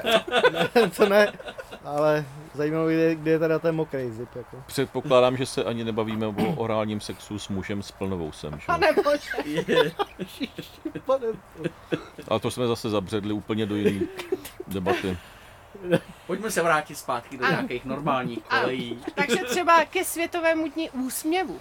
to 0.97 1.09
ne, 1.09 1.33
ale 1.85 2.25
zajímavé 2.53 2.93
je, 2.93 3.15
kde 3.15 3.31
je 3.31 3.39
teda 3.39 3.59
ten 3.59 3.75
mokrý 3.75 4.11
zip. 4.11 4.35
Jako. 4.35 4.57
Předpokládám, 4.65 5.37
že 5.37 5.45
se 5.45 5.63
ani 5.63 5.83
nebavíme 5.83 6.27
o 6.27 6.53
orálním 6.55 6.99
sexu 7.01 7.39
s 7.39 7.49
mužem 7.49 7.83
s 7.83 7.91
plnovousem, 7.91 8.51
že? 8.51 8.57
jo? 8.57 8.63
Pane 8.65 8.87
bože. 9.03 9.29
Ale 12.27 12.39
to 12.39 12.51
jsme 12.51 12.67
zase 12.67 12.89
zabředli 12.89 13.33
úplně 13.33 13.65
do 13.65 13.75
jiné 13.75 14.05
debaty. 14.67 15.17
Pojďme 16.27 16.51
se 16.51 16.61
vrátit 16.61 16.95
zpátky 16.95 17.37
do 17.37 17.45
Ano. 17.45 17.51
nějakých 17.55 17.85
normálních 17.85 18.39
Ano. 18.49 18.61
kolejí. 18.61 19.03
Takže 19.15 19.37
třeba 19.49 19.85
ke 19.85 20.03
Světovému 20.03 20.67
dni 20.67 20.89
úsměvu. 20.89 21.59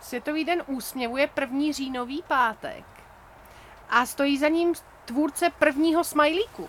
Světový 0.00 0.44
den 0.44 0.62
úsměvu 0.66 1.16
je 1.16 1.26
první 1.26 1.72
říjnový 1.72 2.22
pátek. 2.28 2.84
A 3.90 4.06
stojí 4.06 4.38
za 4.38 4.48
ním 4.48 4.74
tvůrce 5.04 5.50
prvního 5.58 6.04
smajlíku, 6.04 6.68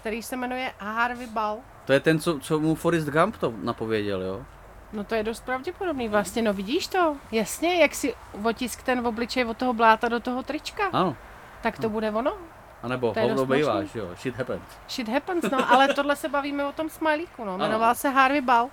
který 0.00 0.22
se 0.22 0.36
jmenuje 0.36 0.72
Harvey 0.78 1.26
Ball. 1.26 1.58
To 1.84 1.92
je 1.92 2.00
ten, 2.00 2.18
co, 2.20 2.40
co 2.40 2.60
mu 2.60 2.74
Forrest 2.74 3.08
Gump 3.08 3.36
to 3.36 3.54
napověděl, 3.62 4.22
jo? 4.22 4.44
No 4.92 5.04
to 5.04 5.14
je 5.14 5.22
dost 5.22 5.44
pravděpodobný 5.44 6.08
vlastně, 6.08 6.42
no 6.42 6.52
vidíš 6.52 6.86
to? 6.86 7.16
Jasně, 7.32 7.74
jak 7.82 7.94
si 7.94 8.14
otisk 8.44 8.82
ten 8.82 9.02
v 9.02 9.06
obličej 9.06 9.44
od 9.44 9.56
toho 9.56 9.72
bláta 9.72 10.08
do 10.08 10.20
toho 10.20 10.42
trička. 10.42 10.84
Ano. 10.92 11.16
Tak 11.62 11.78
to 11.78 11.88
bude 11.88 12.10
ono. 12.10 12.32
A 12.82 12.88
nebo 12.88 13.14
hovno 13.20 13.46
býváš, 13.46 13.94
jo? 13.94 14.10
Shit 14.16 14.36
happens. 14.36 14.62
Shit 14.88 15.08
happens, 15.08 15.50
no, 15.50 15.72
ale 15.72 15.94
tohle 15.94 16.16
se 16.16 16.28
bavíme 16.28 16.64
o 16.64 16.72
tom 16.72 16.90
smajlíku, 16.90 17.44
no. 17.44 17.58
Jmenoval 17.58 17.94
se 17.94 18.08
Harvey 18.08 18.40
Ball. 18.40 18.70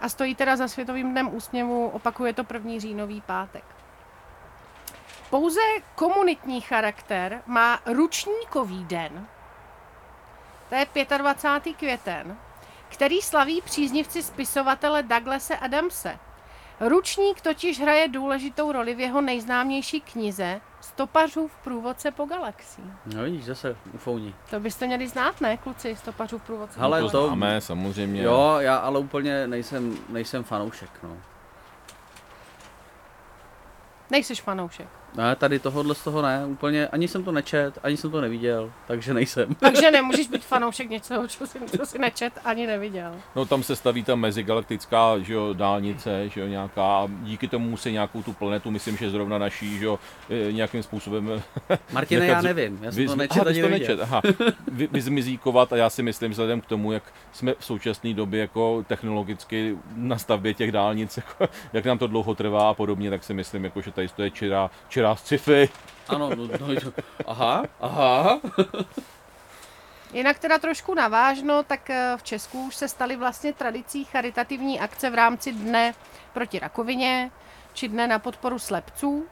A 0.00 0.08
stojí 0.08 0.34
teda 0.34 0.56
za 0.56 0.68
Světovým 0.68 1.10
dnem 1.10 1.34
úsměvu, 1.34 1.88
opakuje 1.88 2.32
to 2.32 2.44
první 2.44 2.80
říjnový 2.80 3.20
pátek. 3.20 3.64
Pouze 5.30 5.60
komunitní 5.94 6.60
charakter 6.60 7.42
má 7.46 7.80
ručníkový 7.86 8.84
den. 8.84 9.26
To 10.68 10.74
je 10.74 10.86
25. 11.18 11.76
květen, 11.76 12.36
který 12.88 13.22
slaví 13.22 13.60
příznivci 13.60 14.22
spisovatele 14.22 15.02
Douglase 15.02 15.56
Adamse. 15.56 16.18
Ručník 16.80 17.40
totiž 17.40 17.80
hraje 17.80 18.08
důležitou 18.08 18.72
roli 18.72 18.94
v 18.94 19.00
jeho 19.00 19.20
nejznámější 19.20 20.00
knize 20.00 20.60
Stopařů 20.80 21.48
v 21.48 21.56
průvodce 21.64 22.10
po 22.10 22.24
galaxii. 22.24 22.84
No 23.14 23.22
vidíš, 23.22 23.44
zase 23.44 23.76
ufouni. 23.94 24.34
To 24.50 24.60
byste 24.60 24.86
měli 24.86 25.08
znát, 25.08 25.40
ne, 25.40 25.56
kluci, 25.56 25.96
stopařů 25.96 26.38
v 26.38 26.42
průvodce? 26.42 26.80
Ale 26.80 27.00
to 27.00 27.10
to- 27.10 27.26
známe, 27.26 27.60
samozřejmě. 27.60 28.22
Jo, 28.22 28.56
já 28.58 28.76
ale 28.76 28.98
úplně 28.98 29.46
nejsem, 29.46 29.98
nejsem 30.08 30.44
fanoušek, 30.44 30.90
no. 31.02 31.16
Nejseš 34.10 34.40
fanoušek. 34.40 34.88
Ne, 35.16 35.36
tady 35.36 35.58
tohohle 35.58 35.94
z 35.94 36.04
toho 36.04 36.22
ne, 36.22 36.46
úplně, 36.46 36.88
ani 36.88 37.08
jsem 37.08 37.24
to 37.24 37.32
nečet, 37.32 37.78
ani 37.82 37.96
jsem 37.96 38.10
to 38.10 38.20
neviděl, 38.20 38.72
takže 38.86 39.14
nejsem. 39.14 39.54
Takže 39.60 39.90
nemůžeš 39.90 40.28
být 40.28 40.44
fanoušek 40.44 40.90
něčeho, 40.90 41.28
co 41.28 41.46
si, 41.46 41.58
co 41.78 41.86
si 41.86 41.98
nečet 41.98 42.32
ani 42.44 42.66
neviděl. 42.66 43.12
No 43.36 43.44
tam 43.44 43.62
se 43.62 43.76
staví 43.76 44.04
ta 44.04 44.14
mezigalaktická 44.14 45.18
že 45.18 45.34
jo, 45.34 45.52
dálnice, 45.52 46.28
že 46.28 46.40
jo, 46.40 46.46
nějaká, 46.46 46.82
a 46.82 47.08
díky 47.22 47.48
tomu 47.48 47.76
se 47.76 47.90
nějakou 47.90 48.22
tu 48.22 48.32
planetu, 48.32 48.70
myslím, 48.70 48.96
že 48.96 49.10
zrovna 49.10 49.38
naší, 49.38 49.78
že 49.78 49.84
jo, 49.84 49.98
e, 50.48 50.52
nějakým 50.52 50.82
způsobem 50.82 51.42
Martine, 51.92 52.20
nechat 52.20 52.34
já 52.34 52.42
nevím, 52.42 52.78
já 52.82 52.92
jsem 52.92 53.06
to 53.06 53.16
nečet 53.16 53.40
aha, 53.40 53.48
ani 53.48 53.62
to 53.62 53.68
neviděl. 53.68 53.96
nečet, 53.96 54.02
aha. 54.02 54.22
Vy, 54.72 54.88
vyzmizíkovat 54.92 55.72
a 55.72 55.76
já 55.76 55.90
si 55.90 56.02
myslím, 56.02 56.30
vzhledem 56.30 56.60
k 56.60 56.66
tomu, 56.66 56.92
jak 56.92 57.02
jsme 57.32 57.54
v 57.58 57.64
současné 57.64 58.14
době 58.14 58.40
jako 58.40 58.84
technologicky 58.88 59.76
na 59.94 60.18
stavbě 60.18 60.54
těch 60.54 60.72
dálnic, 60.72 61.16
jako, 61.16 61.48
jak 61.72 61.84
nám 61.84 61.98
to 61.98 62.06
dlouho 62.06 62.34
trvá 62.34 62.70
a 62.70 62.74
podobně, 62.74 63.10
tak 63.10 63.24
si 63.24 63.34
myslím, 63.34 63.64
jako, 63.64 63.80
že 63.80 63.92
tady 63.92 64.08
to 64.08 64.22
je 64.22 64.30
čirá, 64.30 64.70
čirá 64.88 64.99
sci-fi. 65.16 65.68
Ano, 66.08 66.30
no, 66.34 66.46
no, 66.46 66.92
aha, 67.26 67.62
aha. 67.80 68.40
Jinak 70.12 70.38
teda 70.38 70.58
trošku 70.58 70.94
navážno, 70.94 71.62
tak 71.62 71.90
eh, 71.90 72.14
v 72.16 72.22
Česku 72.22 72.66
už 72.66 72.76
se 72.76 72.88
staly 72.88 73.16
vlastně 73.16 73.52
tradicí 73.52 74.04
charitativní 74.04 74.80
akce 74.80 75.10
v 75.10 75.14
rámci 75.14 75.52
Dne 75.52 75.94
proti 76.32 76.58
rakovině, 76.58 77.30
či 77.72 77.88
Dne 77.88 78.06
na 78.06 78.18
podporu 78.18 78.58
slepců. 78.58 79.26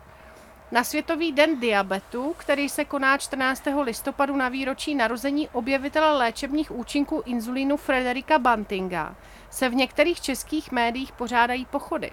Na 0.70 0.84
Světový 0.84 1.32
den 1.32 1.60
diabetu, 1.60 2.34
který 2.38 2.68
se 2.68 2.84
koná 2.84 3.18
14. 3.18 3.62
listopadu 3.82 4.36
na 4.36 4.48
výročí 4.48 4.94
narození 4.94 5.48
objevitele 5.48 6.18
léčebných 6.18 6.70
účinků 6.70 7.22
inzulínu 7.26 7.76
Frederika 7.76 8.38
Bantinga, 8.38 9.14
se 9.50 9.68
v 9.68 9.74
některých 9.74 10.20
českých 10.20 10.72
médiích 10.72 11.12
pořádají 11.12 11.64
pochody. 11.64 12.10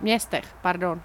Městech, 0.00 0.44
pardon. 0.62 1.02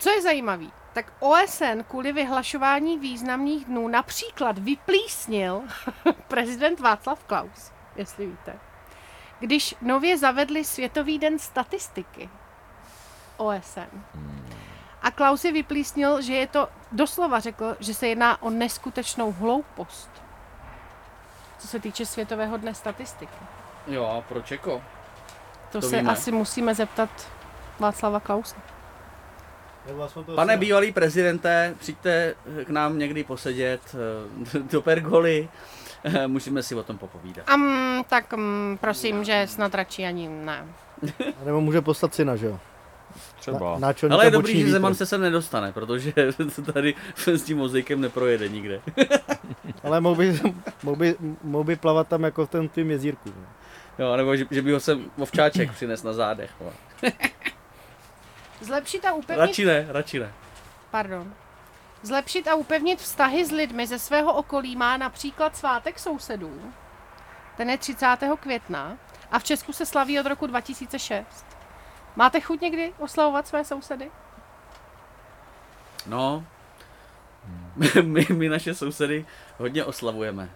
Co 0.00 0.10
je 0.10 0.22
zajímavé, 0.22 0.64
tak 0.92 1.12
OSN 1.20 1.80
kvůli 1.88 2.12
vyhlašování 2.12 2.98
významných 2.98 3.64
dnů 3.64 3.88
například 3.88 4.58
vyplísnil 4.58 5.62
prezident 6.28 6.80
Václav 6.80 7.24
Klaus, 7.24 7.72
jestli 7.96 8.26
víte, 8.26 8.58
když 9.38 9.74
nově 9.82 10.18
zavedli 10.18 10.64
Světový 10.64 11.18
den 11.18 11.38
statistiky 11.38 12.30
OSN. 13.36 14.02
A 15.02 15.10
Klaus 15.10 15.40
si 15.40 15.52
vyplísnil, 15.52 16.22
že 16.22 16.34
je 16.34 16.46
to, 16.46 16.68
doslova 16.92 17.40
řekl, 17.40 17.76
že 17.80 17.94
se 17.94 18.06
jedná 18.08 18.42
o 18.42 18.50
neskutečnou 18.50 19.32
hloupost, 19.32 20.10
co 21.58 21.68
se 21.68 21.80
týče 21.80 22.06
Světového 22.06 22.56
dne 22.56 22.74
statistiky. 22.74 23.34
Jo, 23.86 24.04
a 24.06 24.20
proč 24.28 24.50
jako? 24.50 24.82
To, 25.72 25.80
To 25.80 25.88
se 25.88 25.96
víme. 25.96 26.12
asi 26.12 26.32
musíme 26.32 26.74
zeptat 26.74 27.10
Václava 27.78 28.20
Klausa. 28.20 28.56
Pane 30.34 30.56
bývalý 30.56 30.92
prezidente, 30.92 31.74
přijďte 31.78 32.34
k 32.64 32.70
nám 32.70 32.98
někdy 32.98 33.24
posedět 33.24 33.80
eh, 34.54 34.58
do 34.72 34.82
pergoly, 34.82 35.48
eh, 36.04 36.26
můžeme 36.26 36.62
si 36.62 36.74
o 36.74 36.82
tom 36.82 36.98
popovídat. 36.98 37.50
Um, 37.54 38.04
tak 38.08 38.32
um, 38.32 38.78
prosím, 38.80 39.24
že 39.24 39.46
snad 39.48 39.74
radši 39.74 40.04
ani 40.04 40.28
ne. 40.28 40.64
A 41.42 41.44
Nebo 41.44 41.60
může 41.60 41.80
poslat 41.80 42.14
syna, 42.14 42.36
že 42.36 42.46
jo? 42.46 42.60
Třeba. 43.38 43.72
Na, 43.72 43.78
náčelníka 43.78 44.14
Ale 44.14 44.26
je 44.26 44.30
dobrý, 44.30 44.60
že 44.60 44.70
Zeman 44.70 44.94
se 44.94 45.06
sem 45.06 45.20
nedostane, 45.20 45.72
protože 45.72 46.12
tady 46.72 46.94
s 47.26 47.42
tím 47.42 47.58
mozaikem 47.58 48.00
neprojede 48.00 48.48
nikde. 48.48 48.80
Ale 49.84 50.00
mohl 50.00 50.16
by, 50.16 50.40
mohl, 50.82 50.96
by, 50.96 51.16
mohl 51.42 51.64
by 51.64 51.76
plavat 51.76 52.08
tam 52.08 52.22
jako 52.22 52.46
v 52.46 52.50
tom 52.50 52.68
tím 52.68 52.90
jezírku. 52.90 53.28
ne? 53.28 53.46
Jo, 53.98 54.16
nebo 54.16 54.36
že, 54.36 54.46
že 54.50 54.62
by 54.62 54.72
ho 54.72 54.80
sem 54.80 55.10
ovčáček 55.18 55.72
přines 55.72 56.02
na 56.02 56.12
zádech. 56.12 56.50
Zlepšit 58.60 59.04
a 59.04 59.12
upevnit... 59.12 59.46
Radši 59.46 59.64
ne, 59.64 59.86
radši 59.88 60.18
ne. 60.18 60.32
Pardon. 60.90 61.34
Zlepšit 62.02 62.48
a 62.48 62.54
upevnit 62.54 62.98
vztahy 62.98 63.44
s 63.44 63.50
lidmi 63.50 63.86
ze 63.86 63.98
svého 63.98 64.32
okolí 64.32 64.76
má 64.76 64.96
například 64.96 65.56
svátek 65.56 65.98
sousedů. 65.98 66.72
Ten 67.56 67.70
je 67.70 67.78
30. 67.78 68.16
května 68.40 68.98
a 69.30 69.38
v 69.38 69.44
Česku 69.44 69.72
se 69.72 69.86
slaví 69.86 70.20
od 70.20 70.26
roku 70.26 70.46
2006. 70.46 71.46
Máte 72.16 72.40
chuť 72.40 72.60
někdy 72.60 72.92
oslavovat 72.98 73.48
své 73.48 73.64
sousedy? 73.64 74.10
No, 76.06 76.44
my, 78.02 78.26
my 78.32 78.48
naše 78.48 78.74
sousedy 78.74 79.26
hodně 79.58 79.84
oslavujeme. 79.84 80.50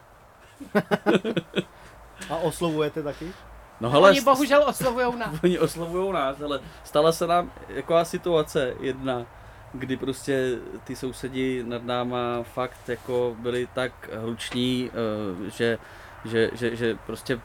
A 2.30 2.36
oslovujete 2.36 3.02
taky? 3.02 3.32
No 3.80 3.90
hele, 3.90 4.10
Oni 4.10 4.20
bohužel 4.20 4.64
oslavujou 4.66 5.16
nás. 5.16 5.34
Oni 5.44 5.58
oslavují 5.58 6.12
nás, 6.12 6.40
ale 6.40 6.60
stala 6.84 7.12
se 7.12 7.26
nám 7.26 7.50
taková 7.74 8.04
situace 8.04 8.74
jedna, 8.80 9.26
kdy 9.72 9.96
prostě 9.96 10.58
ty 10.84 10.96
sousedi 10.96 11.64
nad 11.66 11.84
náma 11.84 12.42
fakt 12.42 12.88
jako 12.88 13.37
byli 13.38 13.68
tak 13.74 13.92
hluční, 14.20 14.90
eh, 14.90 15.50
že, 15.50 15.78
že, 16.24 16.50
že, 16.54 16.76
že 16.76 16.98
prostě 17.06 17.40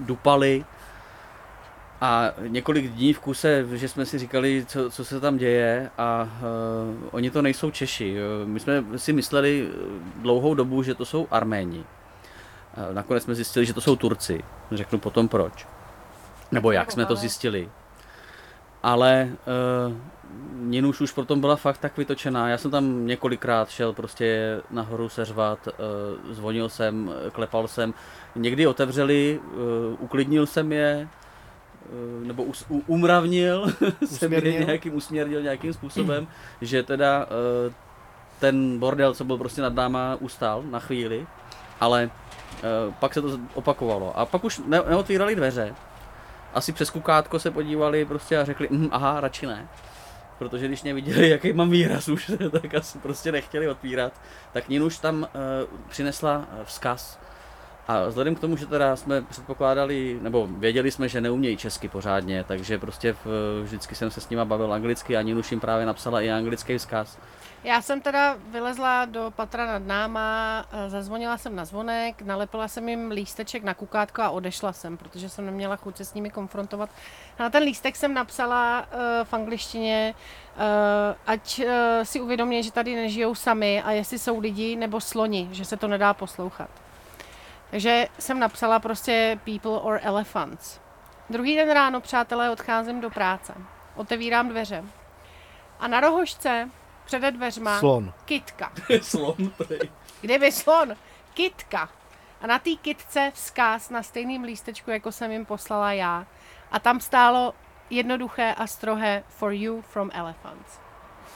dupali 0.00 0.64
a 2.00 2.32
několik 2.48 2.86
dní 2.86 3.12
v 3.12 3.20
kuse, 3.20 3.66
že 3.72 3.88
jsme 3.88 4.06
si 4.06 4.18
říkali, 4.18 4.64
co, 4.68 4.90
co 4.90 5.04
se 5.04 5.20
tam 5.20 5.36
děje 5.36 5.90
a 5.98 6.22
uh, 6.22 7.08
oni 7.10 7.30
to 7.30 7.42
nejsou 7.42 7.70
Češi. 7.70 8.16
Eh, 8.18 8.46
My 8.46 8.60
jsme 8.60 8.84
si 8.96 9.12
mysleli 9.12 9.68
dlouhou 10.16 10.54
dobu, 10.54 10.82
že 10.82 10.94
to 10.94 11.04
jsou 11.04 11.28
Arméni. 11.30 11.84
Eh, 12.74 12.94
Nakonec 12.94 13.22
jsme 13.22 13.34
zjistili, 13.34 13.66
že 13.66 13.74
to 13.74 13.80
jsou 13.80 13.96
Turci. 13.96 14.44
Řeknu 14.72 14.98
potom 14.98 15.28
proč. 15.28 15.66
Nebo 16.52 16.72
jak 16.72 16.92
jsme 16.92 17.06
to 17.06 17.16
zjistili. 17.16 17.68
Ale 18.82 19.28
uh, 19.88 19.96
Ninuš 20.56 21.00
už 21.00 21.12
potom 21.12 21.40
byla 21.40 21.56
fakt 21.56 21.78
tak 21.78 21.96
vytočená. 21.96 22.48
Já 22.48 22.58
jsem 22.58 22.70
tam 22.70 23.06
několikrát 23.06 23.70
šel 23.70 23.92
prostě 23.92 24.60
nahoru 24.70 25.08
seřvat, 25.08 25.68
uh, 25.68 26.34
zvonil 26.34 26.68
jsem, 26.68 27.12
eh, 27.26 27.30
klepal 27.30 27.68
jsem. 27.68 27.94
Někdy 28.34 28.66
otevřeli, 28.66 29.40
uh, 29.44 30.04
uklidnil 30.04 30.46
jsem 30.46 30.72
je, 30.72 31.08
uh, 32.20 32.26
nebo 32.26 32.42
us, 32.42 32.64
u, 32.68 32.82
umravnil, 32.86 33.66
jsem 34.04 34.32
je 34.32 34.40
nějakým, 34.40 34.94
usměrnil 34.94 35.42
nějakým 35.42 35.72
způsobem, 35.72 36.26
že 36.60 36.82
teda 36.82 37.26
uh, 37.66 37.72
ten 38.40 38.78
bordel, 38.78 39.14
co 39.14 39.24
byl 39.24 39.38
prostě 39.38 39.62
nad 39.62 39.74
náma, 39.74 40.16
ustál 40.20 40.62
na 40.62 40.80
chvíli, 40.80 41.26
ale 41.80 42.10
pak 43.00 43.14
se 43.14 43.22
to 43.22 43.38
opakovalo. 43.54 44.18
A 44.18 44.26
pak 44.26 44.44
už 44.44 44.60
ne, 44.66 44.82
neotvírali 44.88 45.34
dveře, 45.34 45.74
asi 46.54 46.72
přes 46.72 46.90
kukátko 46.90 47.38
se 47.38 47.50
podívali 47.50 48.04
prostě 48.04 48.38
a 48.38 48.44
řekli, 48.44 48.68
hm, 48.70 48.88
aha, 48.90 49.20
radši 49.20 49.46
ne. 49.46 49.68
Protože 50.38 50.68
když 50.68 50.82
mě 50.82 50.94
viděli, 50.94 51.28
jaký 51.30 51.52
mám 51.52 51.70
výraz 51.70 52.08
už, 52.08 52.32
tak 52.50 52.74
asi 52.74 52.98
prostě 52.98 53.32
nechtěli 53.32 53.68
otvírat. 53.68 54.12
Tak 54.52 54.68
Ninuš 54.68 54.98
tam 54.98 55.22
uh, 55.22 55.78
přinesla 55.88 56.44
eh, 56.52 56.64
vzkaz. 56.64 57.18
A 57.88 58.06
vzhledem 58.06 58.34
k 58.34 58.40
tomu, 58.40 58.56
že 58.56 58.66
teda 58.66 58.96
jsme 58.96 59.22
předpokládali, 59.22 60.18
nebo 60.22 60.46
věděli 60.46 60.90
jsme, 60.90 61.08
že 61.08 61.20
neumějí 61.20 61.56
česky 61.56 61.88
pořádně, 61.88 62.44
takže 62.48 62.78
prostě 62.78 63.12
v, 63.12 63.26
vždycky 63.62 63.94
jsem 63.94 64.10
se 64.10 64.20
s 64.20 64.28
nima 64.28 64.44
bavil 64.44 64.72
anglicky 64.72 65.16
a 65.16 65.22
Ninuš 65.22 65.50
jim 65.50 65.60
právě 65.60 65.86
napsala 65.86 66.20
i 66.20 66.30
anglický 66.30 66.78
vzkaz. 66.78 67.18
Já 67.64 67.82
jsem 67.82 68.00
teda 68.00 68.36
vylezla 68.46 69.04
do 69.04 69.32
patra 69.36 69.66
nad 69.66 69.86
náma, 69.86 70.64
eh, 70.72 70.90
zazvonila 70.90 71.38
jsem 71.38 71.56
na 71.56 71.64
zvonek, 71.64 72.22
nalepila 72.22 72.68
jsem 72.68 72.88
jim 72.88 73.10
lísteček 73.10 73.62
na 73.62 73.74
kukátko 73.74 74.22
a 74.22 74.30
odešla 74.30 74.72
jsem, 74.72 74.96
protože 74.96 75.28
jsem 75.28 75.46
neměla 75.46 75.76
chuť 75.76 75.96
se 75.96 76.04
s 76.04 76.14
nimi 76.14 76.30
konfrontovat. 76.30 76.90
Na 77.38 77.50
ten 77.50 77.62
lístek 77.62 77.96
jsem 77.96 78.14
napsala 78.14 78.80
uh, 78.80 78.98
v 79.24 79.34
angličtině, 79.34 80.14
uh, 80.56 80.62
ať 81.26 81.58
uh, 81.58 81.64
si 82.02 82.20
uvědomí, 82.20 82.62
že 82.62 82.72
tady 82.72 82.96
nežijou 82.96 83.34
sami 83.34 83.82
a 83.82 83.92
jestli 83.92 84.18
jsou 84.18 84.40
lidi 84.40 84.76
nebo 84.76 85.00
sloni, 85.00 85.48
že 85.52 85.64
se 85.64 85.76
to 85.76 85.88
nedá 85.88 86.14
poslouchat. 86.14 86.70
Takže 87.70 88.08
jsem 88.18 88.38
napsala 88.38 88.78
prostě 88.78 89.38
people 89.44 89.80
or 89.80 90.00
elephants. 90.02 90.80
Druhý 91.30 91.56
den 91.56 91.70
ráno, 91.70 92.00
přátelé, 92.00 92.50
odcházím 92.50 93.00
do 93.00 93.10
práce. 93.10 93.54
Otevírám 93.96 94.48
dveře. 94.48 94.84
A 95.80 95.88
na 95.88 96.00
rohožce 96.00 96.70
přede 97.04 97.30
dveřma 97.30 97.78
Slon. 97.78 98.12
kitka. 98.24 98.72
Slon, 99.02 99.50
prej. 99.56 99.90
Kdyby 100.20 100.52
slon, 100.52 100.96
kitka. 101.34 101.88
A 102.40 102.46
na 102.46 102.58
té 102.58 102.70
kitce 102.70 103.32
vzkaz 103.34 103.90
na 103.90 104.02
stejným 104.02 104.42
lístečku, 104.42 104.90
jako 104.90 105.12
jsem 105.12 105.30
jim 105.32 105.46
poslala 105.46 105.92
já. 105.92 106.26
A 106.70 106.78
tam 106.78 107.00
stálo 107.00 107.54
jednoduché 107.90 108.54
a 108.54 108.66
strohé 108.66 109.22
For 109.28 109.52
you 109.52 109.82
from 109.82 110.10
elephants. 110.12 110.80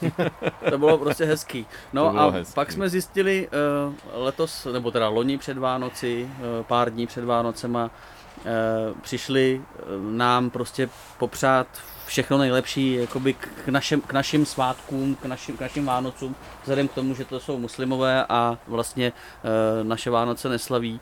To 0.69 0.77
bylo 0.77 0.97
prostě 0.97 1.25
hezký. 1.25 1.67
No 1.93 2.19
a 2.19 2.29
hezký. 2.29 2.53
pak 2.53 2.71
jsme 2.71 2.89
zjistili 2.89 3.49
uh, 3.87 4.23
letos, 4.23 4.65
nebo 4.65 4.91
teda 4.91 5.07
loni 5.09 5.37
před 5.37 5.57
Vánoci, 5.57 6.29
uh, 6.39 6.65
pár 6.65 6.93
dní 6.93 7.07
před 7.07 7.25
Vánocema, 7.25 7.83
uh, 7.83 8.99
přišli 9.01 9.61
uh, 9.61 10.11
nám 10.11 10.49
prostě 10.49 10.89
popřát 11.17 11.67
všechno 12.07 12.37
nejlepší 12.37 12.93
jakoby 12.93 13.33
k, 13.33 13.67
našem, 13.67 14.01
k 14.01 14.13
našim 14.13 14.45
svátkům, 14.45 15.15
k 15.15 15.25
našim, 15.25 15.57
k 15.57 15.61
našim 15.61 15.85
Vánocům, 15.85 16.35
vzhledem 16.61 16.87
k 16.87 16.93
tomu, 16.93 17.15
že 17.15 17.25
to 17.25 17.39
jsou 17.39 17.57
muslimové 17.59 18.25
a 18.29 18.57
vlastně 18.67 19.11
uh, 19.11 19.87
naše 19.87 20.09
Vánoce 20.09 20.49
neslaví 20.49 20.99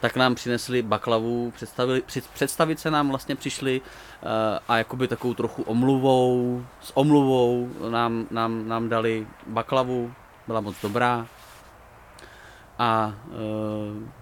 tak 0.00 0.16
nám 0.16 0.34
přinesli 0.34 0.82
baklavu, 0.82 1.50
představili, 1.50 2.02
před, 2.06 2.26
představit 2.26 2.80
se 2.80 2.90
nám 2.90 3.08
vlastně 3.08 3.36
přišli 3.36 3.80
uh, 3.80 4.28
a 4.68 4.78
jakoby 4.78 5.08
takovou 5.08 5.34
trochu 5.34 5.62
omluvou, 5.62 6.62
s 6.82 6.96
omluvou 6.96 7.70
nám, 7.90 8.26
nám, 8.30 8.68
nám 8.68 8.88
dali 8.88 9.26
baklavu, 9.46 10.12
byla 10.46 10.60
moc 10.60 10.76
dobrá. 10.82 11.26
A 12.78 13.14
uh, 13.28 13.34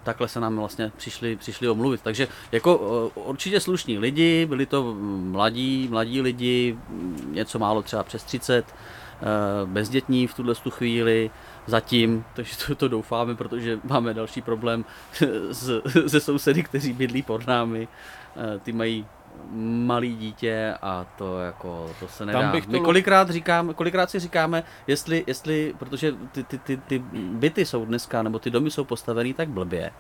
takhle 0.03 0.29
se 0.29 0.41
nám 0.41 0.57
vlastně 0.57 0.93
přišli, 0.97 1.37
přišli 1.37 1.69
omluvit. 1.69 2.01
Takže 2.03 2.29
jako 2.53 2.77
uh, 3.17 3.29
určitě 3.29 3.61
slušní 3.61 3.99
lidi, 3.99 4.47
byli 4.47 4.67
to 4.67 4.95
mladí, 5.21 5.89
mladí 5.91 6.21
lidi, 6.21 6.79
něco 7.31 7.59
málo 7.59 7.83
třeba 7.83 8.03
přes 8.03 8.25
30, 8.25 8.65
uh, 8.65 9.71
bezdětní 9.71 10.27
v 10.27 10.35
tuhle 10.35 10.55
tu 10.55 10.71
chvíli, 10.71 11.31
zatím, 11.67 12.25
takže 12.35 12.57
to, 12.67 12.75
to 12.75 12.89
doufáme, 12.89 13.35
protože 13.35 13.81
máme 13.85 14.15
další 14.15 14.43
problém 14.43 14.85
s, 15.51 15.83
se 16.07 16.21
sousedy, 16.21 16.63
kteří 16.63 16.93
bydlí 16.93 17.23
pod 17.23 17.47
námi. 17.47 17.89
Eh, 18.37 18.59
Ty 18.59 18.73
mají 18.73 19.07
malý 19.87 20.17
dítě 20.17 20.75
a 20.83 21.07
to 21.19 21.41
jako, 21.41 21.91
to 22.01 22.09
se 22.09 22.27
nedá. 22.27 22.53
bych 22.53 22.67
to- 22.67 22.73
My 22.73 22.81
kolikrát 22.81 23.31
říkáme, 23.31 23.75
kolikrát 23.75 24.11
si 24.11 24.19
říkáme, 24.19 24.63
jestli, 24.87 25.25
jestli 25.27 25.75
protože 25.79 26.13
ty, 26.33 26.45
ty, 26.45 26.59
ty, 26.59 26.77
ty 26.77 26.99
byty 27.15 27.67
jsou 27.67 27.85
dneska, 27.85 28.23
nebo 28.23 28.39
ty 28.39 28.51
domy 28.51 28.71
jsou 28.71 28.85
postavený 28.85 29.35
tak 29.35 29.49
blbě, 29.49 29.91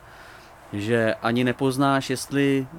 že 0.73 1.15
ani 1.23 1.45
nepoznáš, 1.45 2.11
jestli 2.11 2.67
eh, 2.73 2.79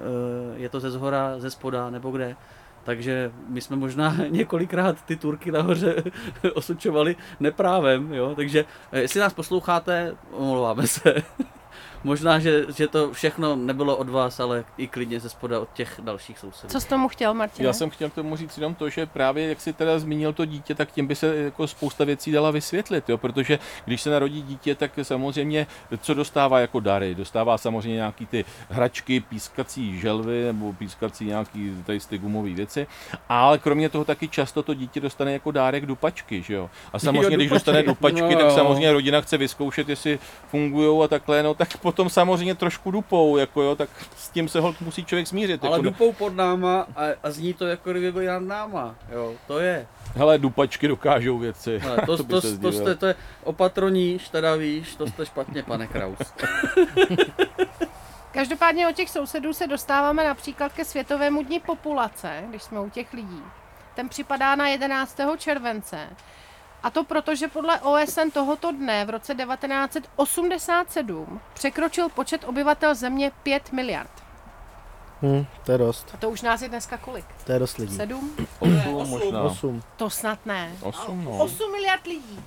je 0.56 0.70
to 0.70 0.80
ze 0.80 0.92
zhora, 0.92 1.40
ze 1.40 1.50
spoda 1.52 1.90
nebo 1.90 2.12
kde. 2.12 2.36
Takže 2.84 3.32
my 3.50 3.62
jsme 3.62 3.76
možná 3.76 4.16
několikrát 4.30 5.02
ty 5.06 5.16
Turky 5.16 5.52
nahoře 5.52 6.04
osočovali 6.54 7.16
neprávem, 7.40 8.14
jo. 8.14 8.34
Takže 8.36 8.66
eh, 8.92 9.00
jestli 9.02 9.20
nás 9.20 9.34
posloucháte, 9.34 10.16
omlouváme 10.32 10.88
se. 10.88 11.14
možná, 12.06 12.40
že, 12.40 12.66
že 12.76 12.88
to 12.88 13.12
všechno 13.14 13.56
nebylo 13.56 13.98
od 13.98 14.10
vás, 14.10 14.40
ale 14.40 14.64
i 14.78 14.88
klidně 14.88 15.20
ze 15.20 15.30
spoda 15.30 15.60
od 15.60 15.70
těch 15.74 16.00
dalších 16.04 16.40
sousedů. 16.40 16.72
Co 16.72 16.82
jsi 16.82 16.88
tomu 16.88 17.08
chtěl, 17.08 17.34
Martin? 17.34 17.66
Já 17.66 17.74
jsem 17.74 17.90
chtěl 17.90 18.10
k 18.10 18.14
tomu 18.14 18.36
říct 18.36 18.58
jenom 18.58 18.76
to, 18.76 18.90
že 18.90 19.06
právě 19.06 19.50
jak 19.50 19.62
si 19.62 19.74
teda 19.74 20.00
zmínil 20.00 20.34
to 20.34 20.46
dítě, 20.46 20.76
tak 20.76 20.92
tím 20.92 21.08
by 21.08 21.16
se 21.16 21.36
jako 21.38 21.68
spousta 21.68 22.06
věcí 22.06 22.32
dala 22.32 22.52
vysvětlit, 22.52 23.10
jo? 23.10 23.18
protože 23.18 23.60
když 23.86 24.02
se 24.02 24.10
narodí 24.10 24.42
dítě, 24.42 24.76
tak 24.76 24.92
samozřejmě 25.02 25.68
co 26.02 26.14
dostává 26.14 26.60
jako 26.60 26.80
dary? 26.80 27.16
Dostává 27.16 27.58
samozřejmě 27.58 27.96
nějaký 27.96 28.26
ty 28.26 28.46
hračky, 28.70 29.20
pískací 29.20 30.00
želvy 30.00 30.44
nebo 30.44 30.74
pískací 30.74 31.26
nějaký 31.26 31.84
tady 31.86 32.00
ty 32.00 32.18
gumové 32.18 32.50
věci, 32.50 32.88
ale 33.30 33.58
kromě 33.58 33.90
toho 33.90 34.06
taky 34.06 34.28
často 34.28 34.64
to 34.64 34.74
dítě 34.74 35.00
dostane 35.00 35.34
jako 35.34 35.52
dárek 35.52 35.86
dupačky, 35.86 36.42
že 36.42 36.54
jo? 36.54 36.70
A 36.94 37.00
samozřejmě, 37.06 37.24
Jo, 37.24 37.30
když 37.38 37.50
dupačky. 37.50 37.54
dostane 37.54 37.84
dupačky, 37.84 38.22
No 38.22 38.42
tak 38.42 38.52
samozřejmě 38.52 38.92
rodina 38.94 39.22
chce 39.22 39.38
vyzkoušet, 39.38 39.90
jestli 39.90 40.20
fungují 40.48 41.04
a 41.04 41.08
takhle, 41.08 41.44
no 41.44 41.54
tak 41.54 41.78
potom 41.78 41.95
potom 41.96 42.10
samozřejmě 42.10 42.56
trošku 42.56 42.92
dupou, 42.92 43.38
jako 43.38 43.62
jo, 43.62 43.76
tak 43.76 43.90
s 44.16 44.30
tím 44.30 44.50
se 44.50 44.60
holt 44.60 44.82
musí 44.82 45.06
člověk 45.06 45.28
smířit. 45.28 45.64
Ale 45.64 45.78
jako, 45.78 45.84
dupou 45.84 46.14
pod 46.14 46.36
náma 46.36 46.88
a, 46.96 47.04
a 47.24 47.32
zní 47.32 47.54
to 47.54 47.68
jako 47.68 47.92
kdyby 47.92 48.12
byli 48.12 48.26
nad 48.26 48.44
náma, 48.44 48.96
jo, 49.12 49.34
to 49.48 49.60
je. 49.60 49.88
Hele, 50.16 50.38
dupačky 50.38 50.88
dokážou 50.88 51.38
věci. 51.38 51.82
Ale 51.82 51.96
to, 52.06 52.18
to, 52.18 52.24
to, 52.24 52.42
to, 52.42 52.48
zdivil. 52.48 52.72
jste, 52.72 52.96
to 52.96 53.06
je 53.06 53.16
opatroníš, 53.44 54.30
teda 54.30 54.56
víš, 54.56 54.96
to 54.96 55.08
jste 55.08 55.26
špatně, 55.26 55.64
pane 55.64 55.88
Kraus. 55.88 56.18
Každopádně 58.32 58.88
od 58.88 58.96
těch 58.96 59.10
sousedů 59.10 59.54
se 59.54 59.68
dostáváme 59.68 60.24
například 60.24 60.74
ke 60.74 60.86
Světovému 60.86 61.44
dni 61.44 61.60
populace, 61.60 62.44
když 62.50 62.64
jsme 62.64 62.80
u 62.80 62.90
těch 62.90 63.14
lidí. 63.14 63.42
Ten 63.96 64.10
připadá 64.10 64.56
na 64.56 64.68
11. 64.68 65.20
července. 65.38 66.10
A 66.86 66.90
to 66.90 67.04
proto, 67.04 67.36
že 67.36 67.48
podle 67.48 67.80
OSN 67.82 68.30
tohoto 68.34 68.72
dne 68.72 69.06
v 69.06 69.10
roce 69.10 69.36
1987 69.36 71.40
překročil 71.54 72.10
počet 72.10 72.44
obyvatel 72.44 72.96
země 72.96 73.32
5 73.44 73.72
miliard. 73.72 74.12
Hm, 75.22 75.46
to 75.66 75.72
je 75.72 75.78
dost. 75.78 76.12
A 76.14 76.18
to 76.18 76.30
už 76.30 76.42
nás 76.42 76.62
je 76.62 76.70
dneska 76.70 76.98
kolik? 76.98 77.26
To 77.44 77.52
je 77.52 77.60
dost 77.60 77.78
lidí. 77.78 77.96
7? 77.96 78.36
Osm 78.60 79.10
možná. 79.10 79.42
Osm. 79.42 79.84
To 79.96 80.10
snad 80.10 80.46
ne. 80.46 80.72
Osm, 80.82 81.26
no. 81.26 81.32
8 81.32 81.72
miliard 81.72 82.06
lidí. 82.06 82.44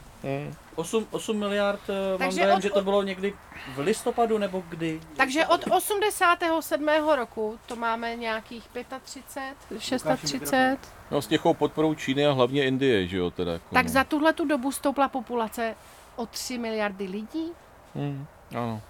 8, 0.74 1.06
8 1.10 1.38
miliard, 1.38 1.80
eh, 1.88 2.08
mám 2.10 2.18
Takže 2.18 2.40
dojem, 2.42 2.56
od- 2.56 2.62
že 2.62 2.70
to 2.70 2.82
bylo 2.82 3.02
někdy 3.02 3.34
v 3.74 3.78
listopadu 3.78 4.38
nebo 4.38 4.62
kdy. 4.68 5.00
Takže 5.16 5.46
od 5.46 5.64
87. 5.70 7.16
roku 7.16 7.58
to 7.66 7.76
máme 7.76 8.16
nějakých 8.16 8.68
35, 8.68 9.56
36. 9.78 10.78
No 11.10 11.22
s 11.22 11.26
těchou 11.26 11.54
podporou 11.54 11.94
Číny 11.94 12.26
a 12.26 12.32
hlavně 12.32 12.64
Indie, 12.66 13.06
že 13.06 13.16
jo, 13.16 13.30
teda. 13.30 13.52
Jako, 13.52 13.74
Tak 13.74 13.86
no. 13.86 13.92
za 13.92 14.04
tuhle 14.04 14.32
tu 14.32 14.44
dobu 14.44 14.72
stoupla 14.72 15.08
populace 15.08 15.74
o 16.16 16.26
3 16.26 16.58
miliardy 16.58 17.04
lidí. 17.04 17.52
Hmm, 17.94 18.26
ano. 18.56 18.82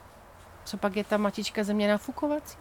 Co 0.64 0.76
pak 0.76 0.97
je 0.97 1.05
ta 1.05 1.16
matička 1.16 1.64
země 1.64 1.89
nafukovací? 1.89 2.57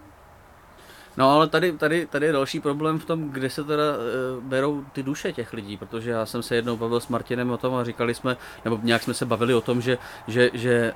No 1.18 1.32
ale 1.32 1.47
tady, 1.47 1.72
tady, 1.72 2.05
tady 2.05 2.26
je 2.26 2.32
další 2.32 2.59
problém 2.59 2.99
v 2.99 3.05
tom, 3.05 3.30
kde 3.30 3.49
se 3.49 3.63
teda 3.63 3.84
e, 3.84 4.41
berou 4.41 4.84
ty 4.93 5.03
duše 5.03 5.34
těch 5.34 5.53
lidí, 5.53 5.78
protože 5.78 6.11
já 6.11 6.26
jsem 6.26 6.43
se 6.43 6.55
jednou 6.55 6.78
bavil 6.78 6.99
s 6.99 7.07
Martinem 7.07 7.51
o 7.51 7.57
tom 7.57 7.76
a 7.76 7.84
říkali 7.84 8.13
jsme, 8.13 8.38
nebo 8.65 8.80
nějak 8.84 9.03
jsme 9.03 9.13
se 9.13 9.26
bavili 9.26 9.53
o 9.53 9.61
tom, 9.61 9.82
že, 9.82 9.97
že, 10.28 10.49
že 10.53 10.74
e, 10.74 10.93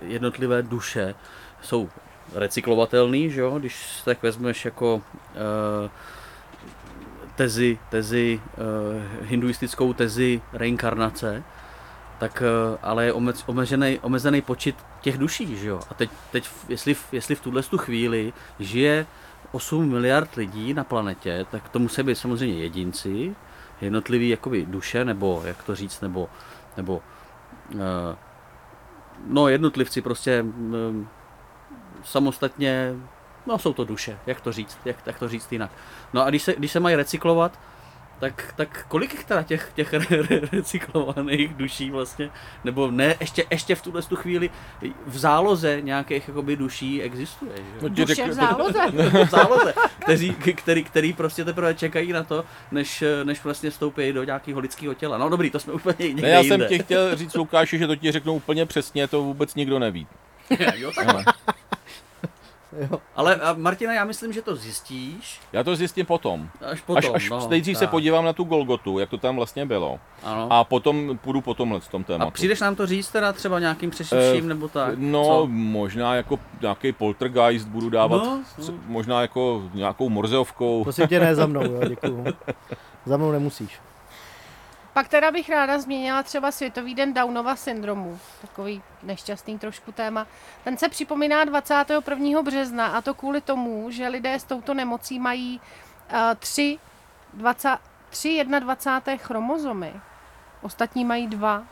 jednotlivé 0.00 0.62
duše 0.62 1.14
jsou 1.62 1.88
recyklovatelný, 2.34 3.30
že 3.30 3.40
jo, 3.40 3.58
když 3.58 4.02
tak 4.04 4.22
vezmeš 4.22 4.64
jako 4.64 5.02
e, 5.34 5.90
tezi, 7.36 7.78
tezi 7.88 8.40
e, 8.42 9.24
hinduistickou 9.24 9.92
tezi 9.92 10.42
reinkarnace, 10.52 11.42
tak 12.18 12.42
ale 12.82 13.04
je 13.04 13.12
omez, 13.12 13.44
omezený, 13.46 13.98
omezený 14.02 14.42
počet 14.42 14.74
těch 15.00 15.18
duší, 15.18 15.56
že 15.56 15.68
jo. 15.68 15.80
A 15.90 15.94
teď, 15.94 16.10
teď 16.32 16.48
jestli, 16.68 16.96
jestli 17.12 17.34
v 17.34 17.40
tuhle 17.40 17.62
tu 17.62 17.78
chvíli 17.78 18.32
žije 18.58 19.06
8 19.52 19.88
miliard 19.88 20.34
lidí 20.34 20.74
na 20.74 20.84
planetě, 20.84 21.46
tak 21.50 21.68
to 21.68 21.78
musí 21.78 22.02
být 22.02 22.14
samozřejmě 22.14 22.62
jedinci, 22.62 23.34
jednotlivý 23.80 24.28
jakoby 24.28 24.66
duše, 24.66 25.04
nebo 25.04 25.42
jak 25.44 25.62
to 25.62 25.74
říct, 25.74 26.00
nebo, 26.00 26.28
nebo 26.76 27.02
eh, 27.74 28.16
no 29.26 29.48
jednotlivci 29.48 30.02
prostě 30.02 30.42
mm, 30.42 31.08
samostatně, 32.04 32.94
no 33.46 33.58
jsou 33.58 33.72
to 33.72 33.84
duše, 33.84 34.18
jak 34.26 34.40
to 34.40 34.52
říct, 34.52 34.78
jak, 34.84 34.96
jak 35.06 35.18
to 35.18 35.28
říct 35.28 35.52
jinak. 35.52 35.70
No 36.12 36.22
a 36.22 36.30
když 36.30 36.42
se, 36.42 36.54
když 36.58 36.72
se 36.72 36.80
mají 36.80 36.96
recyklovat, 36.96 37.58
tak, 38.20 38.52
tak 38.56 38.84
kolik 38.88 39.14
je 39.14 39.24
teda 39.24 39.42
těch, 39.42 39.72
těch 39.74 39.92
re- 39.92 40.22
re- 40.22 40.40
recyklovaných 40.52 41.54
duší 41.54 41.90
vlastně, 41.90 42.30
nebo 42.64 42.90
ne, 42.90 43.14
ještě, 43.20 43.44
ještě 43.50 43.74
v 43.74 43.82
tuhle 43.82 44.02
tu 44.02 44.16
chvíli 44.16 44.50
v 45.06 45.18
záloze 45.18 45.80
nějakých 45.80 46.28
jakoby 46.28 46.56
duší 46.56 47.02
existuje, 47.02 47.50
že? 47.56 47.62
jo? 47.62 47.78
No, 47.82 47.88
Duše 47.88 48.14
řekl- 48.14 48.30
v 48.30 48.32
záloze. 48.32 48.78
v 49.26 49.30
záloze, 49.30 49.74
kteří, 49.98 50.34
který, 50.54 50.84
který 50.84 51.12
prostě 51.12 51.44
teprve 51.44 51.74
čekají 51.74 52.12
na 52.12 52.22
to, 52.22 52.44
než, 52.70 53.04
než 53.24 53.44
vlastně 53.44 53.70
vstoupí 53.70 54.12
do 54.12 54.24
nějakého 54.24 54.60
lidského 54.60 54.94
těla. 54.94 55.18
No 55.18 55.28
dobrý, 55.28 55.50
to 55.50 55.58
jsme 55.58 55.72
úplně 55.72 55.94
někde 55.98 56.22
Ne, 56.22 56.28
já 56.28 56.40
jsem 56.40 56.50
jinde. 56.50 56.68
ti 56.68 56.78
chtěl 56.78 57.16
říct, 57.16 57.34
Lukáši, 57.34 57.78
že 57.78 57.86
to 57.86 57.96
ti 57.96 58.12
řeknu 58.12 58.34
úplně 58.34 58.66
přesně, 58.66 59.08
to 59.08 59.22
vůbec 59.22 59.54
nikdo 59.54 59.78
neví. 59.78 60.06
jo, 60.74 60.92
takhle. 60.94 61.24
Jo. 62.78 62.98
Ale 63.16 63.34
a 63.36 63.52
Martina, 63.58 63.92
já 63.92 64.04
myslím, 64.04 64.32
že 64.32 64.42
to 64.42 64.56
zjistíš 64.56 65.40
Já 65.52 65.64
to 65.64 65.76
zjistím 65.76 66.06
potom. 66.06 66.48
až 66.70 66.80
potom. 66.80 66.96
až 66.96 67.10
až 67.14 67.30
no, 67.30 67.48
nejdřív 67.48 67.78
se 67.78 67.86
podívám 67.86 68.24
na 68.24 68.32
tu 68.32 68.44
Golgotu, 68.44 68.98
jak 68.98 69.08
to 69.10 69.18
tam 69.18 69.36
vlastně 69.36 69.66
bylo. 69.66 69.98
Ano. 70.24 70.46
A 70.50 70.64
potom 70.64 71.18
půjdu 71.22 71.40
po 71.40 71.54
tomhle 71.54 71.80
tom 71.80 72.04
tématu. 72.04 72.28
a 72.28 72.30
přijdeš 72.30 72.60
nám 72.60 72.74
to 72.76 72.86
říct 72.86 73.08
teda 73.08 73.32
třeba 73.32 73.58
nějakým 73.58 73.90
přešivším, 73.90 74.44
Eh, 74.44 74.48
nebo 74.48 74.68
tak? 74.68 74.94
No, 74.96 75.24
Co? 75.24 75.46
možná 75.50 76.14
jako 76.14 76.38
nějaký 76.60 76.92
poltergeist 76.92 77.68
budu 77.68 77.90
dávat, 77.90 78.22
No, 78.24 78.42
no. 78.58 78.74
možná 78.86 79.20
jako 79.22 79.62
nějakou 79.74 80.08
morzeovkou. 80.08 80.82
Prosím 80.82 81.06
tě, 81.08 81.20
ne 81.20 81.34
za 81.34 81.46
mnou, 81.46 81.62
jo, 81.62 81.80
děkuju. 81.88 82.24
Za 83.06 83.16
mnou 83.16 83.32
nemusíš. 83.32 83.78
Pak 85.00 85.08
teda 85.08 85.30
bych 85.30 85.48
ráda 85.48 85.78
změnila 85.78 86.22
třeba 86.22 86.52
Světový 86.52 86.94
den 86.94 87.14
Downova 87.14 87.56
syndromu. 87.56 88.18
Takový 88.40 88.82
nešťastný 89.02 89.58
trošku 89.58 89.92
téma. 89.92 90.26
Ten 90.64 90.76
se 90.76 90.88
připomíná 90.88 91.44
21. 91.44 92.42
března 92.42 92.86
a 92.86 93.00
to 93.00 93.14
kvůli 93.14 93.40
tomu, 93.40 93.90
že 93.90 94.08
lidé 94.08 94.34
s 94.34 94.44
touto 94.44 94.74
nemocí 94.74 95.18
mají 95.18 95.60
uh, 96.12 96.18
3, 96.38 96.78
20, 97.32 97.78
3 98.10 98.44
21. 98.44 99.24
chromozomy. 99.24 99.92
Ostatní 100.62 101.04
mají 101.04 101.26
dva. 101.26 101.64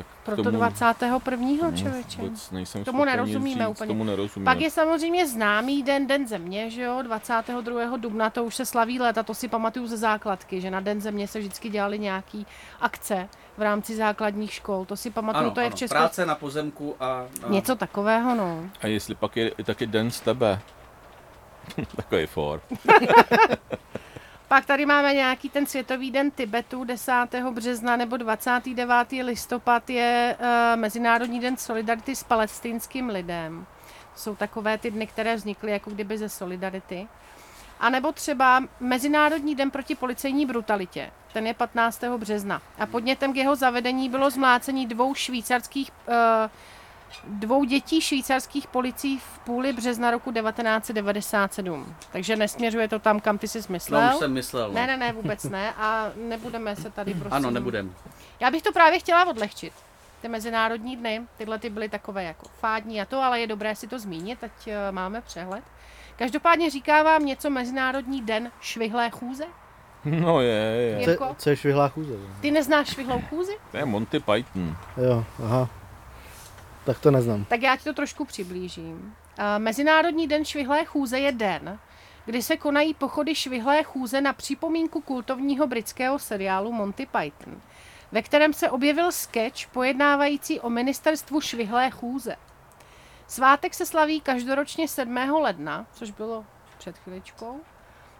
Tak 0.00 0.06
Proto 0.24 0.42
tomu- 0.42 0.56
21. 0.58 1.72
člověče. 1.76 2.22
Nejsem 2.52 2.84
Tomu 2.84 3.04
nerozumíme 3.04 3.64
říct, 3.64 3.70
úplně. 3.70 3.88
Tomu 3.88 4.04
nerozumíme. 4.04 4.44
Pak 4.44 4.60
je 4.60 4.70
samozřejmě 4.70 5.26
známý 5.26 5.82
den 5.82 6.06
Den 6.06 6.26
země, 6.26 6.70
že 6.70 6.82
jo, 6.82 7.02
22. 7.02 7.96
dubna, 7.96 8.30
to 8.30 8.44
už 8.44 8.54
se 8.54 8.66
slaví 8.66 9.00
let 9.00 9.18
a 9.18 9.22
to 9.22 9.34
si 9.34 9.48
pamatuju 9.48 9.86
ze 9.86 9.96
základky, 9.96 10.60
že 10.60 10.70
na 10.70 10.80
Den 10.80 11.00
země 11.00 11.28
se 11.28 11.38
vždycky 11.38 11.68
dělali 11.68 11.98
nějaký 11.98 12.46
akce 12.80 13.28
v 13.56 13.62
rámci 13.62 13.96
základních 13.96 14.52
škol, 14.52 14.84
to 14.84 14.96
si 14.96 15.10
pamatuju, 15.10 15.44
ano, 15.44 15.50
to 15.54 15.60
je 15.60 15.66
ano. 15.66 15.76
v 15.76 15.78
Česku. 15.78 15.94
Práce 15.94 16.26
na 16.26 16.34
pozemku 16.34 16.96
a... 17.00 17.06
a... 17.06 17.48
Něco 17.48 17.76
takového, 17.76 18.34
no. 18.34 18.70
A 18.82 18.86
jestli 18.86 19.14
pak 19.14 19.36
je 19.36 19.52
taky 19.64 19.86
den 19.86 20.10
z 20.10 20.20
tebe. 20.20 20.60
Takový 21.96 22.26
for. 22.26 22.60
Pak 24.50 24.66
tady 24.66 24.86
máme 24.86 25.14
nějaký 25.14 25.48
ten 25.48 25.66
Světový 25.66 26.10
den 26.10 26.30
Tibetu 26.30 26.84
10. 26.84 27.12
března 27.50 27.96
nebo 27.96 28.16
29. 28.16 29.12
listopad 29.22 29.90
je 29.90 30.36
uh, 30.40 30.80
Mezinárodní 30.80 31.40
den 31.40 31.56
solidarity 31.56 32.16
s 32.16 32.24
palestinským 32.24 33.08
lidem. 33.08 33.66
Jsou 34.16 34.36
takové 34.36 34.78
ty 34.78 34.90
dny, 34.90 35.06
které 35.06 35.36
vznikly 35.36 35.72
jako 35.72 35.90
kdyby 35.90 36.18
ze 36.18 36.28
solidarity. 36.28 37.08
A 37.80 37.90
nebo 37.90 38.12
třeba 38.12 38.64
Mezinárodní 38.80 39.54
den 39.54 39.70
proti 39.70 39.94
policejní 39.94 40.46
brutalitě. 40.46 41.10
Ten 41.32 41.46
je 41.46 41.54
15. 41.54 42.04
března. 42.04 42.62
A 42.78 42.86
podnětem 42.86 43.32
k 43.32 43.36
jeho 43.36 43.56
zavedení 43.56 44.08
bylo 44.08 44.30
zmlácení 44.30 44.86
dvou 44.86 45.14
švýcarských 45.14 45.90
uh, 46.08 46.14
dvou 47.28 47.64
dětí 47.64 48.00
švýcarských 48.00 48.66
policií 48.66 49.18
v 49.18 49.38
půli 49.38 49.72
března 49.72 50.10
roku 50.10 50.32
1997. 50.32 51.94
Takže 52.12 52.36
nesměřuje 52.36 52.88
to 52.88 52.98
tam, 52.98 53.20
kam 53.20 53.38
ty 53.38 53.48
jsi 53.48 53.60
myslel. 53.68 54.06
No, 54.06 54.12
už 54.12 54.18
jsem 54.18 54.32
myslel. 54.32 54.68
No. 54.68 54.74
Ne, 54.74 54.86
ne, 54.86 54.96
ne, 54.96 55.12
vůbec 55.12 55.44
ne. 55.44 55.72
A 55.78 56.10
nebudeme 56.16 56.76
se 56.76 56.90
tady 56.90 57.14
prostě... 57.14 57.36
Ano, 57.36 57.50
nebudem. 57.50 57.94
Já 58.40 58.50
bych 58.50 58.62
to 58.62 58.72
právě 58.72 58.98
chtěla 58.98 59.28
odlehčit. 59.28 59.72
Ty 60.22 60.28
mezinárodní 60.28 60.96
dny, 60.96 61.22
tyhle 61.36 61.58
ty 61.58 61.70
byly 61.70 61.88
takové 61.88 62.24
jako 62.24 62.46
fádní 62.60 63.00
a 63.00 63.04
to, 63.04 63.22
ale 63.22 63.40
je 63.40 63.46
dobré 63.46 63.76
si 63.76 63.86
to 63.86 63.98
zmínit, 63.98 64.44
ať 64.44 64.68
eh, 64.68 64.92
máme 64.92 65.20
přehled. 65.20 65.64
Každopádně 66.16 66.70
říká 66.70 67.02
vám 67.02 67.26
něco 67.26 67.50
Mezinárodní 67.50 68.22
den 68.22 68.50
švihlé 68.60 69.10
chůze? 69.10 69.44
No 70.04 70.40
je, 70.40 70.48
je. 70.98 71.18
Co, 71.18 71.34
co 71.38 71.50
je 71.50 71.56
švihlá 71.56 71.88
chůze? 71.88 72.12
Ty 72.40 72.50
neznáš 72.50 72.88
švihlou 72.88 73.20
chůzi? 73.30 73.52
To 73.70 73.76
je 73.76 73.84
Monty 73.84 74.20
Python. 74.20 74.76
Jo, 74.96 75.24
aha. 75.44 75.68
Tak 76.84 76.98
to 76.98 77.10
neznám. 77.10 77.44
Tak 77.44 77.62
já 77.62 77.76
ti 77.76 77.84
to 77.84 77.92
trošku 77.92 78.24
přiblížím. 78.24 79.14
Eh, 79.38 79.58
Mezinárodní 79.58 80.26
den 80.26 80.44
švihlé 80.44 80.84
chůze 80.84 81.18
je 81.18 81.32
den, 81.32 81.78
kdy 82.24 82.42
se 82.42 82.56
konají 82.56 82.94
pochody 82.94 83.34
švihlé 83.34 83.82
chůze 83.82 84.20
na 84.20 84.32
připomínku 84.32 85.00
kultovního 85.00 85.66
britského 85.66 86.18
seriálu 86.18 86.72
Monty 86.72 87.06
Python, 87.06 87.60
ve 88.12 88.22
kterém 88.22 88.52
se 88.52 88.70
objevil 88.70 89.12
sketch 89.12 89.66
pojednávající 89.66 90.60
o 90.60 90.70
ministerstvu 90.70 91.40
švihlé 91.40 91.90
chůze. 91.90 92.36
Svátek 93.26 93.74
se 93.74 93.86
slaví 93.86 94.20
každoročně 94.20 94.88
7. 94.88 95.16
ledna, 95.16 95.86
což 95.92 96.10
bylo 96.10 96.44
před 96.78 96.98
chviličkou. 96.98 97.60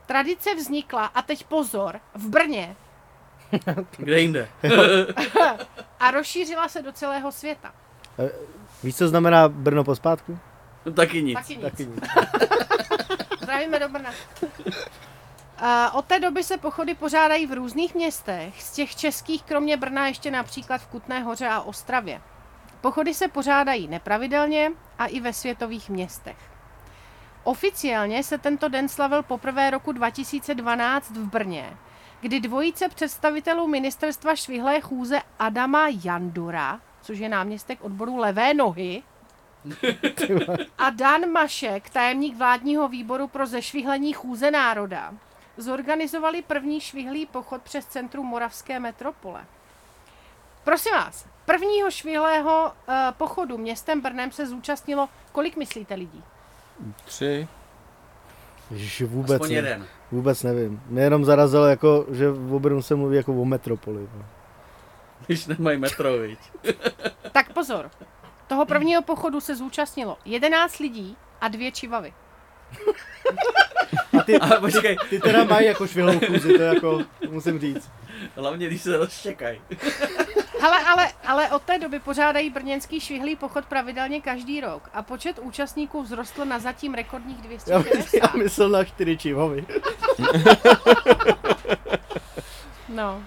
Tradice 0.07 0.55
vznikla, 0.55 1.07
a 1.07 1.23
teď 1.23 1.45
pozor, 1.45 2.01
v 2.15 2.29
Brně 2.29 2.77
Kde 3.97 4.21
jinde? 4.21 4.49
a 6.01 6.11
rozšířila 6.11 6.69
se 6.69 6.83
do 6.83 6.93
celého 6.93 7.33
světa. 7.33 7.75
Víš, 8.83 8.97
co 8.97 9.09
znamená 9.09 9.49
Brno 9.49 9.85
pospátku? 9.85 10.39
Taky 10.97 11.23
nic. 11.23 11.39
Taky 11.39 11.57
nic. 11.57 11.63
Taky 11.63 11.87
nic. 11.87 12.01
Zdravíme 13.43 13.79
do 13.79 13.89
Brna. 13.89 14.11
A 15.59 15.95
od 15.95 16.05
té 16.05 16.21
doby 16.21 16.45
se 16.45 16.59
pochody 16.59 16.95
pořádají 16.95 17.47
v 17.47 17.53
různých 17.53 17.95
městech. 17.95 18.63
Z 18.63 18.73
těch 18.73 18.97
českých, 18.97 19.43
kromě 19.43 19.77
Brna, 19.77 20.07
ještě 20.07 20.31
například 20.31 20.79
v 20.79 20.87
Kutné 20.87 21.21
hoře 21.21 21.49
a 21.49 21.61
Ostravě. 21.61 22.21
Pochody 22.81 23.15
se 23.15 23.29
pořádají 23.29 23.89
nepravidelně 23.89 24.73
a 24.99 25.07
i 25.07 25.21
ve 25.21 25.33
světových 25.33 25.91
městech. 25.91 26.37
Oficiálně 27.45 28.23
se 28.23 28.39
tento 28.39 28.69
den 28.69 28.89
slavil 28.89 29.23
poprvé 29.23 29.71
roku 29.71 29.93
2012 29.93 31.11
v 31.11 31.27
Brně, 31.27 31.77
kdy 32.21 32.41
dvojice 32.41 32.89
představitelů 32.89 33.67
ministerstva 33.67 34.37
švihlé 34.37 34.81
chůze 34.81 35.21
Adama 35.39 35.87
Jandura, 36.05 36.81
což 37.03 37.19
je 37.19 37.29
náměstek 37.29 37.85
odboru 37.85 38.17
levé 38.17 38.55
nohy, 38.55 39.03
a 40.79 40.91
Dan 40.91 41.31
Mašek, 41.33 41.91
tajemník 41.91 42.37
vládního 42.37 42.89
výboru 42.89 43.29
pro 43.29 43.47
zešvihlení 43.47 44.13
chůze 44.13 44.51
národa, 44.51 45.15
zorganizovali 45.57 46.43
první 46.43 46.81
švihlý 46.81 47.27
pochod 47.27 47.63
přes 47.63 47.87
centrum 47.87 48.27
Moravské 48.27 48.81
metropole. 48.81 49.45
Prosím 50.65 50.93
vás, 50.93 51.27
prvního 51.47 51.91
švihlého 51.91 52.73
uh, 52.89 52.95
pochodu 53.13 53.59
městem 53.59 54.01
Brnem 54.01 54.33
se 54.33 54.47
zúčastnilo, 54.47 55.09
kolik 55.33 55.57
myslíte 55.57 55.95
lidí? 55.95 56.23
Tři. 57.05 57.49
Ježiši, 58.71 59.05
vůbec, 59.05 59.31
Aspoň 59.43 59.49
ne, 59.49 59.55
jeden. 59.55 59.87
vůbec 60.13 60.43
nevím. 60.43 60.83
Mě 60.87 61.03
jenom 61.03 61.25
zarazilo, 61.25 61.67
jako, 61.67 62.07
že 62.11 62.31
v 62.31 62.55
Obrnu 62.55 62.83
se 62.83 62.95
mluví 62.95 63.17
jako 63.17 63.33
o 63.33 63.45
metropoli. 63.45 64.09
No. 64.17 64.25
Když 65.27 65.47
nemají 65.47 65.79
metro, 65.79 66.19
viď? 66.19 66.39
Tak 67.33 67.53
pozor, 67.53 67.91
toho 68.47 68.67
prvního 68.67 69.03
pochodu 69.03 69.41
se 69.41 69.57
zúčastnilo 69.57 70.19
11 70.25 70.79
lidí 70.79 71.17
a 71.41 71.49
dvě 71.49 71.73
čivavy. 71.73 72.13
A 74.21 74.23
ty, 74.23 74.39
Ale 74.41 74.61
počkej, 74.61 74.97
ty 75.11 75.21
teda 75.21 75.45
mají 75.45 75.67
jako 75.67 75.87
švihlou 75.87 76.19
chůzi, 76.27 76.57
to 76.59 76.63
jako 76.63 77.01
musím 77.29 77.61
říct. 77.61 77.91
hlavně 78.37 78.67
když 78.67 78.83
se 78.83 78.97
rozštěkají. 78.97 79.61
Hele, 80.61 80.81
ale, 80.85 81.09
ale 81.27 81.51
od 81.51 81.63
té 81.63 81.79
doby 81.79 82.01
pořádají 82.01 82.51
brněnský 82.51 83.01
švihlý 83.01 83.37
pochod 83.37 83.65
pravidelně 83.67 84.21
každý 84.21 84.61
rok 84.61 84.91
a 84.93 85.03
počet 85.03 85.39
účastníků 85.39 86.05
vzrostl 86.05 86.45
na 86.45 86.59
zatím 86.59 86.95
rekordních 86.95 87.37
Já, 87.67 87.79
my- 87.79 87.85
260. 87.85 88.17
já 88.17 88.39
myslel 88.43 88.69
na 88.69 88.85
čtyři 88.85 89.17
čivavy. 89.17 89.67
No. 92.89 93.23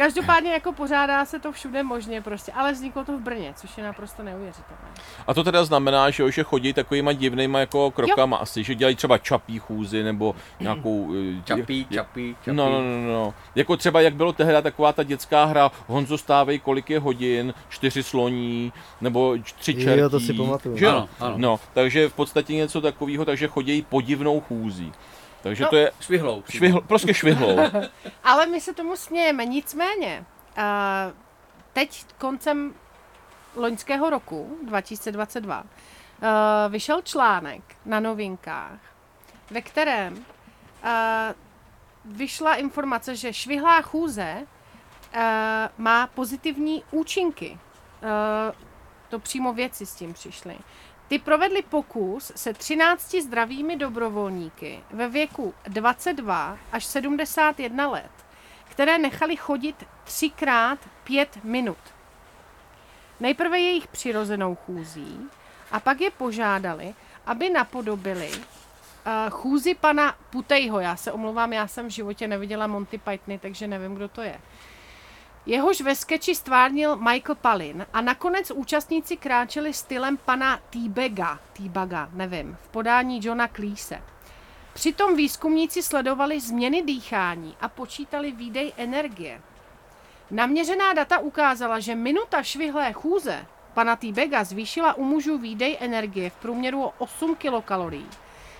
Každopádně 0.00 0.52
jako 0.52 0.72
pořádá 0.72 1.24
se 1.24 1.38
to 1.38 1.52
všude 1.52 1.82
možně 1.82 2.20
prostě, 2.20 2.52
ale 2.52 2.72
vzniklo 2.72 3.04
to 3.04 3.18
v 3.18 3.20
Brně, 3.20 3.52
což 3.56 3.78
je 3.78 3.84
naprosto 3.84 4.22
neuvěřitelné. 4.22 4.82
A 5.26 5.34
to 5.34 5.44
teda 5.44 5.64
znamená, 5.64 6.10
že, 6.10 6.22
jo, 6.22 6.30
že 6.30 6.42
chodí 6.42 6.72
takovýma 6.72 7.12
divnýma 7.12 7.60
jako 7.60 7.90
krokama 7.90 8.36
jo. 8.36 8.42
asi, 8.42 8.64
že 8.64 8.74
dělají 8.74 8.96
třeba 8.96 9.18
čapí 9.18 9.58
chůzi 9.58 10.02
nebo 10.02 10.34
nějakou... 10.60 11.12
eh, 11.14 11.42
Čapí, 11.44 11.86
čapí, 11.90 12.36
čapí. 12.44 12.56
No, 12.56 12.70
no, 12.70 12.82
no, 12.82 13.12
no. 13.12 13.34
Jako 13.54 13.76
třeba, 13.76 14.00
jak 14.00 14.14
bylo 14.14 14.32
tehdy 14.32 14.62
taková 14.62 14.92
ta 14.92 15.02
dětská 15.02 15.44
hra 15.44 15.70
Honzo 15.86 16.18
stávej, 16.18 16.58
kolik 16.58 16.90
je 16.90 17.00
hodin, 17.00 17.54
čtyři 17.68 18.02
sloní, 18.02 18.72
nebo 19.00 19.36
tři 19.58 19.72
Jo, 19.72 19.80
čertí. 19.84 20.10
to 20.10 20.20
si 20.20 20.32
pamatuju. 20.34 20.76
Že 20.76 20.84
jo? 20.84 20.90
Ano, 20.90 21.08
ano. 21.20 21.34
No, 21.38 21.60
takže 21.74 22.08
v 22.08 22.12
podstatě 22.12 22.54
něco 22.54 22.80
takového, 22.80 23.24
takže 23.24 23.48
chodí 23.48 23.82
podivnou 23.82 24.40
chůzí. 24.40 24.92
Takže 25.42 25.64
No. 25.64 25.70
to 25.70 25.76
je 25.76 25.92
Švihlou. 26.00 26.42
švihl, 26.48 26.80
prostě 26.80 27.14
švihlou. 27.14 27.56
Ale 28.24 28.46
my 28.46 28.60
se 28.60 28.74
tomu 28.74 28.96
smějeme, 28.96 29.46
nicméně, 29.46 30.24
uh, 30.58 30.64
teď 31.72 32.04
koncem 32.18 32.74
loňského 33.56 34.10
roku, 34.10 34.58
2022, 34.62 35.60
uh, 35.62 35.66
vyšel 36.72 37.02
článek 37.02 37.62
na 37.86 38.00
novinkách, 38.00 38.78
ve 39.50 39.62
kterém 39.62 40.12
uh, 40.14 40.20
vyšla 42.04 42.54
informace, 42.54 43.16
že 43.16 43.32
švihlá 43.32 43.82
chůze 43.82 44.36
uh, 44.42 45.20
má 45.78 46.06
pozitivní 46.06 46.84
účinky. 46.90 47.50
Uh, 48.02 48.08
to 49.08 49.18
přímo 49.18 49.52
věci 49.52 49.86
s 49.86 49.94
tím 49.94 50.14
přišly. 50.14 50.56
Ty 51.10 51.18
provedli 51.18 51.62
pokus 51.62 52.32
se 52.36 52.52
13 52.54 53.14
zdravými 53.14 53.76
dobrovolníky 53.76 54.80
ve 54.90 55.08
věku 55.08 55.54
22 55.64 56.58
až 56.72 56.84
71 56.84 57.90
let, 57.90 58.10
které 58.64 58.98
nechali 58.98 59.36
chodit 59.36 59.86
třikrát 60.04 60.78
pět 61.04 61.44
minut. 61.44 61.78
Nejprve 63.20 63.58
jejich 63.58 63.86
přirozenou 63.86 64.54
chůzí 64.54 65.28
a 65.70 65.80
pak 65.80 66.00
je 66.00 66.10
požádali, 66.10 66.94
aby 67.26 67.50
napodobili 67.50 68.30
uh, 68.30 69.30
chůzi 69.30 69.74
pana 69.74 70.14
Putejho. 70.30 70.80
Já 70.80 70.96
se 70.96 71.12
omlouvám, 71.12 71.52
já 71.52 71.66
jsem 71.66 71.86
v 71.86 71.90
životě 71.90 72.28
neviděla 72.28 72.66
Monty 72.66 72.98
Pythony, 72.98 73.38
takže 73.38 73.66
nevím, 73.66 73.94
kdo 73.94 74.08
to 74.08 74.22
je. 74.22 74.40
Jehož 75.50 75.80
ve 75.80 75.94
skeči 75.94 76.34
stvárnil 76.34 76.96
Michael 76.96 77.34
Palin 77.34 77.86
a 77.92 78.00
nakonec 78.00 78.50
účastníci 78.50 79.16
kráčeli 79.16 79.72
stylem 79.72 80.16
pana 80.16 80.60
T-Baga, 80.70 81.38
T-Baga, 81.52 82.08
nevím, 82.12 82.56
v 82.62 82.68
podání 82.68 83.20
Johna 83.22 83.48
Cleese. 83.48 84.02
Přitom 84.74 85.16
výzkumníci 85.16 85.82
sledovali 85.82 86.40
změny 86.40 86.82
dýchání 86.82 87.56
a 87.60 87.68
počítali 87.68 88.32
výdej 88.32 88.72
energie. 88.76 89.40
Naměřená 90.30 90.92
data 90.92 91.18
ukázala, 91.18 91.80
že 91.80 91.94
minuta 91.94 92.42
švihlé 92.42 92.92
chůze 92.92 93.46
pana 93.74 93.96
T-Baga 93.96 94.44
zvýšila 94.44 94.94
u 94.94 95.04
mužů 95.04 95.38
výdej 95.38 95.76
energie 95.80 96.30
v 96.30 96.36
průměru 96.36 96.82
o 96.84 96.92
8 96.98 97.36
kilokalorií, 97.36 98.08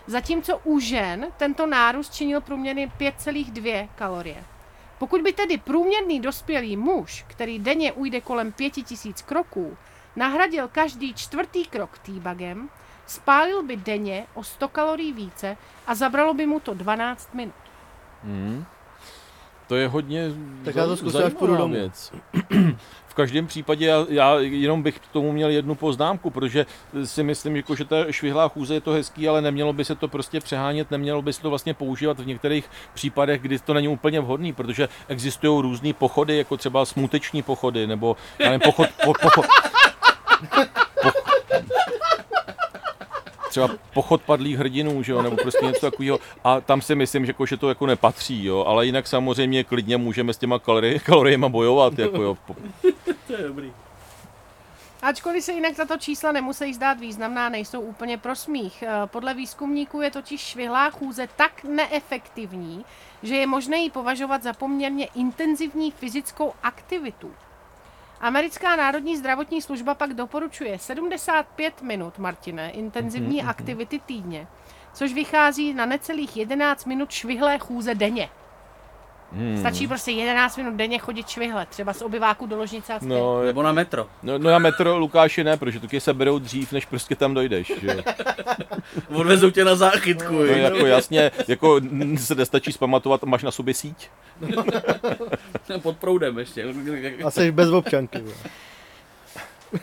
zatímco 0.07 0.61
u 0.65 0.79
žen 0.79 1.27
tento 1.37 1.67
nárůst 1.67 2.15
činil 2.15 2.41
průměrně 2.41 2.87
5,2 2.87 3.89
kalorie. 3.95 4.45
Pokud 5.01 5.21
by 5.23 5.33
tedy 5.33 5.59
průměrný 5.59 6.21
dospělý 6.21 6.77
muž, 6.77 7.25
který 7.29 7.59
denně 7.59 7.93
ujde 7.93 8.21
kolem 8.21 8.53
5000 8.53 9.23
kroků, 9.23 9.77
nahradil 10.17 10.69
každý 10.69 11.15
čtvrtý 11.15 11.65
krok 11.65 11.99
týbagem, 11.99 12.69
spálil 13.07 13.63
by 13.63 13.77
denně 13.77 14.27
o 14.35 14.45
100 14.45 14.69
kalorií 14.69 15.13
více 15.13 15.57
a 15.87 15.95
zabralo 15.95 16.35
by 16.35 16.47
mu 16.47 16.61
to 16.61 16.75
12 16.75 17.35
minut. 17.35 17.55
Hmm. 18.25 18.65
To 19.71 19.77
je 19.77 19.89
hodně 19.89 20.29
Tak 20.65 20.75
já 20.75 20.87
to 20.87 20.97
zkusím, 20.97 21.25
až 21.25 21.33
půjdu 21.33 21.57
domů. 21.57 21.75
věc. 21.75 22.13
V 23.07 23.15
každém 23.15 23.47
případě 23.47 23.87
já, 23.87 24.07
já 24.09 24.39
jenom 24.39 24.83
bych 24.83 24.99
k 24.99 25.09
tomu 25.13 25.33
měl 25.33 25.49
jednu 25.51 25.75
poznámku, 25.75 26.31
protože 26.31 26.67
si 27.05 27.23
myslím, 27.23 27.57
jako, 27.57 27.75
že 27.75 27.85
ta 27.85 27.97
švihlá 28.13 28.49
chůze 28.49 28.75
je 28.75 28.81
to 28.81 28.91
hezký, 28.91 29.29
ale 29.29 29.43
nemělo 29.43 29.73
by 29.73 29.85
se 29.85 29.95
to 29.95 30.09
prostě 30.09 30.41
přehánět, 30.41 30.91
nemělo 30.91 31.23
by 31.23 31.33
se 31.33 31.43
to 31.43 31.51
vlastně 31.51 31.75
používat 31.75 32.21
v 32.21 32.27
některých 32.27 32.71
případech, 32.95 33.41
kdy 33.43 33.59
to 33.59 33.75
není 33.75 33.89
úplně 33.89 34.21
vhodný, 34.21 34.53
protože 34.53 34.89
existují 35.09 35.63
různé 35.63 35.93
pochody, 35.93 36.37
jako 36.39 36.57
třeba 36.57 36.85
smuteční 36.85 37.43
pochody, 37.43 37.87
nebo 37.87 38.17
já 38.39 38.47
nevím, 38.47 38.61
pochod, 38.61 38.89
po, 39.05 39.13
pochod, 39.23 39.47
třeba 43.51 43.69
pochod 43.95 44.23
padlých 44.23 44.59
hrdinů, 44.59 45.03
že 45.03 45.13
jo, 45.13 45.23
nebo 45.23 45.37
prostě 45.37 45.67
něco 45.67 45.81
takového. 45.81 46.19
A 46.45 46.61
tam 46.61 46.83
si 46.83 46.95
myslím, 46.95 47.27
že, 47.27 47.31
jako, 47.31 47.47
že 47.47 47.57
to 47.57 47.69
jako 47.69 47.87
nepatří, 47.87 48.45
jo. 48.45 48.65
Ale 48.65 48.87
jinak 48.87 49.07
samozřejmě 49.07 49.65
klidně 49.65 49.97
můžeme 49.97 50.33
s 50.35 50.39
těma 50.39 50.59
kalorie, 50.59 50.99
kaloriemi 50.99 51.49
bojovat, 51.49 51.99
jako 51.99 52.23
jo. 52.23 52.37
To 53.27 53.33
je 53.33 53.43
dobrý. 53.49 53.73
Ačkoliv 55.03 55.45
se 55.45 55.53
jinak 55.53 55.77
tato 55.77 55.97
čísla 55.97 56.33
nemusí 56.33 56.75
zdát 56.75 57.01
významná, 57.01 57.49
nejsou 57.49 57.81
úplně 57.81 58.19
pro 58.19 58.37
smích. 58.37 58.83
Eh, 58.83 59.07
Podle 59.07 59.35
výzkumníků 59.35 60.01
je 60.01 60.11
totiž 60.11 60.41
švihlá 60.41 60.91
chůze 60.91 61.29
tak 61.37 61.65
neefektivní, 61.65 62.85
že 63.23 63.37
je 63.37 63.47
možné 63.47 63.77
ji 63.77 63.91
považovat 63.91 64.43
za 64.43 64.53
poměrně 64.53 65.07
intenzivní 65.15 65.91
fyzickou 65.91 66.53
aktivitu. 66.63 67.31
Americká 68.21 68.77
národní 68.77 69.17
zdravotní 69.17 69.63
služba 69.63 69.95
pak 69.95 70.15
doporučuje 70.15 70.79
75 70.79 71.83
minut, 71.83 72.19
Martine, 72.19 72.71
intenzivní 72.71 73.43
aktivity 73.43 73.99
týdně, 73.99 74.47
což 74.93 75.13
vychází 75.13 75.75
na 75.75 75.87
necelých 75.87 76.37
11 76.37 76.85
minut 76.85 77.11
švihlé 77.11 77.59
chůze 77.59 77.95
denně. 77.95 78.29
Hmm. 79.33 79.61
Stačí 79.61 79.89
prostě 79.89 80.11
11 80.11 80.57
minut 80.57 80.75
denně 80.75 80.99
chodit 80.99 81.29
švihle, 81.29 81.67
třeba 81.67 81.93
z 81.93 82.03
obyváku 82.03 82.47
do 82.47 82.57
ložnice 82.57 82.95
a 82.95 82.97
zpět. 82.97 83.09
No, 83.09 83.43
Nebo 83.43 83.63
na 83.63 83.73
metro. 83.73 84.07
no, 84.23 84.39
no, 84.39 84.51
já 84.51 84.59
metro 84.59 84.99
Lukáši 84.99 85.45
ne, 85.45 85.57
protože 85.57 85.81
taky 85.81 86.01
se 86.01 86.15
berou 86.15 86.39
dřív, 86.39 86.73
než 86.73 86.87
prostě 86.87 87.17
tam 87.17 87.35
dojdeš, 87.35 87.73
že 87.81 87.87
jo. 87.87 88.03
Odvezou 89.21 89.51
tě 89.51 89.65
na 89.65 89.75
záchytku. 89.75 90.33
No, 90.33 90.45
jo. 90.45 90.57
jako 90.57 90.87
jasně, 90.87 91.31
jako 91.49 91.81
se 92.19 92.35
nestačí 92.35 92.73
zpamatovat, 92.73 93.25
máš 93.25 93.43
na 93.43 93.51
sobě 93.51 93.75
síť. 93.75 94.11
Pod 95.83 95.97
proudem 95.97 96.39
ještě. 96.39 96.65
A 97.25 97.31
jsi 97.31 97.53
bez 97.53 97.69
občanky. 97.69 98.19
jo. 98.19 98.33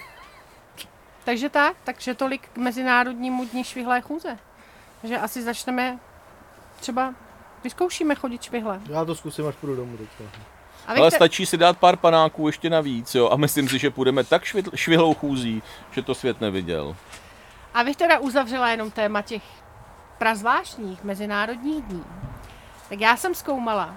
Takže 1.26 1.50
tak, 1.50 1.78
takže 1.84 2.14
tolik 2.14 2.48
k 2.54 2.58
Mezinárodnímu 2.58 3.46
dní 3.46 3.64
švihlé 3.64 4.02
chůze. 4.02 4.38
Takže 5.02 5.18
asi 5.18 5.44
začneme 5.44 6.00
třeba 6.80 7.14
vyzkoušíme 7.64 8.16
chodit 8.16 8.44
švihle. 8.44 8.82
Já 8.90 9.06
to 9.06 9.16
zkusím, 9.16 9.48
až 9.48 9.56
půjdu 9.56 9.76
domů 9.76 9.98
teďka. 9.98 10.24
A 10.88 10.94
vy 10.94 11.00
Ale 11.00 11.10
chce- 11.10 11.16
stačí 11.16 11.46
si 11.46 11.58
dát 11.58 11.78
pár 11.78 11.98
panáků 11.98 12.48
ještě 12.48 12.70
navíc, 12.70 13.16
jo. 13.16 13.30
A 13.30 13.36
myslím 13.36 13.70
si, 13.70 13.80
že 13.80 13.90
půjdeme 13.92 14.24
tak 14.24 14.44
švitl- 14.44 14.72
švihlou 14.76 15.14
chůzí, 15.14 15.64
že 15.92 16.02
to 16.02 16.16
svět 16.16 16.42
neviděl. 16.42 16.96
Abych 17.74 17.96
teda 17.96 18.20
uzavřela 18.20 18.70
jenom 18.70 18.92
téma 18.92 19.22
těch 19.22 19.44
prazvláštních 20.18 21.04
mezinárodních 21.04 21.84
dní, 21.84 22.04
tak 22.90 23.00
já 23.00 23.18
jsem 23.18 23.36
zkoumala, 23.36 23.86
uh, 23.88 23.94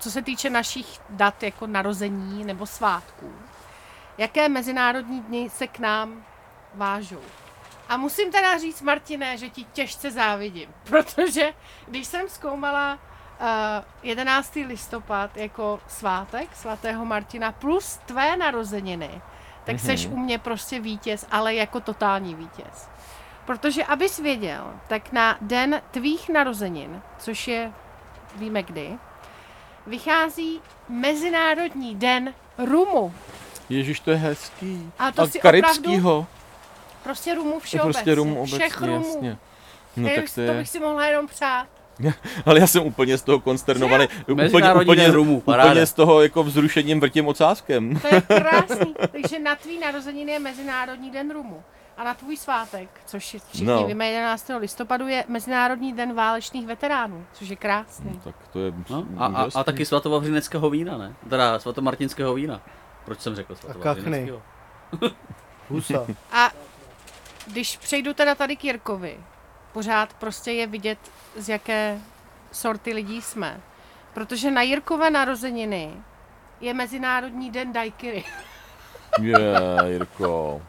co 0.00 0.10
se 0.10 0.22
týče 0.22 0.50
našich 0.50 1.00
dat 1.10 1.42
jako 1.42 1.66
narození 1.66 2.44
nebo 2.44 2.66
svátků, 2.66 3.32
jaké 4.18 4.48
mezinárodní 4.48 5.20
dny 5.20 5.50
se 5.50 5.66
k 5.66 5.78
nám 5.78 6.24
vážou. 6.74 7.20
A 7.92 7.96
musím 7.96 8.32
teda 8.32 8.58
říct, 8.58 8.82
Martine, 8.82 9.38
že 9.38 9.48
ti 9.48 9.64
těžce 9.64 10.10
závidím, 10.10 10.68
protože 10.84 11.52
když 11.88 12.06
jsem 12.06 12.28
zkoumala 12.28 12.94
uh, 12.94 13.48
11. 14.02 14.54
listopad 14.54 15.36
jako 15.36 15.80
svátek 15.88 16.56
svatého 16.56 17.04
Martina 17.04 17.52
plus 17.52 17.96
tvé 17.96 18.36
narozeniny, 18.36 19.22
tak 19.64 19.76
mm-hmm. 19.76 19.86
seš 19.86 20.06
u 20.06 20.16
mě 20.16 20.38
prostě 20.38 20.80
vítěz, 20.80 21.26
ale 21.30 21.54
jako 21.54 21.80
totální 21.80 22.34
vítěz. 22.34 22.88
Protože 23.46 23.84
abys 23.84 24.18
věděl, 24.18 24.72
tak 24.88 25.12
na 25.12 25.36
den 25.40 25.82
tvých 25.90 26.28
narozenin, 26.28 27.02
což 27.18 27.48
je, 27.48 27.72
víme 28.36 28.62
kdy, 28.62 28.98
vychází 29.86 30.60
Mezinárodní 30.88 31.94
den 31.94 32.34
rumu. 32.58 33.14
Ježíš, 33.68 34.00
to 34.00 34.10
je 34.10 34.16
hezký. 34.16 34.92
A 34.98 35.12
to 35.12 35.22
A 35.22 35.26
si 35.26 35.38
karibskýho. 35.38 36.26
Prostě 37.02 37.34
rumu 37.34 37.52
To 37.52 37.60
všeobecně. 37.60 37.92
prostě 37.92 38.14
rum 38.14 38.36
obecně, 38.36 38.58
Všech 38.58 38.80
rumů. 38.80 38.94
jasně. 39.06 39.38
No 39.96 40.08
tak 40.14 40.24
to, 40.24 40.34
to 40.34 40.40
je... 40.40 40.54
bych 40.54 40.68
si 40.68 40.80
mohla 40.80 41.06
jenom 41.06 41.26
přát. 41.26 41.66
Ale 42.46 42.60
já 42.60 42.66
jsem 42.66 42.82
úplně 42.82 43.18
z 43.18 43.22
toho 43.22 43.40
konsternovaný. 43.40 44.06
Úplně, 44.28 44.50
úplně, 44.82 45.02
den 45.02 45.12
rumu, 45.12 45.40
paráda. 45.40 45.70
úplně 45.70 45.86
z 45.86 45.92
toho 45.92 46.22
jako 46.22 46.42
vzrušením 46.44 47.00
vrtím 47.00 47.28
ocáskem. 47.28 48.00
To 48.00 48.14
je 48.14 48.20
krásný. 48.40 48.94
Takže 49.12 49.38
na 49.38 49.56
tvý 49.56 49.78
narozeniny 49.78 50.32
je 50.32 50.38
Mezinárodní 50.38 51.10
den 51.10 51.30
rumu. 51.30 51.62
A 51.96 52.04
na 52.04 52.14
tvůj 52.14 52.36
svátek, 52.36 52.88
což 53.06 53.34
je 53.34 53.40
všichni 53.40 53.66
No. 53.66 53.80
no. 53.80 53.86
víme 53.86 54.06
11. 54.08 54.50
listopadu, 54.58 55.08
je 55.08 55.24
Mezinárodní 55.28 55.92
den 55.92 56.14
válečných 56.14 56.66
veteránů, 56.66 57.26
což 57.32 57.48
je 57.48 57.56
krásný. 57.56 58.20
Tak 58.24 58.34
to 58.52 58.58
je 58.58 58.72
No, 58.90 59.04
a, 59.18 59.26
a, 59.26 59.48
a 59.54 59.64
taky 59.64 59.84
svatovavřineckého 59.86 60.70
vína, 60.70 60.98
ne? 60.98 61.14
Teda 61.30 61.58
svatomartinského 61.58 62.34
vína. 62.34 62.60
Proč 63.04 63.20
jsem 63.20 63.34
řekl 63.34 63.54
svatovavřineckého? 63.54 64.42
Husa. 65.68 66.06
A 66.32 66.50
když 67.46 67.76
přejdu 67.76 68.14
teda 68.14 68.34
tady 68.34 68.56
k 68.56 68.64
Jirkovi, 68.64 69.16
pořád 69.72 70.14
prostě 70.14 70.52
je 70.52 70.66
vidět, 70.66 70.98
z 71.36 71.48
jaké 71.48 71.98
sorty 72.52 72.92
lidí 72.92 73.22
jsme. 73.22 73.60
Protože 74.14 74.50
na 74.50 74.62
Jirkové 74.62 75.10
narozeniny 75.10 75.90
je 76.60 76.74
Mezinárodní 76.74 77.50
den 77.50 77.72
daiquiri. 77.72 78.24
Je, 79.20 79.38
Jirko. 79.86 80.62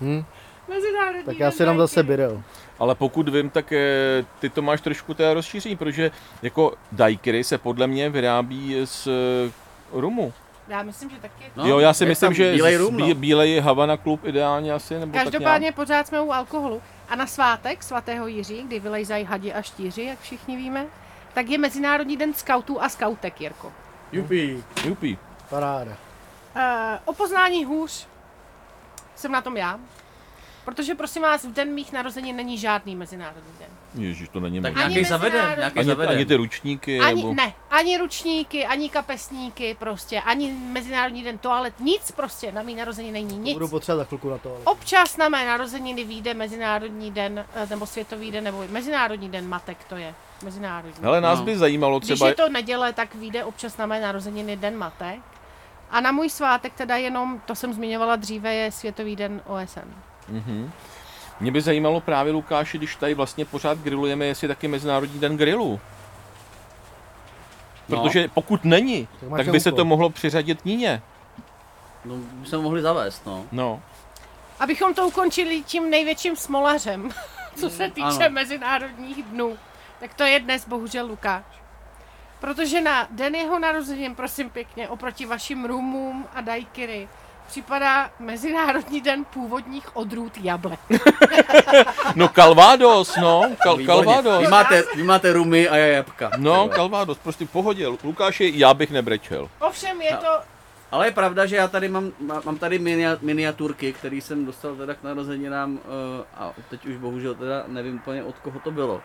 Hm? 0.00 0.24
Mezinárodní 0.68 1.24
Tak 1.24 1.38
já 1.38 1.50
si 1.50 1.64
dám 1.64 1.78
zase 1.78 2.02
birel. 2.02 2.42
Ale 2.78 2.94
pokud 2.94 3.28
vím, 3.28 3.50
tak 3.50 3.72
eh, 3.72 4.24
ty 4.38 4.48
to 4.50 4.62
máš 4.62 4.80
trošku 4.80 5.14
teda 5.14 5.34
rozšíření, 5.34 5.76
protože 5.76 6.10
jako 6.42 6.74
daiquiri 6.92 7.44
se 7.44 7.58
podle 7.58 7.86
mě 7.86 8.10
vyrábí 8.10 8.76
z 8.84 9.06
eh, 9.06 9.50
rumu. 9.92 10.32
Já 10.68 10.82
myslím, 10.82 11.10
že 11.10 11.16
taky. 11.16 11.44
No, 11.56 11.66
jo, 11.66 11.78
já 11.78 11.92
si 11.92 12.04
je 12.04 12.08
myslím, 12.08 12.34
že 12.34 12.52
bílej 12.52 12.76
rum, 12.76 12.96
no. 12.96 13.06
bí- 13.06 13.14
bílej 13.14 13.60
Havana 13.60 13.96
Club 13.96 14.24
ideálně 14.24 14.72
asi, 14.72 14.98
nebo 14.98 15.12
Každopádně 15.12 15.72
pořád 15.72 16.06
jsme 16.06 16.20
u 16.20 16.32
alkoholu. 16.32 16.82
A 17.08 17.16
na 17.16 17.26
svátek 17.26 17.82
svatého 17.82 18.26
Jiří, 18.26 18.62
kdy 18.62 18.80
vylejzají 18.80 19.24
hadi 19.24 19.54
a 19.54 19.62
štíři, 19.62 20.02
jak 20.02 20.20
všichni 20.20 20.56
víme, 20.56 20.86
tak 21.34 21.48
je 21.48 21.58
Mezinárodní 21.58 22.16
den 22.16 22.34
skautů 22.34 22.82
a 22.82 22.88
skautek, 22.88 23.40
Jirko. 23.40 23.72
Jupi. 24.12 24.62
tak 24.74 24.74
nějak. 24.74 24.86
Jupí. 24.86 25.18
Paráda. 25.50 25.92
Uh, 26.56 26.62
o 27.04 27.12
poznání 27.12 27.64
hůř 27.64 28.06
jsem 29.16 29.32
na 29.32 29.40
tom 29.40 29.56
já. 29.56 29.80
Protože 30.68 30.94
prosím 30.94 31.22
vás, 31.22 31.44
v 31.44 31.52
den 31.52 31.74
mých 31.74 31.92
narozenin 31.92 32.36
není 32.36 32.58
žádný 32.58 32.96
mezinárodní 32.96 33.52
den. 33.58 33.68
Ježíš, 34.04 34.28
to 34.28 34.40
není 34.40 34.62
Tak 34.62 34.72
možné. 34.72 34.84
Ani 34.84 34.94
nějaký 34.94 35.08
zaveden, 35.08 35.32
mezinárodní- 35.32 35.58
nějaký 35.60 35.78
Ani, 35.78 35.86
zaveden. 35.88 36.16
ani 36.16 36.26
ty 36.26 36.34
ručníky, 36.34 37.00
Ani, 37.00 37.22
nebo... 37.22 37.34
ne, 37.34 37.52
ani 37.70 37.98
ručníky, 37.98 38.66
ani 38.66 38.88
kapesníky 38.88 39.76
prostě, 39.78 40.20
ani 40.20 40.52
mezinárodní 40.52 41.22
den 41.22 41.38
toalet, 41.38 41.80
nic 41.80 42.10
prostě 42.10 42.52
na 42.52 42.62
mý 42.62 42.74
narozeniny 42.74 43.12
není, 43.12 43.38
nic. 43.38 43.52
Budu 43.52 43.68
potřebovat 43.68 44.02
za 44.02 44.08
chvilku 44.08 44.30
na 44.30 44.38
to. 44.38 44.48
Ale... 44.50 44.58
Občas 44.64 45.16
na 45.16 45.28
mé 45.28 45.46
narozeniny 45.46 46.04
vyjde 46.04 46.34
mezinárodní 46.34 47.10
den, 47.10 47.44
eh, 47.54 47.66
nebo 47.70 47.86
světový 47.86 48.30
den, 48.30 48.44
nebo 48.44 48.64
mezinárodní 48.70 49.28
den 49.28 49.48
matek 49.48 49.84
to 49.88 49.96
je. 49.96 50.14
Mezinárodní. 50.44 51.04
Hele, 51.04 51.20
nás 51.20 51.38
No. 51.38 51.44
by 51.44 51.58
zajímalo 51.58 51.98
Když 51.98 52.06
třeba... 52.08 52.28
je 52.28 52.34
to 52.34 52.48
neděle, 52.48 52.92
tak 52.92 53.14
vyjde 53.14 53.44
občas 53.44 53.76
na 53.76 53.86
mé 53.86 54.00
narozeniny 54.00 54.56
den 54.56 54.76
matek. 54.76 55.20
A 55.90 56.00
na 56.00 56.12
můj 56.12 56.30
svátek 56.30 56.72
teda 56.72 56.96
jenom, 56.96 57.40
to 57.46 57.54
jsem 57.54 57.72
zmiňovala 57.72 58.16
dříve, 58.16 58.54
je 58.54 58.72
Světový 58.72 59.16
den 59.16 59.40
OSN. 59.46 59.88
Mhm. 60.28 60.70
Mě 61.40 61.52
by 61.52 61.60
zajímalo 61.60 62.00
právě, 62.00 62.32
Lukáši, 62.32 62.78
když 62.78 62.96
tady 62.96 63.14
vlastně 63.14 63.44
pořád 63.44 63.78
grillujeme, 63.78 64.26
jestli 64.26 64.44
je 64.44 64.48
taky 64.48 64.68
Mezinárodní 64.68 65.20
den 65.20 65.36
grilu. 65.36 65.80
No. 67.88 68.02
Protože 68.02 68.28
pokud 68.28 68.64
není, 68.64 69.08
Tak 69.20 69.36
tak, 69.36 69.48
by 69.48 69.60
se 69.60 69.72
to 69.72 69.84
mohlo 69.84 70.10
přiřadit 70.10 70.64
Níně. 70.64 71.02
No, 72.04 72.14
by 72.16 72.46
se 72.46 72.58
mohli 72.58 72.82
zavést, 72.82 73.26
no. 73.26 73.46
No. 73.52 73.82
Abychom 74.60 74.94
to 74.94 75.08
ukončili 75.08 75.62
tím 75.62 75.90
největším 75.90 76.36
smolařem, 76.36 77.10
co 77.56 77.70
se 77.70 77.90
týče 77.90 78.24
ano. 78.24 78.30
mezinárodních 78.30 79.22
dnů, 79.22 79.58
tak 80.00 80.14
to 80.14 80.22
je 80.22 80.40
dnes 80.40 80.68
bohužel 80.68 81.06
Lukáš. 81.06 81.44
Protože 82.40 82.80
na 82.80 83.08
den 83.10 83.34
jeho 83.34 83.58
narozenin, 83.58 84.14
prosím 84.14 84.50
pěkně, 84.50 84.88
oproti 84.88 85.26
vašim 85.26 85.64
rumům 85.64 86.26
a 86.34 86.40
daiquiri, 86.40 87.08
připadá 87.48 88.10
Mezinárodní 88.18 89.00
den 89.00 89.24
původních 89.24 89.96
odrůd 89.96 90.32
jablek. 90.42 90.80
No 92.14 92.28
Calvados, 92.28 93.16
no. 93.16 93.42
Kal-. 93.64 93.86
Calvados. 93.86 94.40
Vy 94.40 94.48
máte, 94.48 94.82
vy 94.96 95.02
máte 95.02 95.32
rumy 95.32 95.68
a 95.68 95.76
já 95.76 95.86
jabka. 95.86 96.30
No. 96.36 96.68
Calvados, 96.68 97.18
prostě 97.18 97.46
v 97.46 97.50
pohodě. 97.50 97.86
Lukáši, 98.04 98.52
já 98.56 98.74
bych 98.74 98.90
nebrečel. 98.90 99.48
Ovšem 99.60 100.02
je 100.02 100.10
No. 100.12 100.18
to 100.20 100.26
Ale 100.90 101.06
je 101.06 101.10
pravda, 101.12 101.46
že 101.46 101.56
já 101.56 101.68
tady 101.68 101.88
mám, 101.88 102.12
má- 102.20 102.42
mám 102.44 102.58
tady 102.58 102.78
minia, 102.78 103.16
miniaturky, 103.20 103.92
které 103.92 104.16
jsem 104.16 104.46
dostal 104.46 104.74
teda 104.76 104.94
k 104.94 105.02
narozeninám 105.02 105.72
uh, 105.72 105.78
a 106.34 106.52
teď 106.70 106.86
už 106.86 106.96
bohužel 106.96 107.34
teda 107.34 107.64
nevím 107.66 107.94
úplně 107.96 108.24
od 108.24 108.38
koho 108.38 108.60
to 108.60 108.70
bylo. 108.70 109.00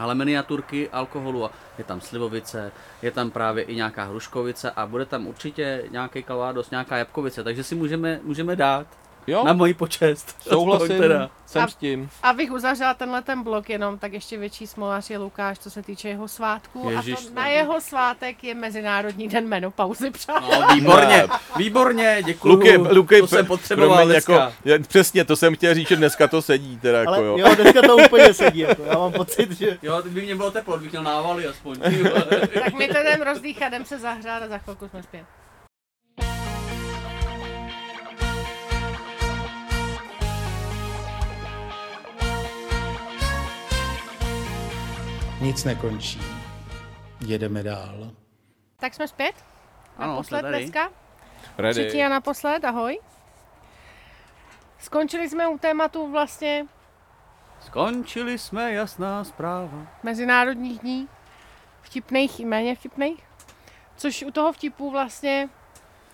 Ale 0.00 0.14
miniaturky 0.14 0.88
alkoholu 0.88 1.44
a 1.44 1.50
je 1.78 1.84
tam 1.84 2.00
slivovice, 2.00 2.72
je 3.02 3.10
tam 3.10 3.30
právě 3.30 3.64
i 3.64 3.74
nějaká 3.74 4.04
hruškovice 4.04 4.70
a 4.70 4.86
bude 4.86 5.06
tam 5.06 5.26
určitě 5.26 5.84
nějaký 5.90 6.22
kalvádos, 6.22 6.70
nějaká 6.70 6.96
jabkovice, 6.96 7.44
takže 7.44 7.64
si 7.64 7.74
můžeme, 7.74 8.20
můžeme 8.22 8.56
dát 8.56 8.86
Jo, 9.26 9.44
na 9.44 9.52
moji 9.52 9.74
počest. 9.74 10.36
Souhlasím, 10.48 10.98
Teda. 10.98 11.30
jsem 11.46 11.62
A- 11.62 11.68
s 11.68 11.74
tím. 11.74 12.10
Abych 12.22 12.52
uzavřela 12.52 12.94
tenhle 12.94 13.22
ten 13.22 13.42
blok 13.42 13.70
jenom, 13.70 13.98
tak 13.98 14.12
ještě 14.12 14.38
větší 14.38 14.66
smolař 14.66 15.10
je 15.10 15.18
Lukáš, 15.18 15.58
co 15.58 15.70
se 15.70 15.82
týče 15.82 16.08
jeho 16.08 16.28
svátku. 16.28 16.90
Ježiš, 16.90 17.14
a 17.14 17.28
to 17.28 17.34
na 17.34 17.46
jeho 17.46 17.80
svátek 17.80 18.44
je 18.44 18.54
Mezinárodní 18.54 19.28
den 19.28 19.48
menopauzy, 19.48 20.10
přátelé. 20.10 20.58
No, 20.68 20.74
výborně, 20.74 21.26
výborně, 21.56 22.22
děkuji. 22.24 22.48
Luky, 22.48 22.76
Luky, 22.76 23.20
to 23.20 23.26
jsem 23.26 23.46
potřeboval 23.46 23.96
promiň, 23.96 24.12
dneska. 24.12 24.52
jako, 24.64 24.84
přesně, 24.88 25.24
to 25.24 25.36
jsem 25.36 25.54
chtěl 25.54 25.74
říct, 25.74 25.88
že 25.88 25.96
dneska 25.96 26.28
to 26.28 26.42
sedí, 26.42 26.78
teda 26.78 26.98
jako 26.98 27.12
Ale 27.12 27.24
jo. 27.24 27.38
jo, 27.38 27.54
dneska 27.54 27.82
to 27.82 27.96
úplně 27.96 28.34
sedí. 28.34 28.58
Jako. 28.60 28.82
Já 28.84 28.98
mám 28.98 29.12
pocit, 29.12 29.50
že... 29.52 29.78
Jo, 29.82 30.02
teď 30.02 30.12
by 30.12 30.22
mě 30.22 30.34
bylo 30.36 30.50
teplo, 30.50 30.78
bych 30.78 30.90
měl 30.90 31.02
návaly 31.02 31.46
aspoň. 31.46 31.76
Tak 32.54 32.74
my 32.78 32.88
to 32.88 32.98
jdem 32.98 33.22
rozdýchat, 33.22 33.68
jdem 33.68 33.84
se 33.84 33.98
zahrát 33.98 34.42
a 34.42 34.48
za 34.48 34.58
chvilku 34.58 34.88
jsme 34.88 35.02
zpět. 35.02 35.24
Nic 45.40 45.64
nekončí. 45.64 46.20
Jedeme 47.26 47.62
dál. 47.62 48.10
Tak 48.76 48.94
jsme 48.94 49.08
zpět? 49.08 49.34
Ano, 49.96 50.12
Naposled 50.12 50.40
jsme 50.40 50.48
dneska? 50.48 50.90
Ready. 51.58 51.74
Třetí 51.74 52.02
a 52.02 52.08
naposled, 52.08 52.64
ahoj. 52.64 53.00
Skončili 54.78 55.28
jsme 55.28 55.48
u 55.48 55.58
tématu 55.58 56.10
vlastně 56.10 56.66
Skončili 57.60 58.38
jsme, 58.38 58.72
jasná 58.72 59.24
zpráva. 59.24 59.86
Mezinárodních 60.02 60.78
dní. 60.78 61.08
Vtipných 61.82 62.40
i 62.40 62.44
méně 62.44 62.74
vtipných. 62.74 63.24
Což 63.96 64.22
u 64.22 64.30
toho 64.30 64.52
vtipu 64.52 64.90
vlastně 64.90 65.48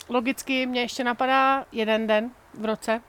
logicky 0.09 0.67
mě 0.67 0.81
ještě 0.81 1.05
napadá 1.05 1.65
jeden 1.73 2.07
den 2.07 2.31
v 2.55 2.65
roce, 2.65 3.01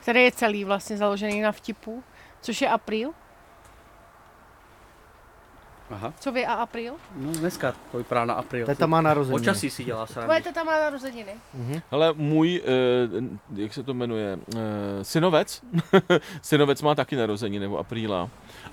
který 0.00 0.24
je 0.24 0.32
celý 0.32 0.64
vlastně 0.64 0.96
založený 0.96 1.40
na 1.40 1.52
vtipu, 1.52 2.04
což 2.40 2.60
je 2.62 2.68
apríl. 2.68 3.12
Aha. 5.90 6.12
Co 6.20 6.32
vy 6.32 6.46
a 6.46 6.52
apríl? 6.54 6.94
No 7.16 7.32
dneska 7.32 7.74
to 7.92 7.98
vypadá 7.98 8.24
na 8.24 8.34
apríl. 8.34 8.66
Teta 8.66 8.86
má 8.86 9.00
narozeniny. 9.00 9.38
Počasí 9.40 9.70
si 9.70 9.84
dělá 9.84 10.06
Tvoje 10.06 10.26
srandu. 10.26 10.44
teta 10.44 10.64
má 10.64 10.80
narozeniny. 10.80 11.32
Ale 11.90 12.12
můj, 12.16 12.62
eh, 12.64 13.62
jak 13.62 13.74
se 13.74 13.82
to 13.82 13.94
jmenuje, 13.94 14.38
eh, 14.56 14.58
synovec, 15.04 15.62
synovec 16.42 16.82
má 16.82 16.94
taky 16.94 17.16
narození 17.16 17.58
nebo 17.58 17.78
apríla. 17.78 18.30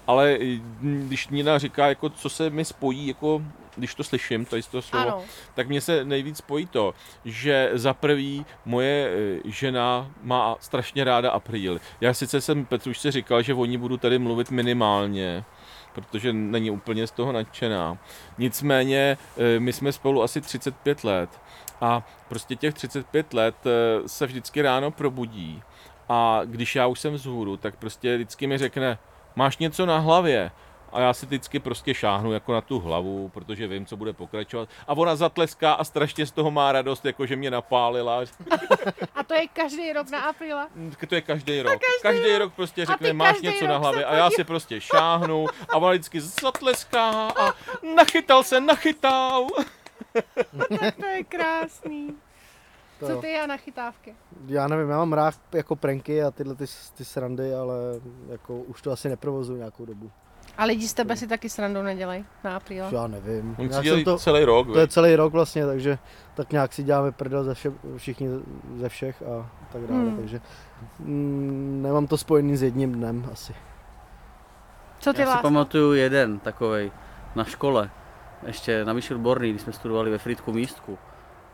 Ale 0.07 0.37
eh, 0.41 0.59
když 0.81 1.27
Nina 1.27 1.57
říká, 1.57 1.87
jako, 1.87 2.09
co 2.09 2.29
se 2.29 2.49
mi 2.49 2.65
spojí, 2.65 3.07
jako, 3.07 3.41
když 3.75 3.95
to 3.95 4.03
slyším, 4.03 4.45
to 4.45 4.55
je 4.55 4.63
to 4.71 4.81
slovo, 4.81 5.07
Ano. 5.07 5.21
tak 5.55 5.67
mně 5.67 5.81
se 5.81 6.05
nejvíc 6.05 6.37
spojí 6.37 6.65
to, 6.65 6.93
že 7.25 7.69
za 7.73 7.93
prvý 7.93 8.45
moje 8.65 9.09
eh, 9.13 9.39
žena 9.45 10.11
má 10.23 10.55
strašně 10.59 11.03
ráda 11.03 11.31
apríl. 11.31 11.79
Já 12.01 12.13
sice 12.13 12.41
jsem 12.41 12.65
Petrušce 12.65 13.11
říkal, 13.11 13.41
že 13.41 13.53
o 13.53 13.65
ní 13.65 13.77
budu 13.77 13.97
tady 13.97 14.19
mluvit 14.19 14.51
minimálně, 14.51 15.43
protože 15.93 16.33
není 16.33 16.71
úplně 16.71 17.07
z 17.07 17.11
toho 17.11 17.31
nadšená. 17.31 17.97
Nicméně 18.37 19.17
eh, 19.37 19.59
my 19.59 19.73
jsme 19.73 19.91
spolu 19.91 20.23
asi 20.23 20.41
35 20.41 21.03
let 21.03 21.29
a 21.81 22.07
prostě 22.29 22.55
těch 22.55 22.73
35 22.73 23.33
let 23.33 23.55
eh, 23.65 24.09
se 24.09 24.25
vždycky 24.25 24.61
ráno 24.61 24.91
probudí 24.91 25.63
a 26.09 26.41
když 26.45 26.75
já 26.75 26.87
už 26.87 26.99
jsem 26.99 27.13
vzhůru, 27.13 27.57
tak 27.57 27.75
prostě 27.75 28.15
vždycky 28.15 28.47
mi 28.47 28.57
řekne, 28.57 28.97
máš 29.35 29.57
něco 29.57 29.85
na 29.85 29.99
hlavě? 29.99 30.51
A 30.93 30.99
já 31.01 31.13
si 31.13 31.25
vždycky 31.25 31.59
prostě 31.59 31.93
šáhnu 31.93 32.31
jako 32.31 32.53
na 32.53 32.61
tu 32.61 32.79
hlavu, 32.79 33.29
protože 33.29 33.67
vím, 33.67 33.85
co 33.85 33.97
bude 33.97 34.13
pokračovat. 34.13 34.69
A 34.87 34.93
ona 34.93 35.15
zatleská 35.15 35.73
a 35.73 35.83
strašně 35.83 36.25
z 36.25 36.31
toho 36.31 36.51
má 36.51 36.71
radost, 36.71 37.05
jako 37.05 37.25
že 37.25 37.35
mě 37.35 37.51
napálila. 37.51 38.21
A 39.15 39.23
to 39.23 39.33
je 39.33 39.47
každý 39.47 39.93
rok 39.93 40.09
na 40.09 40.19
apríla. 40.19 40.67
To 41.09 41.15
je 41.15 41.21
každý 41.21 41.61
rok. 41.61 41.71
Každý, 41.71 42.01
každý 42.01 42.31
rok. 42.31 42.39
rok 42.39 42.53
prostě 42.53 42.85
řekne, 42.85 43.13
máš 43.13 43.41
něco 43.41 43.67
na 43.67 43.77
hlavě. 43.77 44.05
A 44.05 44.15
já 44.15 44.29
si 44.29 44.43
prostě 44.43 44.81
šáhnu 44.81 45.45
a 45.69 45.77
ona 45.77 45.91
vždycky 45.91 46.21
zatleská 46.21 47.09
a 47.27 47.53
nachytal 47.95 48.43
se, 48.43 48.61
nachytal. 48.61 49.47
To 50.99 51.05
je 51.05 51.23
krásný. 51.23 52.15
To 52.99 53.07
Co 53.07 53.21
ty 53.21 53.35
a 53.39 53.47
na 53.47 53.57
chytávky? 53.57 54.15
Já 54.47 54.67
nevím, 54.67 54.89
já 54.89 54.97
mám 54.97 55.13
rád 55.13 55.35
jako 55.53 55.75
pranky 55.75 56.23
a 56.23 56.31
tyhle 56.31 56.55
ty, 56.55 56.65
ty 56.93 57.05
srandy, 57.05 57.55
ale 57.55 57.75
jako 58.29 58.57
už 58.57 58.81
to 58.81 58.91
asi 58.91 59.09
neprovozuju 59.09 59.57
nějakou 59.57 59.85
dobu. 59.85 60.11
A 60.57 60.65
lidi 60.65 60.87
z 60.87 60.93
tebe 60.93 61.17
si 61.17 61.27
taky 61.27 61.49
srandu 61.49 61.81
nedělej 61.81 62.25
na 62.43 62.55
apríla. 62.55 62.89
Já 62.91 63.07
nevím. 63.07 63.55
On 63.59 63.65
si 63.73 63.81
dělají 63.81 63.89
jsem 63.89 64.03
to, 64.03 64.17
celý 64.17 64.43
rok. 64.45 64.67
to 64.73 64.79
je 64.79 64.87
celý 64.87 65.15
rok 65.15 65.33
vlastně, 65.33 65.65
takže 65.65 65.97
tak 66.33 66.51
nějak 66.51 66.73
si 66.73 66.83
děláme 66.83 67.11
prdel 67.11 67.43
ze 67.43 67.53
vše, 67.53 67.71
všichni 67.97 68.27
ze 68.75 68.89
všech 68.89 69.21
a 69.21 69.49
tak 69.71 69.81
dále, 69.81 69.99
Hmm. 70.01 70.17
takže 70.17 70.41
mm, 70.99 71.79
nemám 71.83 72.07
to 72.07 72.17
spojený 72.17 72.57
s 72.57 72.63
jedním 72.63 72.91
dnem 72.93 73.29
asi. 73.31 73.53
Co 74.99 75.13
ty 75.13 75.21
Já 75.21 75.25
si 75.25 75.29
Lásko? 75.29 75.41
pamatuju 75.47 75.93
jeden 75.93 76.39
takovej 76.39 76.91
na 77.35 77.43
škole, 77.43 77.89
ještě 78.47 78.85
na 78.85 78.93
Vyšší 78.93 79.13
odborný, 79.13 79.49
když 79.49 79.61
jsme 79.61 79.73
studovali 79.73 80.11
ve 80.11 80.17
Fritku 80.17 80.53
místku. 80.53 80.97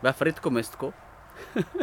Ve 0.02 0.12
Fritku 0.12 0.50
místku. 0.50 0.94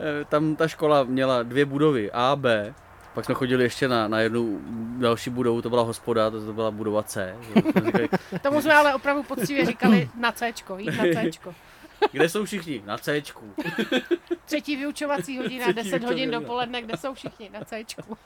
Eh, 0.00 0.24
Tam 0.24 0.56
ta 0.56 0.68
škola 0.68 1.04
měla 1.04 1.42
dvě 1.42 1.64
budovy, 1.64 2.12
A 2.12 2.30
a 2.32 2.36
B. 2.36 2.74
Pak 3.14 3.24
jsme 3.24 3.34
chodili 3.34 3.64
ještě 3.64 3.88
na, 3.88 4.08
na 4.08 4.20
jednu 4.20 4.60
další 4.98 5.30
budovu, 5.30 5.62
to 5.62 5.70
byla 5.70 5.82
hospoda, 5.82 6.30
to, 6.30 6.46
to 6.46 6.52
byla 6.52 6.70
budova 6.70 7.02
C. 7.02 7.36
že 7.40 7.60
jsme 7.60 7.80
říkali, 7.86 8.08
Tomu 8.42 8.62
jsme 8.62 8.74
ale 8.74 8.94
opravdu 8.94 9.22
poctivě 9.22 9.66
říkali 9.66 10.10
na 10.20 10.32
Cčko, 10.32 10.76
víš, 10.76 10.96
na 10.96 11.04
Cčko. 11.04 11.54
Kde 12.12 12.28
jsou 12.28 12.44
všichni? 12.44 12.82
Na 12.86 12.98
Cčku. 12.98 13.54
Třetí 14.44 14.76
vyučovací 14.76 15.38
hodina, 15.38 15.64
Třetí 15.64 15.74
10 15.76 15.84
vyučovací 15.90 16.04
hodin 16.12 16.24
hodina. 16.28 16.40
dopoledne, 16.40 16.82
kde 16.82 16.96
jsou 16.96 17.14
všichni 17.14 17.50
na 17.50 17.60
Cčku. 17.64 18.18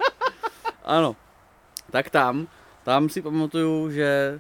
Ano, 0.85 1.17
tak 1.91 2.11
tam, 2.11 2.47
tam 2.85 3.09
si 3.09 3.23
pamatuju, 3.23 3.91
že 3.91 4.39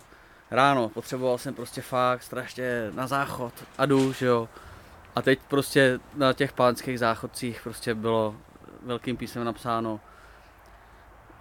ráno 0.50 0.88
potřeboval 0.88 1.38
jsem 1.38 1.54
prostě 1.54 1.80
fakt 1.82 2.22
strašně 2.22 2.90
na 2.94 3.06
záchod 3.06 3.52
a 3.78 3.86
jdu, 3.86 4.12
že 4.12 4.26
jo. 4.26 4.48
A 5.16 5.22
teď 5.22 5.38
prostě 5.48 6.00
na 6.14 6.32
těch 6.32 6.52
pánských 6.52 6.98
záchodcích 6.98 7.60
prostě 7.64 7.94
bylo 7.94 8.36
velkým 8.82 9.16
písmem 9.16 9.44
napsáno 9.44 10.00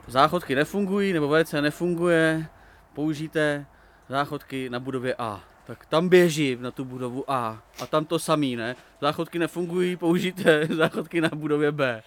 záchodky 0.07 0.55
nefungují, 0.55 1.13
nebo 1.13 1.27
WC 1.27 1.53
nefunguje, 1.53 2.45
použijte 2.93 3.65
záchodky 4.09 4.69
na 4.69 4.79
budově 4.79 5.15
A. 5.17 5.41
Tak 5.67 5.85
tam 5.85 6.09
běžím 6.09 6.61
na 6.61 6.71
tu 6.71 6.85
budovu 6.85 7.31
A 7.31 7.61
a 7.81 7.85
tam 7.85 8.05
to 8.05 8.19
samý, 8.19 8.55
ne? 8.55 8.75
Záchodky 9.01 9.39
nefungují, 9.39 9.95
použijte 9.95 10.67
záchodky 10.75 11.21
na 11.21 11.29
budově 11.35 11.71
B. 11.71 12.03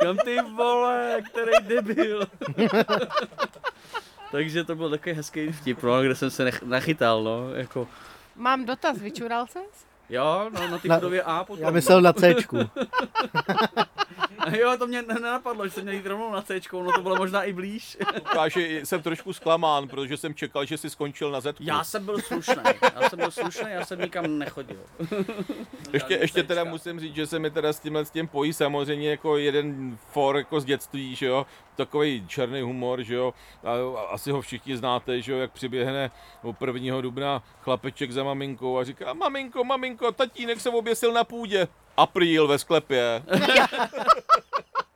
Kam 0.00 0.16
ty 0.16 0.36
vole, 0.56 1.22
který 1.30 1.52
debil. 1.68 2.26
Takže 4.32 4.64
to 4.64 4.74
byl 4.74 4.90
takový 4.90 5.14
hezký 5.14 5.52
vtip, 5.52 5.82
no, 5.82 6.02
kde 6.02 6.14
jsem 6.14 6.30
se 6.30 6.44
nech, 6.44 6.62
nachytal, 6.62 7.22
no, 7.22 7.50
jako, 7.54 7.88
Mám 8.36 8.64
dotaz, 8.66 8.98
vyčural 8.98 9.46
ses? 9.46 9.86
jo, 10.08 10.50
no, 10.54 10.68
na 10.68 10.78
ty 10.78 10.88
Na- 10.88 10.94
budově 10.96 11.22
A 11.22 11.44
potom. 11.44 11.64
Já 11.64 11.70
myslel 11.70 12.00
na 12.00 12.12
Cčku. 12.12 12.58
Jo, 14.58 14.76
to 14.78 14.86
mě 14.86 15.02
ne- 15.02 15.14
nenapadlo, 15.14 15.66
že 15.66 15.70
jsem 15.70 15.82
měl 15.82 15.94
jít 15.94 16.06
rovnou 16.06 16.32
na 16.32 16.42
C, 16.42 16.60
no 16.72 16.92
to 16.92 17.02
bylo 17.02 17.16
možná 17.16 17.42
i 17.42 17.52
blíž. 17.52 17.98
Lukáši, 18.14 18.80
jsem 18.84 19.02
trošku 19.02 19.32
zklamán, 19.32 19.88
protože 19.88 20.16
jsem 20.16 20.34
čekal, 20.34 20.64
že 20.64 20.78
jsi 20.78 20.90
skončil 20.90 21.30
na 21.30 21.40
Zetku. 21.40 21.62
Já 21.66 21.84
jsem 21.84 22.04
byl 22.04 22.18
slušný, 22.20 22.62
já 23.00 23.08
jsem 23.08 23.18
byl 23.18 23.30
slušný, 23.30 23.66
já 23.68 23.84
jsem 23.84 24.00
nikam 24.00 24.38
nechodil. 24.38 24.80
Ještě, 25.92 26.14
ještě 26.14 26.42
teda 26.42 26.64
musím 26.64 27.00
říct, 27.00 27.14
že 27.14 27.26
se 27.26 27.38
mi 27.38 27.50
teda 27.50 27.72
s 27.72 27.80
tímhle 27.80 28.04
s 28.04 28.10
tím 28.10 28.28
pojí 28.28 28.52
samozřejmě 28.52 29.10
jako 29.10 29.36
jeden 29.36 29.98
for 30.10 30.36
jako 30.36 30.60
z 30.60 30.64
dětství, 30.64 31.14
že 31.16 31.26
jo, 31.26 31.46
takový 31.76 32.24
černý 32.28 32.60
humor, 32.60 33.02
že 33.02 33.14
jo, 33.14 33.34
a, 33.64 34.00
a 34.00 34.02
asi 34.02 34.30
ho 34.30 34.40
všichni 34.40 34.76
znáte, 34.76 35.22
že 35.22 35.32
jo, 35.32 35.38
jak 35.38 35.52
přiběhne 35.52 36.10
o 36.42 36.54
1. 36.66 37.00
dubna 37.00 37.42
chlapeček 37.60 38.12
za 38.12 38.24
maminkou 38.24 38.78
a 38.78 38.84
říká, 38.84 39.12
maminko, 39.12 39.64
maminko, 39.64 40.12
tatínek 40.12 40.60
se 40.60 40.70
oběsil 40.70 41.12
na 41.12 41.24
půdě. 41.24 41.68
Apríl 42.02 42.46
ve 42.48 42.58
sklepě. 42.58 43.22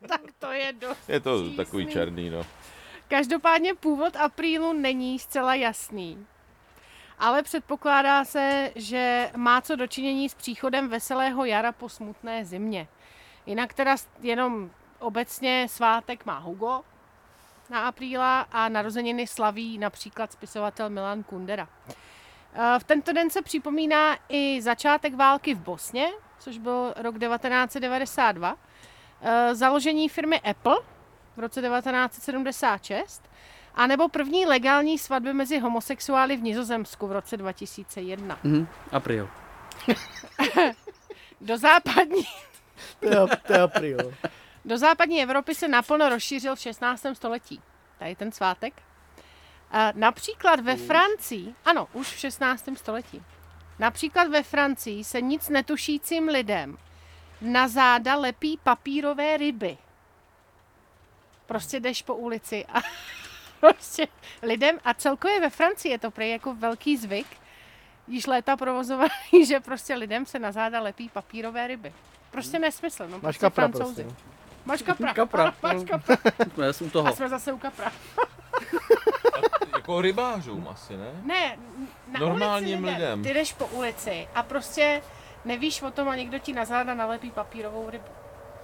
Tak 0.07 0.21
to 0.39 0.51
je 0.51 0.73
dost 0.73 1.09
Je 1.09 1.19
to 1.19 1.37
přísný. 1.37 1.55
takový 1.57 1.87
černý, 1.87 2.29
no. 2.29 2.45
Každopádně 3.07 3.73
původ 3.75 4.15
aprílu 4.15 4.73
není 4.73 5.19
zcela 5.19 5.55
jasný. 5.55 6.25
Ale 7.19 7.43
předpokládá 7.43 8.25
se, 8.25 8.71
že 8.75 9.31
má 9.35 9.61
co 9.61 9.75
dočinění 9.75 10.29
s 10.29 10.33
příchodem 10.33 10.89
veselého 10.89 11.45
jara 11.45 11.71
po 11.71 11.89
smutné 11.89 12.45
zimě. 12.45 12.87
Jinak 13.45 13.73
teda 13.73 13.95
jenom 14.21 14.69
obecně 14.99 15.67
svátek 15.69 16.25
má 16.25 16.37
Hugo 16.37 16.81
na 17.69 17.87
apríla 17.87 18.41
a 18.51 18.69
narozeniny 18.69 19.27
slaví 19.27 19.77
například 19.77 20.31
spisovatel 20.31 20.89
Milan 20.89 21.23
Kundera. 21.23 21.67
Eh, 22.53 22.79
V 22.79 22.83
tento 22.83 23.13
den 23.13 23.29
se 23.29 23.41
připomíná 23.41 24.17
i 24.29 24.61
začátek 24.61 25.15
války 25.15 25.53
v 25.53 25.59
Bosně, 25.59 26.07
což 26.43 26.57
byl 26.57 26.93
rok 26.97 27.19
1992, 27.19 28.55
eh, 29.21 29.55
založení 29.55 30.09
firmy 30.09 30.39
Apple 30.41 30.75
v 31.35 31.39
roce 31.39 31.61
1976, 31.61 33.29
a 33.75 33.87
nebo 33.87 34.09
první 34.09 34.45
legální 34.45 34.97
svatby 34.97 35.33
mezi 35.33 35.59
homosexuály 35.59 36.37
v 36.37 36.41
Nizozemsku 36.41 37.07
v 37.07 37.11
roce 37.11 37.37
2001. 37.37 38.39
Mhm, 38.43 38.67
apríl. 38.91 39.29
Do 41.41 41.57
západní, 41.57 42.23
To 42.99 43.05
je, 43.07 43.15
to 43.47 43.53
je 43.53 43.61
apríl. 43.61 43.97
do 44.65 44.77
západní 44.77 45.23
Evropy 45.23 45.55
se 45.55 45.67
naplno 45.67 46.09
rozšířil 46.09 46.55
v 46.55 46.59
16. 46.59 47.05
století. 47.13 47.61
Tady 47.99 48.15
ten 48.15 48.31
svátek. 48.31 48.73
A 49.71 49.91
například 49.95 50.59
ve 50.59 50.75
Francii, 50.75 51.55
ano, 51.65 51.87
už 51.93 52.07
v 52.07 52.19
16. 52.19 52.65
století. 52.75 53.23
Například 53.83 54.27
ve 54.27 54.43
Francii 54.43 55.03
se 55.03 55.21
nic 55.21 55.49
netušícím 55.49 56.27
lidem 56.27 56.77
na 57.41 57.67
záda 57.67 58.15
lepí 58.15 58.59
papírové 58.63 59.37
ryby. 59.37 59.77
Prostě 61.45 61.79
jdeš 61.79 62.01
po 62.01 62.15
ulici 62.15 62.65
a 62.65 62.81
prostě 63.59 64.07
lidem, 64.41 64.79
a 64.83 64.93
celkově 64.93 65.39
ve 65.39 65.49
Francii 65.49 65.91
je 65.91 65.99
to 65.99 66.11
prej 66.11 66.31
jako 66.31 66.55
velký 66.55 66.97
zvyk, 66.97 67.27
již 68.07 68.25
léta 68.27 68.57
provozovaný, 68.57 69.45
že 69.47 69.59
prostě 69.59 69.95
lidem 69.95 70.25
se 70.25 70.39
na 70.39 70.51
záda 70.51 70.81
lepí 70.81 71.09
papírové 71.09 71.67
ryby. 71.67 71.93
Prostě 72.31 72.59
nesmysl, 72.59 73.03
no 73.07 73.09
Máš 73.09 73.21
prostě 73.21 73.39
kapra 73.39 73.67
Francouzi. 73.67 74.03
prostě. 74.03 74.23
Máš 74.65 74.81
kapra. 74.81 75.13
Kapra. 75.13 75.53
Máš 75.63 75.83
kapra. 75.89 76.17
Jsme 76.71 76.87
u 76.87 76.87
A 76.87 76.91
toho. 76.91 77.15
jsme 77.15 77.29
zase 77.29 77.53
u 77.53 77.57
kapra. 77.57 77.91
Jako 79.83 80.01
rybářům 80.01 80.67
asi, 80.71 80.97
ne? 80.97 81.11
Ne, 81.23 81.57
na 82.11 82.19
Normálním 82.19 82.83
ulici 82.83 82.93
lidem. 82.95 83.23
Ty 83.23 83.33
jdeš 83.33 83.53
po 83.53 83.65
ulici 83.67 84.27
a 84.35 84.43
prostě 84.43 85.01
nevíš 85.45 85.81
o 85.81 85.91
tom 85.91 86.09
a 86.09 86.15
někdo 86.15 86.39
ti 86.39 86.53
na 86.53 86.65
záda 86.65 86.93
nalepí 86.93 87.31
papírovou 87.31 87.89
rybu. 87.89 88.03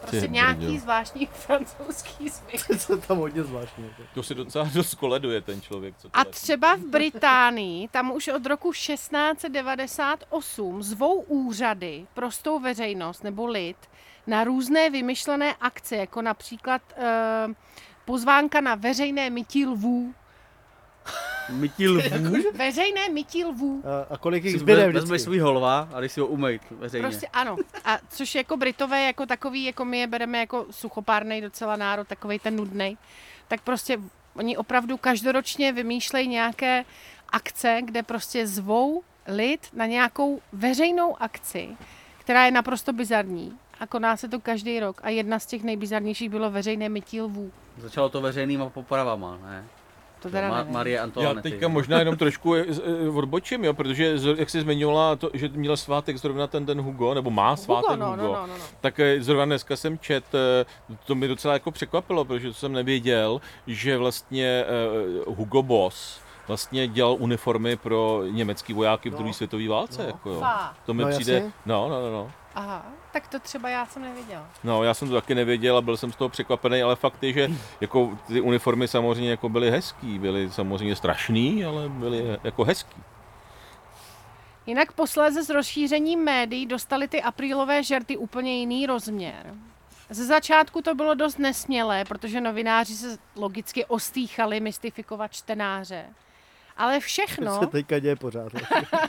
Prostě 0.02 0.22
Ty 0.22 0.30
nějaký 0.30 0.66
brďo. 0.66 0.80
zvláštní 0.80 1.26
francouzský 1.32 2.30
zvyk. 2.30 2.68
To 2.88 2.94
je 2.94 3.00
tam 3.00 3.18
hodně 3.18 3.44
zvláštní. 3.44 3.84
jako. 3.84 4.02
To 4.14 4.24
si 4.24 4.36
docela 4.36 4.70
dost 4.74 4.96
koleduje 4.96 5.42
ten 5.42 5.62
člověk, 5.62 5.98
co 5.98 6.10
to 6.10 6.20
A 6.20 6.26
třeba 6.26 6.76
v 6.76 6.80
Británii, 6.80 7.88
tam 7.88 8.12
už 8.12 8.28
od 8.28 8.46
roku 8.46 8.72
1698 8.72 10.84
zvou 10.84 11.22
úřady 11.22 12.08
prostou 12.14 12.60
veřejnost 12.60 13.24
nebo 13.24 13.48
lid 13.48 13.78
na 14.28 14.44
různé 14.44 14.90
vymyšlené 14.90 15.56
akce, 15.62 15.96
jako 15.96 16.22
například 16.22 16.82
eh, 16.98 17.48
pozvánka 18.06 18.62
na 18.62 18.76
veřejné 18.76 19.30
mytí 19.30 19.66
lvů. 19.66 20.14
Mytí 21.52 21.88
lvů. 21.88 22.36
Veřejné 22.54 23.10
mytí 23.10 23.46
lvů. 23.46 23.84
A, 23.86 24.14
a 24.14 24.18
kolik 24.18 24.44
jich 24.44 24.60
zbyde 24.60 24.86
vezmeš 24.86 25.04
vždycky? 25.04 25.20
svůj 25.20 25.40
holva 25.40 25.90
a 25.94 26.00
když 26.00 26.12
si 26.12 26.20
ho 26.20 26.28
umejt 26.28 26.62
veřejně. 26.72 27.08
Prostě 27.08 27.28
ano. 27.28 27.58
A 27.86 27.98
což 28.10 28.36
jako 28.36 28.58
Britové 28.58 29.04
jako 29.04 29.26
takový, 29.26 29.66
jako 29.66 29.86
my 29.86 30.00
je 30.00 30.08
bereme 30.08 30.38
jako 30.38 30.66
suchopárnej 30.72 31.42
docela 31.42 31.76
národ, 31.76 32.08
takový 32.08 32.40
ten 32.40 32.56
nudný, 32.56 32.98
tak 33.48 33.62
prostě 33.62 33.98
oni 34.34 34.58
opravdu 34.58 34.98
každoročně 34.98 35.72
vymýšlejí 35.72 36.28
nějaké 36.28 36.86
akce, 37.30 37.80
kde 37.86 38.04
prostě 38.04 38.48
zvou 38.48 39.04
lid 39.28 39.68
na 39.74 39.86
nějakou 39.86 40.42
veřejnou 40.54 41.22
akci, 41.22 41.70
která 42.18 42.46
je 42.46 42.52
naprosto 42.52 42.94
bizarní. 42.94 43.58
A 43.80 43.88
koná 43.88 44.18
se 44.18 44.28
to 44.28 44.40
každý 44.40 44.80
rok. 44.80 45.02
A 45.04 45.10
jedna 45.10 45.40
z 45.40 45.46
těch 45.46 45.64
nejbizarnějších 45.64 46.30
bylo 46.30 46.52
veřejné 46.52 46.90
mytí 46.90 47.22
lvů. 47.22 47.52
Začalo 47.78 48.10
to 48.10 48.22
veřejnýma 48.22 48.70
popravama, 48.70 49.38
ne? 49.44 49.66
To 50.20 50.30
teda 50.30 50.50
Ma- 50.50 50.58
nevím. 50.58 50.74
Marie 50.74 50.96
Já 50.98 51.04
Antoinety. 51.04 51.52
teďka 51.52 51.68
možná 51.68 52.00
jenom 52.00 52.18
trošku 52.18 52.56
eh, 52.56 52.66
eh, 53.06 53.10
odbočím, 53.10 53.66
jo, 53.66 53.74
protože 53.74 54.16
jak 54.38 54.50
jsi 54.50 54.62
zmiňovala, 54.62 55.16
to, 55.16 55.30
že 55.34 55.50
měl 55.54 55.78
svátek 55.78 56.18
zrovna 56.18 56.48
ten 56.48 56.66
den 56.66 56.82
Hugo, 56.82 57.14
nebo 57.14 57.30
má 57.32 57.56
svátek 57.56 57.90
Hugo, 58.00 58.06
Hugo, 58.06 58.16
no, 58.22 58.24
no, 58.28 58.34
no, 58.42 58.48
no, 58.48 58.54
no. 58.58 58.64
tak 58.82 59.00
eh, 59.00 59.22
zrovna 59.24 59.46
dneska 59.46 59.76
jsem 59.76 59.98
čet, 60.00 60.24
to 61.06 61.16
mi 61.16 61.28
docela 61.28 61.54
jako 61.54 61.72
překvapilo, 61.72 62.26
protože 62.26 62.48
to 62.48 62.54
jsem 62.54 62.72
nevěděl, 62.74 63.42
že 63.68 63.98
vlastně 63.98 64.66
Hugo 65.28 65.62
Boss 65.64 66.20
vlastně 66.48 66.88
dělal 66.88 67.16
uniformy 67.20 67.76
pro 67.76 68.24
německý 68.30 68.74
vojáky 68.74 69.10
v 69.10 69.14
druhé 69.16 69.34
světové 69.34 69.68
válce. 69.68 70.02
No. 70.02 70.08
Jako, 70.08 70.30
jo. 70.30 70.44
To 70.86 70.94
mi 70.94 71.04
No, 71.04 71.10
přijde, 71.10 71.34
jasně. 71.34 71.52
no, 71.66 71.90
no, 71.90 72.02
no, 72.02 72.12
no. 72.12 72.32
Aha, 72.56 72.86
tak 73.12 73.28
to 73.28 73.40
třeba 73.40 73.70
já 73.70 73.86
jsem 73.86 74.02
nevěděla. 74.02 74.50
No, 74.64 74.84
já 74.84 74.94
jsem 74.94 75.10
to 75.10 75.16
taky 75.16 75.36
nevěděl 75.36 75.78
a 75.78 75.82
byl 75.82 75.98
jsem 75.98 76.12
z 76.12 76.16
toho 76.16 76.30
překvapený, 76.30 76.82
ale 76.82 76.96
fakt 76.96 77.24
je, 77.24 77.34
že 77.34 77.50
jako 77.82 78.18
ty 78.28 78.42
uniformy 78.42 78.88
samozřejmě 78.88 79.32
jako 79.32 79.50
byly 79.50 79.72
hezký, 79.72 80.20
byly 80.20 80.52
samozřejmě 80.52 80.96
strašný, 80.96 81.66
ale 81.66 81.90
byly 81.90 82.40
jako 82.44 82.64
hezký. 82.64 83.04
Jinak 84.66 84.92
posléze 84.92 85.44
s 85.44 85.50
rozšířením 85.50 86.24
médií 86.24 86.66
dostali 86.66 87.08
ty 87.08 87.22
aprílové 87.22 87.84
žerty 87.84 88.18
úplně 88.18 88.60
jiný 88.60 88.86
rozměr. 88.86 89.54
Ze 90.10 90.26
začátku 90.26 90.82
to 90.82 90.96
bylo 90.96 91.14
dost 91.14 91.40
nesmělé, 91.40 92.06
protože 92.06 92.42
novináři 92.42 92.96
se 92.96 93.18
logicky 93.36 93.86
ostýchali 93.86 94.60
mystifikovat 94.60 95.32
čtenáře. 95.32 96.06
Ale 96.78 96.96
To 96.96 97.02
všechno, 97.02 97.60
se 97.60 97.68
teďka 97.68 98.00
děje 98.00 98.16
pořád. 98.16 98.52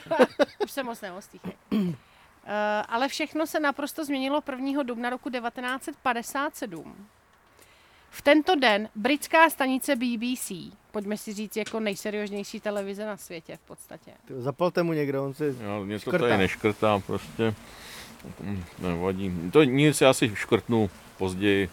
už 0.65 0.71
se 0.71 0.83
moc 0.83 1.01
neostýchají. 1.01 1.55
Eh, 2.45 2.83
ale 2.89 3.09
všechno 3.09 3.47
se 3.47 3.61
naprosto 3.61 4.05
změnilo 4.05 4.43
1. 4.51 4.83
dubna 4.83 5.11
roku 5.11 5.31
1957. 5.31 7.07
V 8.11 8.23
tento 8.23 8.57
den 8.57 8.89
britská 8.95 9.51
stanice 9.51 9.97
BBC, 9.97 10.53
pojďme 10.91 11.17
si 11.17 11.33
říct 11.33 11.57
jako 11.57 11.81
nejserióznější 11.81 12.61
televize 12.61 13.07
na 13.07 13.17
světě 13.17 13.57
v 13.57 13.61
podstatě, 13.61 14.13
Zapalte 14.37 14.83
mu 14.83 14.93
někdo, 14.93 15.25
on 15.25 15.35
si... 15.35 15.45
Jo, 15.45 15.85
mě 15.85 15.97
to 15.97 16.01
Škrtá. 16.01 16.19
tady 16.19 16.39
neškrtá, 16.39 17.03
prostě 17.07 17.55
nevadí. 18.79 19.51
To 19.53 19.63
nic, 19.63 20.01
já 20.01 20.13
si 20.13 20.37
škrtnu 20.37 20.91
později. 21.19 21.71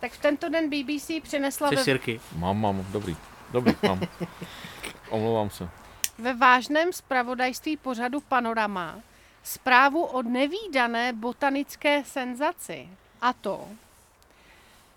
tak 0.00 0.12
v 0.12 0.18
tento 0.20 0.48
den 0.48 0.70
BBC 0.70 1.10
přinesla 1.22 1.66
Chceš 1.66 1.78
ve, 1.78 1.84
sirky? 1.84 2.20
Mám, 2.36 2.60
mám, 2.60 2.86
dobrý, 2.92 3.16
dobrý, 3.52 3.74
mám. 3.82 4.00
Omlouvám 5.10 5.50
se. 5.50 5.68
Ve 6.22 6.34
vážném 6.34 6.92
zpravodajství 6.92 7.76
pořadu 7.76 8.20
Panorama 8.20 9.00
zprávu 9.42 10.04
o 10.04 10.22
nevýdané 10.22 11.12
botanické 11.12 12.04
senzaci. 12.04 12.88
A 13.20 13.32
to, 13.32 13.68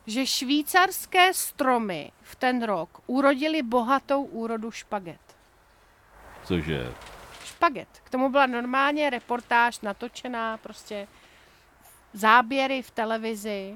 že 0.08 0.26
švýcarské 0.26 1.34
stromy 1.34 2.12
v 2.22 2.36
ten 2.36 2.64
rok 2.64 2.90
urodily 3.08 3.62
bohatou 3.62 4.24
úrodu 4.24 4.72
špaget. 4.72 5.22
Cože? 6.44 6.94
Špaget. 7.46 7.88
K 8.04 8.10
tomu 8.10 8.30
byla 8.30 8.46
normálně 8.46 9.10
reportáž 9.10 9.82
natočená, 9.82 10.58
prostě 10.58 11.08
záběry 12.14 12.82
v 12.82 12.92
televizi. 12.92 13.76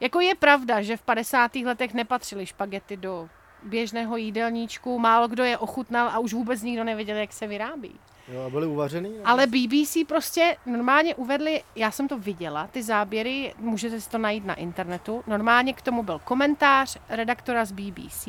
Jako 0.00 0.20
je 0.20 0.34
pravda, 0.34 0.82
že 0.82 0.96
v 0.96 1.02
50. 1.02 1.56
letech 1.56 1.94
nepatřily 1.94 2.46
špagety 2.46 2.96
do 2.96 3.28
běžného 3.66 4.16
jídelníčku, 4.16 4.98
málo 4.98 5.28
kdo 5.28 5.44
je 5.44 5.58
ochutnal 5.58 6.08
a 6.08 6.18
už 6.18 6.32
vůbec 6.32 6.62
nikdo 6.62 6.84
nevěděl, 6.84 7.16
jak 7.16 7.32
se 7.32 7.46
vyrábí. 7.46 7.92
Jo, 8.32 8.42
a 8.46 8.50
byli 8.50 8.66
uvařený? 8.66 9.10
nebo? 9.10 9.28
Ale 9.28 9.46
BBC 9.46 9.96
prostě 10.08 10.56
normálně 10.66 11.14
uvedli, 11.14 11.62
já 11.76 11.90
jsem 11.90 12.08
to 12.08 12.18
viděla, 12.18 12.66
ty 12.66 12.82
záběry, 12.82 13.54
můžete 13.58 14.00
si 14.00 14.10
to 14.10 14.18
najít 14.18 14.44
na 14.44 14.54
internetu, 14.54 15.22
normálně 15.26 15.72
k 15.72 15.82
tomu 15.82 16.02
byl 16.02 16.20
komentář 16.24 16.98
redaktora 17.08 17.64
z 17.64 17.72
BBC, 17.72 18.28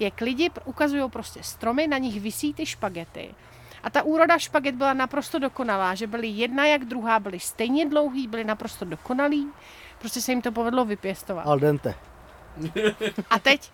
jak 0.00 0.20
lidi 0.20 0.50
ukazují 0.64 1.10
prostě 1.10 1.42
stromy, 1.42 1.86
na 1.86 1.98
nich 1.98 2.20
visí 2.20 2.54
ty 2.54 2.66
špagety. 2.66 3.34
A 3.82 3.90
ta 3.90 4.02
úroda 4.02 4.38
špaget 4.38 4.74
byla 4.74 4.92
naprosto 4.92 5.38
dokonalá, 5.38 5.94
že 5.94 6.06
byly 6.06 6.26
jedna 6.26 6.66
jak 6.66 6.84
druhá, 6.84 7.20
byly 7.20 7.40
stejně 7.40 7.88
dlouhý, 7.88 8.28
byly 8.28 8.44
naprosto 8.44 8.84
dokonalý, 8.84 9.48
prostě 9.98 10.20
se 10.20 10.32
jim 10.32 10.42
to 10.42 10.52
povedlo 10.52 10.84
vypěstovat. 10.84 11.46
Al 11.46 11.58
dente. 11.58 11.94
A 13.30 13.38
teď 13.38 13.70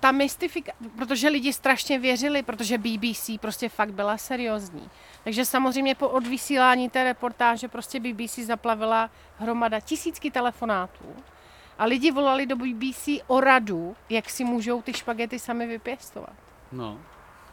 ta 0.00 0.12
mystifika, 0.12 0.72
protože 0.96 1.28
lidi 1.28 1.52
strašně 1.52 1.98
věřili, 1.98 2.42
protože 2.42 2.78
BBC 2.78 3.30
prostě 3.40 3.68
fakt 3.68 3.92
byla 3.92 4.18
seriózní. 4.18 4.90
Takže 5.24 5.44
samozřejmě 5.44 5.94
po 5.94 6.08
odvysílání 6.08 6.90
té 6.90 7.04
reportáže 7.04 7.68
prostě 7.68 8.00
BBC 8.00 8.38
zaplavila 8.38 9.10
hromada 9.38 9.80
tisícky 9.80 10.30
telefonátů. 10.30 11.04
A 11.78 11.84
lidi 11.84 12.10
volali 12.10 12.46
do 12.46 12.56
BBC 12.56 13.08
o 13.26 13.40
radu, 13.40 13.96
jak 14.08 14.30
si 14.30 14.44
můžou 14.44 14.82
ty 14.82 14.92
špagety 14.92 15.38
sami 15.38 15.66
vypěstovat. 15.66 16.32
No, 16.72 16.98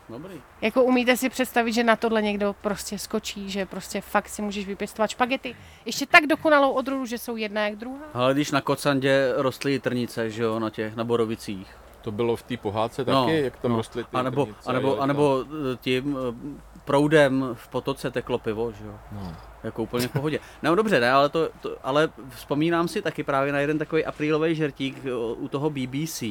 dobrý. 0.10 0.42
Jako 0.62 0.84
umíte 0.84 1.18
si 1.18 1.30
představit, 1.30 1.74
že 1.74 1.84
na 1.84 1.96
tohle 1.96 2.22
někdo 2.22 2.56
prostě 2.62 3.00
skočí, 3.00 3.50
že 3.50 3.66
prostě 3.66 4.02
fakt 4.02 4.30
si 4.30 4.42
můžeš 4.42 4.66
vypěstovat 4.66 5.10
špagety. 5.10 5.56
Ještě 5.86 6.06
tak 6.06 6.28
dokonalou 6.28 6.72
odrůdu, 6.72 7.06
že 7.06 7.18
jsou 7.18 7.36
jedna 7.36 7.68
jak 7.68 7.76
druhá. 7.76 8.06
Ale 8.14 8.34
když 8.34 8.52
na 8.52 8.62
Kocandě 8.62 9.34
rostly 9.36 9.80
trnice, 9.80 10.30
že 10.30 10.44
jo, 10.44 10.60
na 10.60 10.70
těch, 10.70 10.96
na 10.96 11.04
borovicích. 11.04 11.68
To 12.08 12.12
bylo 12.12 12.36
v 12.36 12.44
té 12.44 12.58
pohádce 12.58 13.06
taky, 13.06 13.42
jak 13.42 13.58
tam 13.58 13.76
rostly 13.76 14.04
ty 14.04 14.10
No, 14.14 14.20
A 14.20 14.24
nebo, 14.24 14.46
trnice, 14.46 14.70
a 14.70 14.74
nebo, 14.74 14.88
jo, 14.88 14.98
a 15.00 15.06
nebo 15.06 15.46
eh, 15.46 15.78
tím 15.82 16.18
eh, 16.18 16.62
proudem 16.86 17.50
v 17.54 17.68
potoce 17.68 18.12
teklo 18.12 18.38
pivo, 18.40 18.72
že 18.72 18.86
jo. 18.86 18.94
No. 19.12 19.36
Jako 19.64 19.84
úplně 19.84 20.08
v 20.08 20.12
pohodě. 20.12 20.40
No 20.64 20.76
dobře, 20.76 21.00
ne, 21.00 21.12
ale, 21.12 21.30
to, 21.30 21.50
to, 21.62 21.78
ale 21.84 22.10
vzpomínám 22.30 22.88
si 22.88 23.02
taky 23.02 23.24
právě 23.24 23.54
na 23.54 23.60
jeden 23.60 23.78
takový 23.78 24.06
aprílový 24.06 24.56
žertík 24.56 24.98
eh, 25.06 25.14
u 25.16 25.48
toho 25.48 25.70
BBC. 25.70 26.24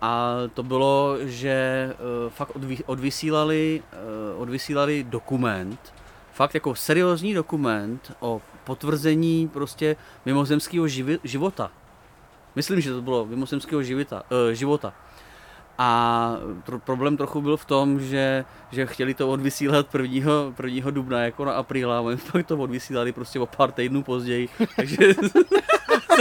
A 0.00 0.36
to 0.54 0.62
bylo, 0.62 1.16
že 1.20 1.90
uh, 2.24 2.30
fakt 2.30 2.50
odvy, 2.56 2.78
odvysílali, 2.86 3.82
uh, 4.34 4.42
odvysílali 4.42 5.04
dokument, 5.04 5.94
fakt 6.32 6.54
jako 6.54 6.74
seriózní 6.74 7.34
dokument 7.34 8.12
o 8.20 8.40
potvrzení 8.64 9.48
prostě 9.48 9.96
mimozemského 10.26 10.88
živi, 10.88 11.18
života. 11.24 11.70
Myslím, 12.54 12.80
že 12.80 12.92
to 12.92 13.02
bylo 13.02 13.26
mimozemského 13.26 13.82
života. 13.82 14.22
Uh, 14.30 14.52
života. 14.52 14.94
A 15.78 16.36
tro, 16.64 16.78
problém 16.78 17.16
trochu 17.16 17.40
byl 17.40 17.56
v 17.56 17.64
tom, 17.64 18.00
že, 18.00 18.44
že 18.70 18.86
chtěli 18.86 19.14
to 19.14 19.30
odvysílat 19.30 19.94
1. 19.94 20.32
1. 20.64 20.90
dubna 20.90 21.20
jako 21.24 21.44
na 21.44 21.52
apríla, 21.52 21.98
a 21.98 22.00
oni 22.00 22.16
pak 22.32 22.46
to 22.46 22.56
odvysílali 22.56 23.12
prostě 23.12 23.40
o 23.40 23.46
pár 23.46 23.72
týdnů 23.72 24.02
později, 24.02 24.48
takže 24.76 24.96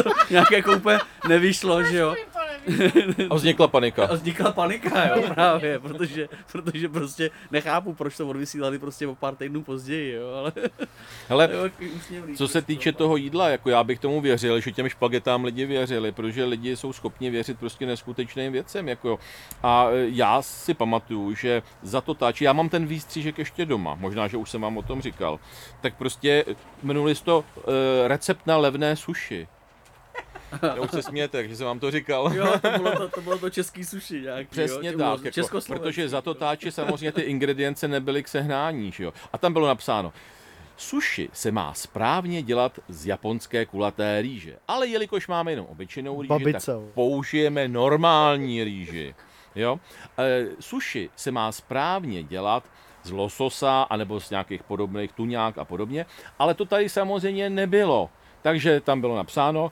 to 0.03 0.09
nějak 0.29 0.51
jako 0.51 0.75
úplně 0.75 0.99
nevyšlo, 1.27 1.83
že 1.83 1.97
jo. 1.97 2.15
A 3.29 3.35
vznikla 3.35 3.67
panika. 3.67 4.05
A 4.05 4.13
vznikla 4.13 4.51
panika, 4.51 5.07
jo, 5.07 5.23
právě, 5.33 5.79
protože, 5.79 6.29
protože 6.51 6.89
prostě 6.89 7.29
nechápu, 7.51 7.93
proč 7.93 8.17
to 8.17 8.27
odvysílali 8.27 8.79
prostě 8.79 9.07
o 9.07 9.15
pár 9.15 9.35
týdnů 9.35 9.63
později, 9.63 10.13
jo, 10.13 10.33
ale... 10.33 10.51
Hele, 11.29 11.49
Co 12.35 12.47
se 12.47 12.53
prostě, 12.53 12.61
týče 12.61 12.91
no. 12.91 12.97
toho 12.97 13.15
jídla, 13.17 13.49
jako 13.49 13.69
já 13.69 13.83
bych 13.83 13.99
tomu 13.99 14.21
věřil, 14.21 14.59
že 14.59 14.71
těm 14.71 14.89
špagetám 14.89 15.43
lidi 15.43 15.65
věřili, 15.65 16.11
protože 16.11 16.45
lidi 16.45 16.75
jsou 16.75 16.93
schopni 16.93 17.29
věřit 17.29 17.59
prostě 17.59 17.85
neskutečným 17.85 18.51
věcem. 18.51 18.87
Jako. 18.87 19.19
A 19.63 19.87
e, 19.91 20.05
já 20.09 20.41
si 20.41 20.73
pamatuju, 20.73 21.35
že 21.35 21.63
za 21.81 22.01
to 22.01 22.13
táč, 22.13 22.41
já 22.41 22.53
mám 22.53 22.69
ten 22.69 22.85
výstřížek 22.85 23.37
ještě 23.37 23.65
doma, 23.65 23.95
možná, 23.95 24.27
že 24.27 24.37
už 24.37 24.49
jsem 24.49 24.61
vám 24.61 24.77
o 24.77 24.81
tom 24.81 25.01
říkal, 25.01 25.39
tak 25.81 25.95
prostě 25.95 26.45
jmenuli 26.83 27.15
to 27.15 27.43
e, 27.57 28.07
recept 28.07 28.47
na 28.47 28.57
levné 28.57 28.95
suši. 28.95 29.47
Já 30.63 30.81
už 30.81 30.91
se 30.91 31.03
smějete, 31.03 31.47
že 31.47 31.55
jsem 31.55 31.65
vám 31.65 31.79
to 31.79 31.91
říkal. 31.91 32.31
Jo, 32.35 32.53
to 32.61 32.69
bylo 32.77 32.95
to, 32.95 33.09
to, 33.09 33.21
bylo 33.21 33.37
to 33.37 33.49
český 33.49 33.85
suši 33.85 34.21
nějaký, 34.21 34.49
Přesně 34.49 34.89
jo, 34.89 34.97
tak, 34.97 35.37
jako, 35.37 35.59
protože 35.67 36.09
za 36.09 36.21
to 36.21 36.33
táče 36.33 36.71
samozřejmě 36.71 37.11
ty 37.11 37.21
ingredience 37.21 37.87
nebyly 37.87 38.23
k 38.23 38.27
sehnání. 38.27 38.91
Že 38.91 39.03
jo? 39.03 39.13
A 39.33 39.37
tam 39.37 39.53
bylo 39.53 39.67
napsáno, 39.67 40.13
Sushi 40.77 41.29
se 41.33 41.51
má 41.51 41.73
správně 41.73 42.41
dělat 42.41 42.79
z 42.87 43.05
japonské 43.05 43.65
kulaté 43.65 44.21
rýže, 44.21 44.57
ale 44.67 44.87
jelikož 44.87 45.27
máme 45.27 45.51
jenom 45.51 45.65
obyčejnou 45.65 46.21
rýži, 46.21 46.29
tak 46.29 46.41
Babicou. 46.41 46.91
použijeme 46.93 47.67
normální 47.67 48.63
rýži. 48.63 49.15
Jo? 49.55 49.79
E, 50.17 50.45
sushi 50.59 51.09
se 51.15 51.31
má 51.31 51.51
správně 51.51 52.23
dělat 52.23 52.63
z 53.03 53.11
lososa 53.11 53.81
anebo 53.81 54.19
z 54.19 54.29
nějakých 54.29 54.63
podobných 54.63 55.11
tuňák 55.11 55.57
a 55.57 55.65
podobně, 55.65 56.05
ale 56.39 56.53
to 56.53 56.65
tady 56.65 56.89
samozřejmě 56.89 57.49
nebylo. 57.49 58.09
Takže 58.41 58.81
tam 58.81 59.01
bylo 59.01 59.15
napsáno, 59.15 59.71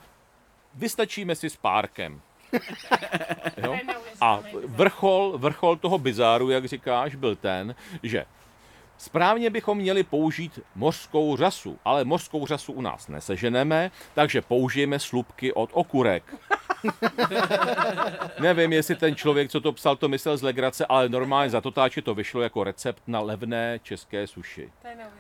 vystačíme 0.80 1.36
si 1.36 1.50
s 1.50 1.56
párkem. 1.56 2.22
Jo? 3.60 3.76
A 4.22 4.40
vrchol, 4.66 5.38
vrchol 5.38 5.76
toho 5.76 5.98
bizáru, 5.98 6.50
jak 6.50 6.66
říkáš, 6.66 7.16
byl 7.16 7.36
ten, 7.36 7.76
že 8.04 8.26
správně 9.00 9.50
bychom 9.50 9.78
měli 9.78 10.04
použít 10.04 10.60
mořskou 10.76 11.38
řasu, 11.38 11.80
ale 11.86 12.04
mořskou 12.06 12.46
řasu 12.48 12.74
u 12.74 12.82
nás 12.82 13.08
neseženeme, 13.08 13.92
takže 14.14 14.42
použijeme 14.42 15.00
slupky 15.00 15.54
od 15.54 15.70
okurek. 15.74 16.24
Nevím, 18.40 18.74
jestli 18.74 18.96
ten 18.96 19.16
člověk, 19.16 19.52
co 19.52 19.62
to 19.62 19.72
psal, 19.74 19.96
to 19.96 20.08
myslel 20.08 20.38
z 20.38 20.42
legrace, 20.42 20.86
ale 20.86 21.10
normálně 21.10 21.50
za 21.50 21.62
totáče 21.62 22.02
to 22.02 22.14
vyšlo 22.16 22.42
jako 22.42 22.64
recept 22.64 23.04
na 23.08 23.20
levné 23.20 23.80
české 23.84 24.28
suši. 24.28 24.70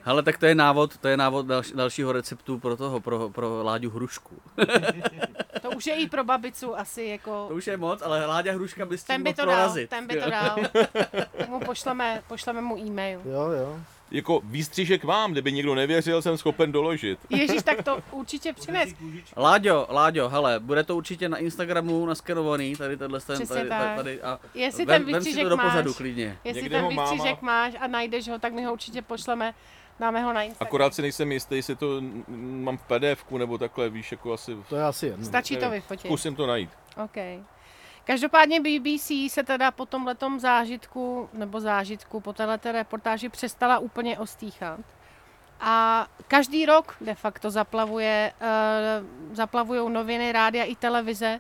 Hele, 0.03 0.23
tak 0.23 0.38
to 0.38 0.45
je 0.45 0.55
návod, 0.55 0.97
to 0.97 1.07
je 1.07 1.17
návod 1.17 1.45
další, 1.45 1.73
dalšího 1.73 2.11
receptu 2.11 2.59
pro 2.59 2.77
toho, 2.77 2.99
pro, 2.99 3.30
pro 3.30 3.63
Láďu 3.63 3.89
Hrušku. 3.89 4.36
To 5.61 5.71
už 5.71 5.88
je 5.88 5.95
i 5.95 6.09
pro 6.09 6.23
babicu 6.23 6.80
asi 6.80 7.03
jako... 7.03 7.45
To 7.47 7.55
už 7.55 7.67
je 7.67 7.77
moc, 7.77 8.01
ale 8.01 8.25
Láďa 8.25 8.53
Hruška 8.53 8.86
by 8.86 8.97
s 8.97 9.03
tím 9.03 9.13
Ten 9.13 9.23
by 9.23 9.34
to 9.34 9.45
dal, 9.45 9.55
prorazit. 9.55 9.89
ten 9.89 10.07
by 10.07 10.21
to 10.21 10.30
dal. 10.30 10.57
Mu 11.47 11.59
pošleme, 11.59 12.21
pošleme 12.27 12.61
mu 12.61 12.77
e-mail. 12.77 13.21
Jo, 13.25 13.41
jo. 13.51 13.68
Jako 14.11 14.41
výstřižek 14.43 15.03
vám, 15.03 15.32
kdyby 15.32 15.51
někdo 15.51 15.76
nevěřil, 15.76 16.22
jsem 16.22 16.38
schopen 16.38 16.72
doložit. 16.72 17.20
Ježíš, 17.30 17.63
tak 17.63 17.84
to 17.84 17.99
určitě 18.11 18.53
přines. 18.53 18.89
Láďo, 19.38 19.88
Láďo, 19.89 20.30
hele, 20.30 20.59
bude 20.59 20.84
to 20.84 20.95
určitě 20.95 21.30
na 21.30 21.38
Instagramu 21.38 22.05
naskenovaný, 22.05 22.76
tady 22.76 22.97
tenhle 22.97 23.20
ten, 23.20 23.47
tady, 23.47 23.70
tak. 23.70 23.95
tady, 23.95 24.22
a 24.22 24.39
Jestli 24.53 24.86
vem, 24.86 25.03
ten 25.05 25.13
vem 25.13 25.24
si 25.24 25.43
do 25.43 25.57
máš. 25.57 25.65
pořadu 25.65 25.93
klidně. 25.93 26.38
Jestli 26.43 26.61
Někde 26.61 26.82
ten 26.82 26.95
mám 26.95 27.09
výstřižek 27.09 27.41
máš 27.41 27.74
a 27.80 27.88
najdeš 27.88 28.28
ho, 28.28 28.39
tak 28.39 28.53
my 28.53 28.63
ho 28.63 28.74
určitě 28.74 29.01
pošleme. 29.01 29.53
Dáme 29.99 30.24
ho 30.24 30.34
na 30.34 30.43
Instagram. 30.43 30.67
Akorát 30.67 30.95
si 30.95 31.01
nejsem 31.01 31.32
jistý, 31.32 31.55
jestli 31.55 31.76
to 31.76 32.01
mám 32.38 32.78
v 32.78 32.82
pdf 32.82 33.32
nebo 33.32 33.57
takhle, 33.57 33.89
víš, 33.89 34.11
jako 34.11 34.34
asi... 34.34 34.57
To 34.70 34.76
je 34.76 34.84
asi 34.84 35.05
jedno. 35.05 35.26
Stačí 35.26 35.57
to 35.57 35.70
vyfotit. 35.70 36.05
Zkusím 36.05 36.36
to 36.36 36.47
najít. 36.47 36.70
OK. 37.03 37.17
Každopádně 38.10 38.60
BBC 38.60 39.12
se 39.28 39.43
teda 39.43 39.72
po 39.72 39.86
tomhletom 39.86 40.39
zážitku, 40.39 41.30
nebo 41.34 41.60
zážitku, 41.60 42.20
po 42.20 42.34
této 42.34 42.72
reportáži 42.72 43.30
přestala 43.30 43.80
úplně 43.80 44.20
ostýchat. 44.20 44.80
A 45.60 46.07
každý 46.28 46.66
rok 46.66 46.95
de 47.01 47.16
facto 47.16 47.51
zaplavuje, 47.51 48.34
uh, 48.41 49.36
zaplavují 49.36 49.93
noviny, 49.93 50.32
rádia 50.32 50.64
i 50.64 50.76
televize 50.76 51.39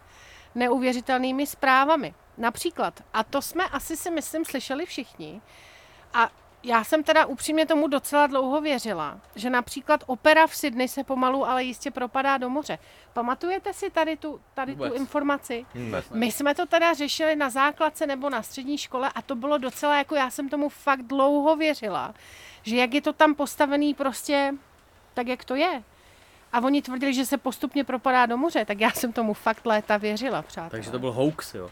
neuvěřitelnými 0.55 1.47
zprávami. 1.47 2.13
Například, 2.37 3.03
a 3.13 3.23
to 3.23 3.41
jsme 3.41 3.63
asi 3.65 3.97
si 3.97 4.11
myslím 4.11 4.45
slyšeli 4.45 4.85
všichni, 4.85 5.41
a 6.13 6.29
já 6.63 6.83
jsem 6.83 7.03
teda 7.03 7.25
upřímně 7.25 7.65
tomu 7.65 7.87
docela 7.87 8.27
dlouho 8.27 8.61
věřila, 8.61 9.19
že 9.35 9.49
například 9.49 10.03
opera 10.07 10.47
v 10.47 10.55
Sydney 10.55 10.87
se 10.87 11.03
pomalu, 11.03 11.45
ale 11.45 11.63
jistě 11.63 11.91
propadá 11.91 12.37
do 12.37 12.49
moře. 12.49 12.77
Pamatujete 13.13 13.73
si 13.73 13.89
tady 13.89 14.17
tu, 14.17 14.41
tady 14.53 14.75
tu 14.75 14.93
informaci? 14.93 15.65
Vůbec. 15.75 16.09
My 16.09 16.31
jsme 16.31 16.55
to 16.55 16.65
teda 16.65 16.93
řešili 16.93 17.35
na 17.35 17.49
základce 17.49 18.07
nebo 18.07 18.29
na 18.29 18.43
střední 18.43 18.77
škole 18.77 19.11
a 19.15 19.21
to 19.21 19.35
bylo 19.35 19.57
docela 19.57 19.97
jako, 19.97 20.15
já 20.15 20.29
jsem 20.29 20.49
tomu 20.49 20.69
fakt 20.69 21.01
dlouho 21.01 21.55
věřila, 21.55 22.13
že 22.63 22.75
jak 22.75 22.93
je 22.93 23.01
to 23.01 23.13
tam 23.13 23.35
postavený 23.35 23.93
prostě 23.93 24.53
tak, 25.13 25.27
jak 25.27 25.45
to 25.45 25.55
je. 25.55 25.83
A 26.53 26.59
oni 26.59 26.81
tvrdili, 26.81 27.13
že 27.13 27.25
se 27.25 27.37
postupně 27.37 27.83
propadá 27.83 28.25
do 28.25 28.37
moře, 28.37 28.65
tak 28.65 28.79
já 28.79 28.91
jsem 28.91 29.13
tomu 29.13 29.33
fakt 29.33 29.65
léta 29.65 29.97
věřila, 29.97 30.41
přátelé. 30.41 30.69
Takže 30.69 30.91
to 30.91 30.99
byl 30.99 31.11
hoax, 31.11 31.53
jo. 31.53 31.71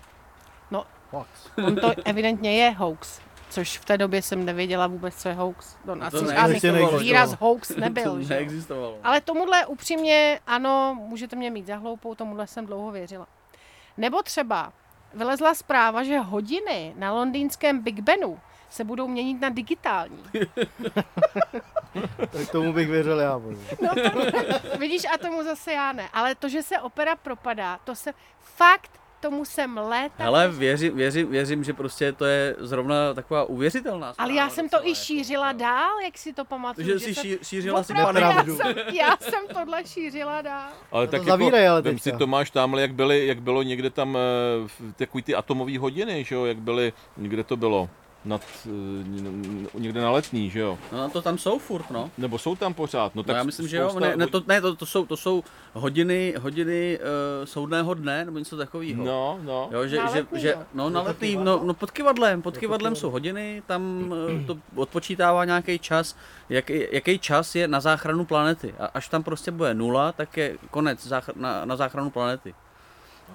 Fax. 1.12 1.30
On 1.66 1.76
to 1.76 1.92
evidentně 2.06 2.58
je 2.58 2.72
hoax, 2.72 3.22
což 3.50 3.78
v 3.78 3.86
té 3.86 3.98
době 3.98 4.22
jsem 4.22 4.46
nevěděla 4.46 4.88
vůbec, 4.88 5.16
co 5.16 5.30
je 5.30 5.36
hoax. 5.36 5.76
To 5.86 5.92
asi 6.02 6.18
žádný 6.18 6.34
neexistovalo. 6.36 7.00
výraz 7.00 7.34
hoax 7.40 7.68
To 7.68 7.80
nebyl. 7.80 8.22
že 8.22 8.34
jo. 8.34 8.40
neexistovalo. 8.40 8.98
Ale 9.04 9.22
tomuhle 9.22 9.66
upřímně, 9.66 10.40
ano, 10.48 10.96
můžete 11.00 11.36
mě 11.36 11.52
mít 11.52 11.68
za 11.68 11.76
hloupou, 11.76 12.16
tomuhle 12.16 12.48
jsem 12.48 12.66
dlouho 12.66 12.92
věřila. 12.92 13.28
Nebo 13.98 14.22
třeba 14.24 14.74
vylezla 15.14 15.54
zpráva, 15.54 16.04
že 16.04 16.20
hodiny 16.20 16.94
na 16.98 17.14
londýnském 17.14 17.80
Big 17.84 18.00
Benu 18.00 18.40
se 18.70 18.84
budou 18.84 19.08
měnit 19.08 19.42
na 19.42 19.50
digitální. 19.50 20.24
Tak 22.32 22.52
tomu 22.52 22.74
bych 22.74 22.88
věřil 22.90 23.20
já. 23.20 23.40
bože. 23.40 23.60
No 23.82 23.90
to, 23.96 24.78
vidíš, 24.78 25.06
a 25.14 25.18
tomu 25.18 25.44
zase 25.44 25.74
já 25.74 25.92
ne. 25.92 26.10
Ale 26.14 26.36
to, 26.36 26.50
že 26.50 26.64
se 26.64 26.80
opera 26.80 27.16
propadá, 27.16 27.80
to 27.84 27.96
se 27.96 28.14
fakt, 28.40 28.92
tomu 29.20 29.46
jsem 29.46 29.78
léta... 29.78 30.24
Hele, 30.24 30.50
věřím, 30.50 30.96
věřím, 30.96 31.32
věřím, 31.32 31.64
že 31.64 31.74
prostě 31.74 32.12
to 32.12 32.26
je 32.26 32.56
zrovna 32.60 33.14
taková 33.14 33.44
uvěřitelná 33.44 34.14
ale 34.18 34.34
já 34.34 34.50
jsem 34.50 34.70
to 34.70 34.88
i 34.88 34.96
šířila 34.96 35.48
jako, 35.48 35.60
dál, 35.60 36.00
jak 36.06 36.18
si 36.18 36.34
to 36.34 36.46
pamatuju. 36.46 36.88
Takže 36.88 37.08
že 37.08 37.14
jsi 37.14 37.30
jsem- 37.30 37.44
šířila 37.44 37.84
si 37.84 37.94
já 37.94 38.44
jsem, 38.44 38.76
já 38.94 39.18
jsem 39.20 39.48
tohle 39.54 39.86
šířila 39.86 40.42
dál. 40.42 40.70
Ale 40.92 41.08
to 41.08 41.12
tak 41.12 41.24
zavírej, 41.24 41.64
jako, 41.64 41.72
ale 41.72 41.82
vem 41.82 41.96
teďka. 41.96 42.10
No. 42.10 42.16
si 42.16 42.20
Tomáš 42.20 42.52
tamhle, 42.52 42.82
jak, 42.82 42.94
byly, 42.94 43.28
jak 43.28 43.42
bylo 43.42 43.64
někde 43.64 43.90
tam 43.90 44.18
eh, 44.18 44.94
takový 44.96 45.24
ty 45.24 45.36
atomové 45.36 45.80
hodiny, 45.80 46.24
že 46.24 46.36
jo, 46.36 46.46
jak 46.46 46.58
byly, 46.58 46.94
kde 47.16 47.44
to 47.44 47.58
bylo, 47.58 47.90
nad, 48.28 48.42
eh, 48.66 48.70
někde 49.80 50.02
na 50.02 50.12
letní, 50.12 50.50
že 50.50 50.60
jo, 50.60 50.78
No 50.92 51.10
to 51.10 51.22
tam 51.22 51.38
jsou 51.38 51.60
furt, 51.60 51.90
no. 51.92 52.12
nebo 52.18 52.38
jsou 52.38 52.56
tam 52.56 52.74
pořád, 52.74 53.16
no 53.16 53.20
No 53.20 53.24
tak 53.24 53.36
já 53.36 53.44
myslím, 53.44 53.68
že 53.68 53.78
jo. 53.78 54.00
Ne, 54.00 54.16
ne, 54.16 54.28
to, 54.28 54.44
ne 54.48 54.62
to, 54.62 54.76
to, 54.76 54.86
jsou, 54.86 55.06
to 55.06 55.18
jsou 55.18 55.44
hodiny, 55.74 56.34
hodiny 56.40 57.00
uh, 57.00 57.46
soudného 57.46 57.94
dne, 57.94 58.26
nebo 58.26 58.40
něco 58.40 58.58
takového. 58.58 59.06
No, 59.06 59.40
no. 59.42 59.70
Jo, 59.72 59.88
že, 59.88 59.98
Na 59.98 60.12
že, 60.12 60.18
letní, 60.18 60.40
že, 60.42 60.50
jo. 60.50 60.64
no 60.74 60.90
na 60.90 61.02
letný, 61.02 61.36
no, 61.36 61.62
no 61.64 61.74
pod 61.74 61.92
kivadlem, 61.92 62.42
pod 62.42 62.58
kivadlem 62.58 62.96
jsou 62.96 63.10
hodiny, 63.10 63.64
tam 63.68 64.14
eh, 64.42 64.46
to 64.46 64.58
odpočítává 64.76 65.46
nějaký 65.46 65.80
čas, 65.80 66.16
jak, 66.50 66.70
jaký 66.70 67.20
čas 67.20 67.56
je 67.56 67.68
na 67.68 67.80
záchranu 67.80 68.26
planety. 68.26 68.76
A 68.80 68.86
až 68.86 69.08
tam 69.10 69.24
prostě 69.24 69.52
bude 69.52 69.74
nula, 69.74 70.12
tak 70.12 70.38
je 70.38 70.58
konec 70.72 71.08
záchr- 71.08 71.36
na, 71.36 71.66
na 71.66 71.76
záchranu 71.76 72.10
planety. 72.10 72.54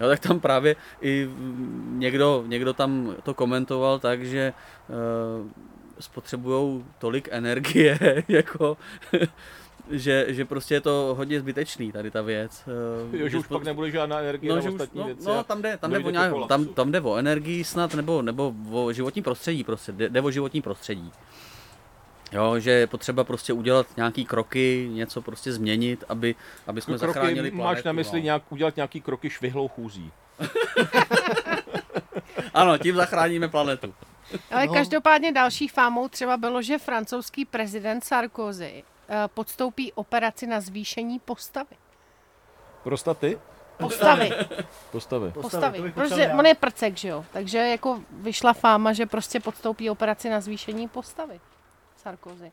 Jo, 0.01 0.09
tak 0.09 0.21
tam 0.21 0.41
právě 0.41 0.77
i 1.01 1.29
někdo, 1.89 2.45
někdo 2.47 2.73
tam 2.73 3.15
to 3.23 3.35
komentoval 3.35 3.99
tak, 3.99 4.25
že 4.25 4.53
uh, 4.89 5.47
spotřebují 6.01 6.85
tolik 6.99 7.29
energie, 7.33 7.99
jako 8.29 8.77
že, 9.91 10.27
že 10.29 10.45
prostě 10.45 10.75
je 10.75 10.81
to 10.81 11.15
hodně 11.19 11.41
zbytečný 11.41 11.93
tady 11.93 12.11
ta 12.11 12.23
věc. 12.23 12.65
eh, 13.13 13.17
Jo, 13.17 13.29
že 13.29 13.39
už 13.39 13.45
spot- 13.45 13.49
pak 13.59 13.65
nebude 13.65 13.91
žádná 13.91 14.19
energie 14.21 14.51
No, 14.51 14.57
na 14.57 14.63
že 14.63 14.69
už, 14.69 14.75
ostatní 14.75 15.01
no, 15.01 15.07
věci. 15.07 15.29
no, 15.29 15.45
tam 15.45 15.63
jde, 15.63 15.77
tam 15.77 15.91
jde, 15.91 15.99
o 15.99 16.11
nějak, 16.11 16.33
tam, 16.49 16.65
tam 16.67 16.93
jde 16.93 17.01
o 17.01 17.17
energii 17.17 17.65
snad, 17.65 17.95
nebo, 17.95 18.23
nebo 18.23 18.55
o 18.73 18.93
životní 18.93 19.23
prostředí 19.23 19.65
prostě, 19.65 19.93
jde, 19.93 20.09
jde 20.09 20.21
o 20.21 20.31
životní 20.31 20.63
prostředí. 20.63 21.13
Jo, 22.33 22.59
že 22.59 22.71
je 22.71 22.87
potřeba 22.87 23.25
prostě 23.25 23.53
udělat 23.53 23.87
nějaký 23.97 24.25
kroky, 24.25 24.89
něco 24.93 25.23
prostě 25.23 25.53
změnit, 25.53 26.05
aby, 26.09 26.35
aby 26.67 26.81
jsme 26.81 26.99
Kroky, 26.99 27.07
zachránili 27.15 27.51
planetu. 27.51 27.75
máš 27.75 27.85
na 27.85 27.93
mysli 27.93 28.19
no. 28.21 28.25
nějak, 28.25 28.43
udělat 28.53 28.77
nějaký 28.77 29.01
kroky 29.01 29.31
švihlou 29.31 29.69
chůzí. 29.69 30.13
Ano, 32.55 32.79
tím 32.79 32.97
zachráníme 32.97 33.49
planetu. 33.49 33.95
Ale 34.51 34.67
No. 34.67 34.73
každopádně 34.73 35.33
další 35.33 35.69
fámou 35.69 36.09
třeba 36.09 36.37
bylo, 36.37 36.63
že 36.63 36.79
francouzský 36.79 37.45
prezident 37.45 38.05
Sarkozy 38.05 38.85
eh, 39.09 39.29
podstoupí 39.35 39.93
operaci 39.93 40.47
na 40.47 40.61
zvýšení 40.61 41.19
postavy. 41.19 41.77
Prostaty? 42.83 43.39
Postavy, 43.79 44.31
Postavy. 44.93 45.31
postavy. 45.31 45.77
to 45.79 45.83
bych 45.83 45.95
Protože 45.95 46.29
on 46.29 46.47
je 46.47 46.55
prcek, 46.55 46.97
že 46.97 47.09
jo? 47.09 47.25
Takže 47.33 47.59
jako 47.59 48.01
vyšla 48.11 48.53
fáma, 48.53 48.93
že 48.93 49.07
prostě 49.07 49.41
podstoupí 49.41 49.91
operaci 49.91 50.31
na 50.31 50.41
zvýšení 50.41 50.89
postavy. 50.89 51.41
Sarkozy. 52.03 52.53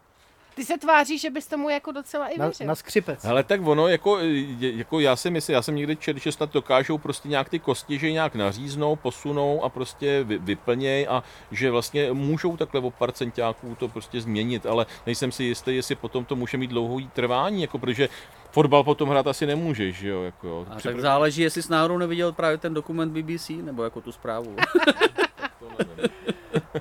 Ty 0.56 0.66
se 0.66 0.78
tváříš, 0.78 1.22
že 1.22 1.30
bys 1.30 1.48
tomu 1.48 1.70
jako 1.70 1.92
docela 1.92 2.28
i 2.28 2.38
Na, 2.40 2.46
věřil. 2.46 2.68
na 2.68 2.76
skřipec. 2.76 3.24
Hele, 3.24 3.44
tak 3.44 3.68
ono, 3.68 3.88
jako, 3.88 4.18
jako 4.60 5.00
já 5.00 5.16
si 5.16 5.30
myslím, 5.30 5.54
já 5.54 5.62
jsem 5.62 5.76
někde 5.76 5.96
četl, 5.96 6.20
že 6.20 6.32
snad 6.32 6.54
dokážou 6.54 6.98
prostě 6.98 7.30
nějak 7.30 7.50
ty 7.50 7.60
kosti, 7.60 8.00
že 8.00 8.12
nějak 8.12 8.36
naříznou, 8.36 8.96
posunou 8.96 9.64
a 9.64 9.70
prostě 9.70 10.24
vy, 10.24 10.38
vyplněj 10.38 11.08
a 11.10 11.24
že 11.52 11.72
vlastně 11.72 12.14
můžou 12.14 12.58
takhle 12.58 12.82
o 12.82 12.92
pár 12.92 13.12
centiáků 13.12 13.76
to 13.80 13.88
prostě 13.88 14.22
změnit, 14.22 14.66
ale 14.66 14.86
nejsem 15.06 15.32
si 15.32 15.44
jistý, 15.44 15.76
jestli 15.76 15.96
potom 15.96 16.26
to 16.26 16.36
může 16.36 16.58
mít 16.58 16.68
dlouhý 16.70 17.08
trvání, 17.08 17.62
jako 17.62 17.78
protože 17.80 18.10
fotbal 18.52 18.84
potom 18.84 19.10
hrát 19.10 19.28
asi 19.28 19.46
nemůžeš, 19.46 19.96
že 19.96 20.10
jo, 20.10 20.24
jako 20.24 20.48
jo. 20.48 20.66
A 20.70 20.76
Při- 20.76 20.88
tak 20.88 21.00
záleží, 21.00 21.42
jestli 21.42 21.62
s 21.62 21.70
náhodou 21.70 21.98
neviděl 21.98 22.32
právě 22.34 22.58
ten 22.58 22.74
dokument 22.74 23.12
BBC, 23.12 23.50
nebo 23.50 23.84
jako 23.84 24.02
tu 24.02 24.12
zprávu. 24.12 24.56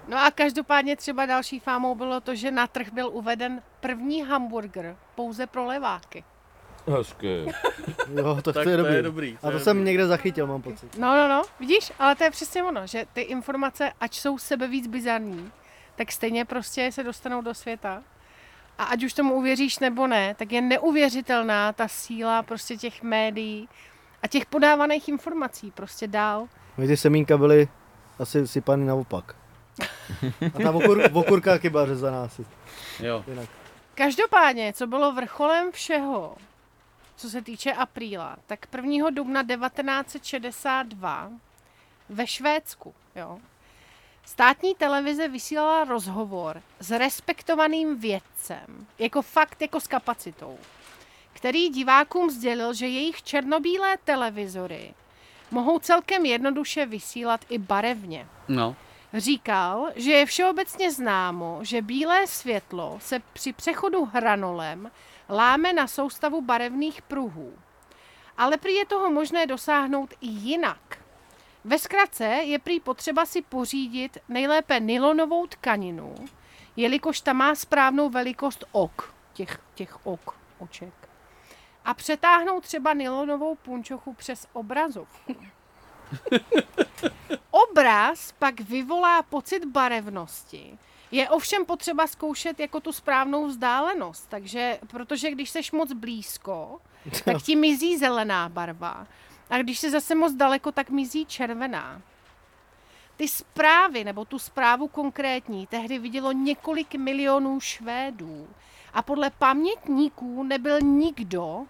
No 0.09 0.19
a 0.25 0.31
každopádně 0.31 0.97
třeba 0.97 1.27
další 1.27 1.61
fámou 1.61 1.95
bylo 1.95 2.21
to, 2.21 2.35
že 2.35 2.51
na 2.51 2.67
trh 2.67 2.93
byl 2.93 3.09
uveden 3.13 3.63
první 3.81 4.23
hamburger 4.23 4.97
pouze 5.15 5.47
pro 5.47 5.65
leváky. 5.65 6.25
Hezky. 6.87 7.47
Jo, 8.15 8.39
to, 8.43 8.53
tak 8.53 8.65
to 8.65 8.71
je 8.71 8.77
dobrý. 8.77 9.03
dobrý. 9.03 9.39
A 9.43 9.51
to 9.51 9.57
je 9.57 9.61
jsem 9.61 9.77
dobrý. 9.77 9.87
někde 9.91 10.07
zachytil, 10.07 10.47
mám 10.47 10.63
pocit. 10.63 10.99
No, 10.99 11.17
no, 11.17 11.29
no, 11.29 11.43
vidíš, 11.61 11.93
ale 11.99 12.15
to 12.15 12.25
je 12.25 12.31
přesně 12.31 12.63
ono, 12.63 12.87
že 12.87 13.05
ty 13.13 13.21
informace, 13.21 13.93
ať 14.01 14.15
jsou 14.15 14.39
sebe 14.39 14.67
víc 14.69 14.87
bizarní, 14.87 15.53
tak 15.97 16.13
stejně 16.13 16.45
prostě 16.45 16.93
se 16.93 17.03
dostanou 17.05 17.43
do 17.43 17.55
světa. 17.55 18.03
A 18.79 18.85
ať 18.85 19.05
už 19.05 19.13
tomu 19.13 19.35
uvěříš 19.35 19.79
nebo 19.79 20.07
ne, 20.07 20.35
tak 20.35 20.53
je 20.53 20.61
neuvěřitelná 20.61 21.73
ta 21.73 21.89
síla 21.89 22.43
prostě 22.43 22.77
těch 22.77 23.03
médií 23.03 23.69
a 24.23 24.29
těch 24.29 24.47
podávaných 24.47 25.09
informací 25.09 25.71
prostě 25.71 26.07
dál. 26.07 26.49
My 26.77 26.87
ty 26.87 26.97
semínka 26.97 27.39
byly 27.39 27.69
asi 28.19 28.49
sypany 28.49 28.85
naopak. 28.87 29.35
A 30.55 30.59
ta 30.63 30.71
okur, 30.71 31.03
okurka 31.13 31.59
chyba 31.59 31.87
řezaná 31.87 32.25
asi. 32.25 32.47
Jo. 33.01 33.25
Jinak. 33.27 33.49
Každopádně, 33.95 34.73
co 34.73 34.87
bylo 34.87 35.13
vrcholem 35.13 35.73
všeho, 35.73 36.37
co 37.17 37.31
se 37.31 37.43
týče 37.43 37.73
apríla, 37.73 38.37
tak 38.47 38.67
1. 38.77 39.11
dubna 39.11 39.43
1962 39.43 41.31
ve 42.09 42.27
Švédsku, 42.27 42.95
jo, 43.17 43.39
státní 44.25 44.75
televize 44.75 45.29
vysílala 45.29 45.85
rozhovor 45.85 46.63
s 46.81 46.91
respektovaným 46.91 47.99
vědcem, 47.99 48.87
jako 48.99 49.23
fakt 49.23 49.63
jako 49.63 49.81
s 49.81 49.87
kapacitou, 49.87 50.59
který 51.33 51.69
divákům 51.69 52.31
sdělil, 52.31 52.75
že 52.75 52.87
jejich 52.87 53.23
černobílé 53.23 53.97
televizory 54.05 54.95
mohou 55.51 55.79
celkem 55.79 56.27
jednoduše 56.27 56.87
vysílat 56.87 57.41
i 57.49 57.59
barevně. 57.59 58.27
No. 58.49 58.77
Říkal, 59.15 59.89
že 59.97 60.11
je 60.11 60.27
všeobecně 60.27 60.93
známo, 60.93 61.59
že 61.63 61.83
bílé 61.83 62.27
světlo 62.27 62.99
se 63.01 63.21
při 63.33 63.53
přechodu 63.53 64.05
hranolem 64.05 64.91
láme 65.29 65.73
na 65.73 65.87
soustavu 65.87 66.41
barevných 66.43 67.03
pruhů. 67.03 67.59
Ale 68.37 68.57
prý 68.57 68.75
je 68.75 68.87
toho 68.87 69.11
možné 69.11 69.47
dosáhnout 69.47 70.15
i 70.21 70.27
jinak. 70.27 70.99
Ve 71.65 71.79
zkratce 71.79 72.25
je 72.25 72.59
prý 72.59 72.81
potřeba 72.81 73.27
si 73.27 73.43
pořídit 73.43 74.19
nejlépe 74.29 74.81
nylonovou 74.81 75.47
tkaninu, 75.47 76.15
jelikož 76.77 77.21
ta 77.21 77.33
má 77.33 77.55
správnou 77.55 78.11
velikost 78.11 78.65
ok, 78.73 79.15
těch, 79.33 79.61
těch 79.75 80.07
ok, 80.07 80.35
oček. 80.59 81.09
A 81.85 81.95
přetáhnout 81.95 82.65
třeba 82.65 82.95
nylonovou 82.95 83.55
punčochu 83.55 84.15
přes 84.15 84.47
obrazovku. 84.53 85.37
Obraz 87.51 88.33
pak 88.39 88.61
vyvolá 88.61 89.23
pocit 89.23 89.65
barevnosti. 89.65 90.79
Je 91.11 91.29
ovšem 91.29 91.65
potřeba 91.65 92.07
zkoušet 92.07 92.61
jako 92.61 92.81
tu 92.81 92.93
správnou 92.93 93.47
vzdálenost, 93.47 94.27
takže, 94.29 94.79
protože 94.87 95.31
když 95.31 95.51
seš 95.51 95.73
moc 95.73 95.93
blízko, 95.93 96.81
tak 97.25 97.43
ti 97.43 97.57
mizí 97.57 97.99
zelená 97.99 98.49
barva. 98.49 99.07
A 99.51 99.59
když 99.59 99.79
jsi 99.79 99.91
zase 99.91 100.15
moc 100.15 100.33
daleko, 100.33 100.73
tak 100.73 100.91
mizí 100.91 101.27
červená. 101.27 102.03
Ty 103.17 103.29
zprávy, 103.29 104.05
nebo 104.05 104.25
tu 104.25 104.39
zprávu 104.39 104.89
konkrétní, 104.89 105.67
tehdy 105.67 105.99
vidělo 105.99 106.33
několik 106.33 106.95
milionů 106.95 107.61
Švédů. 107.61 108.49
A 108.93 109.03
podle 109.03 109.31
pamětníků 109.31 110.43
nebyl 110.43 110.81
nikdo, 110.81 111.67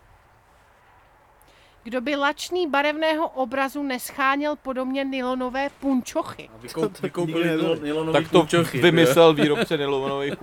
kdo 1.89 2.01
by 2.01 2.16
lačný 2.16 2.66
barevného 2.66 3.28
obrazu 3.28 3.82
nescháněl 3.82 4.57
podobně 4.57 5.05
nylonové 5.05 5.70
punčochy. 5.80 6.49
Vykoupili 7.03 7.51
Tak 8.12 8.28
to 8.30 8.47
vymyslel 8.74 9.34
výrobce 9.34 9.76
nylonových 9.76 10.34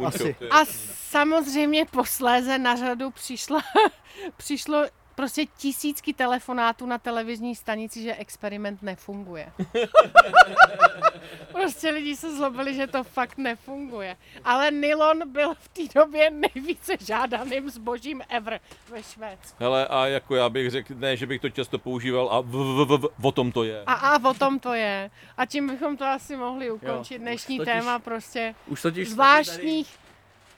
je 0.41 0.49
A 0.49 0.65
samozřejmě 1.09 1.85
posléze 1.85 2.57
na 2.57 2.75
řadu 2.75 3.11
přišla, 3.11 3.61
přišlo 4.37 4.85
prostě 5.15 5.45
tisícky 5.57 6.13
telefonátů 6.13 6.85
na 6.85 6.97
televizní 6.97 7.55
stanici, 7.55 8.01
že 8.03 8.15
experiment 8.15 8.81
nefunguje. 8.81 9.51
prostě 11.51 11.89
lidi 11.89 12.15
se 12.15 12.35
zlobili, 12.37 12.73
že 12.73 12.87
to 12.87 13.03
fakt 13.03 13.37
nefunguje. 13.37 14.17
Ale 14.43 14.71
nylon 14.71 15.31
byl 15.31 15.53
v 15.53 15.67
té 15.67 15.99
době 15.99 16.29
nejvíce 16.29 16.93
žádaným 16.99 17.69
zbožím 17.69 18.21
ever 18.29 18.59
ve 18.89 19.03
Švédsku. 19.03 19.57
Hele, 19.59 19.87
a 19.87 20.05
jako 20.07 20.35
já 20.35 20.49
bych 20.49 20.69
řekl, 20.71 20.93
ne, 20.95 21.17
že 21.17 21.25
bych 21.27 21.41
to 21.41 21.49
často 21.49 21.79
používal 21.79 22.29
a 22.31 22.41
v, 22.41 22.45
v, 22.45 22.85
v, 22.85 23.07
v, 23.19 23.25
o 23.25 23.31
tom 23.31 23.51
to 23.51 23.63
je. 23.63 23.83
A, 23.87 23.93
a 23.93 24.29
o 24.29 24.33
tom 24.33 24.59
to 24.59 24.73
je. 24.73 25.11
A 25.37 25.45
tím 25.45 25.67
bychom 25.67 25.97
to 25.97 26.05
asi 26.05 26.35
mohli 26.35 26.71
ukončit. 26.71 27.13
Jo, 27.13 27.19
Dnešní 27.19 27.59
totiž- 27.59 27.65
téma 27.65 27.99
prostě 27.99 28.55
Už 28.67 28.81
totiž 28.81 29.09
zvláštních, 29.09 29.95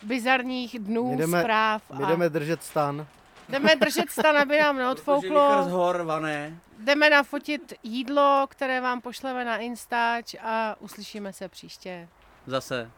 bizarních 0.03 0.79
dnů, 0.79 1.11
My 1.11 1.17
jdeme- 1.17 1.41
zpráv. 1.41 1.81
My 1.97 2.03
a 2.03 2.07
jdeme 2.07 2.29
držet 2.29 2.63
stan. 2.63 3.07
Jdeme 3.49 3.75
držet 3.75 4.09
stan, 4.11 4.37
aby 4.37 4.59
nám 4.59 4.77
neodfouklo. 4.77 5.63
zhorvané. 5.63 6.59
Jdeme 6.79 7.09
nafotit 7.09 7.73
jídlo, 7.83 8.45
které 8.49 8.81
vám 8.81 9.01
pošleme 9.01 9.45
na 9.45 9.57
Instač 9.57 10.35
a 10.43 10.75
uslyšíme 10.79 11.33
se 11.33 11.49
příště. 11.49 12.07
Zase. 12.47 12.91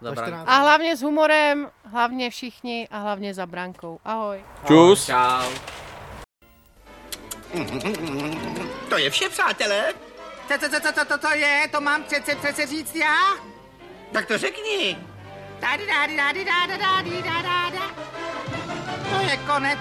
Za 0.00 0.08
Za 0.08 0.14
brankou. 0.14 0.30
14. 0.30 0.48
A 0.48 0.58
hlavně 0.58 0.96
s 0.96 1.02
humorem, 1.02 1.70
hlavně 1.84 2.30
všichni 2.30 2.88
a 2.90 2.98
hlavně 2.98 3.34
za 3.34 3.46
brankou. 3.46 4.00
Ahoj. 4.04 4.44
Čus. 4.66 5.06
Čau. 5.06 5.50
To 8.88 8.98
je 8.98 9.10
vše, 9.10 9.28
přátelé. 9.28 9.94
Co, 10.48 10.58
co, 10.58 10.68
co, 10.70 10.80
co, 10.80 10.92
co, 10.92 11.04
co 11.06 11.18
to 11.18 11.34
je? 11.34 11.68
To 11.72 11.80
mám 11.80 12.02
přece, 12.02 12.34
přece 12.34 12.66
říct 12.66 12.94
já? 12.96 13.16
Tak 14.12 14.26
to 14.26 14.38
řekni. 14.38 14.98
Tady, 15.60 15.86
dády, 15.86 16.16
dády, 16.16 16.44
dáda, 16.44 16.76
dády, 16.76 17.22
dáda, 17.22 17.42
dáda. 17.42 18.59
To 19.10 19.20
je 19.20 19.36
konec. 19.46 19.78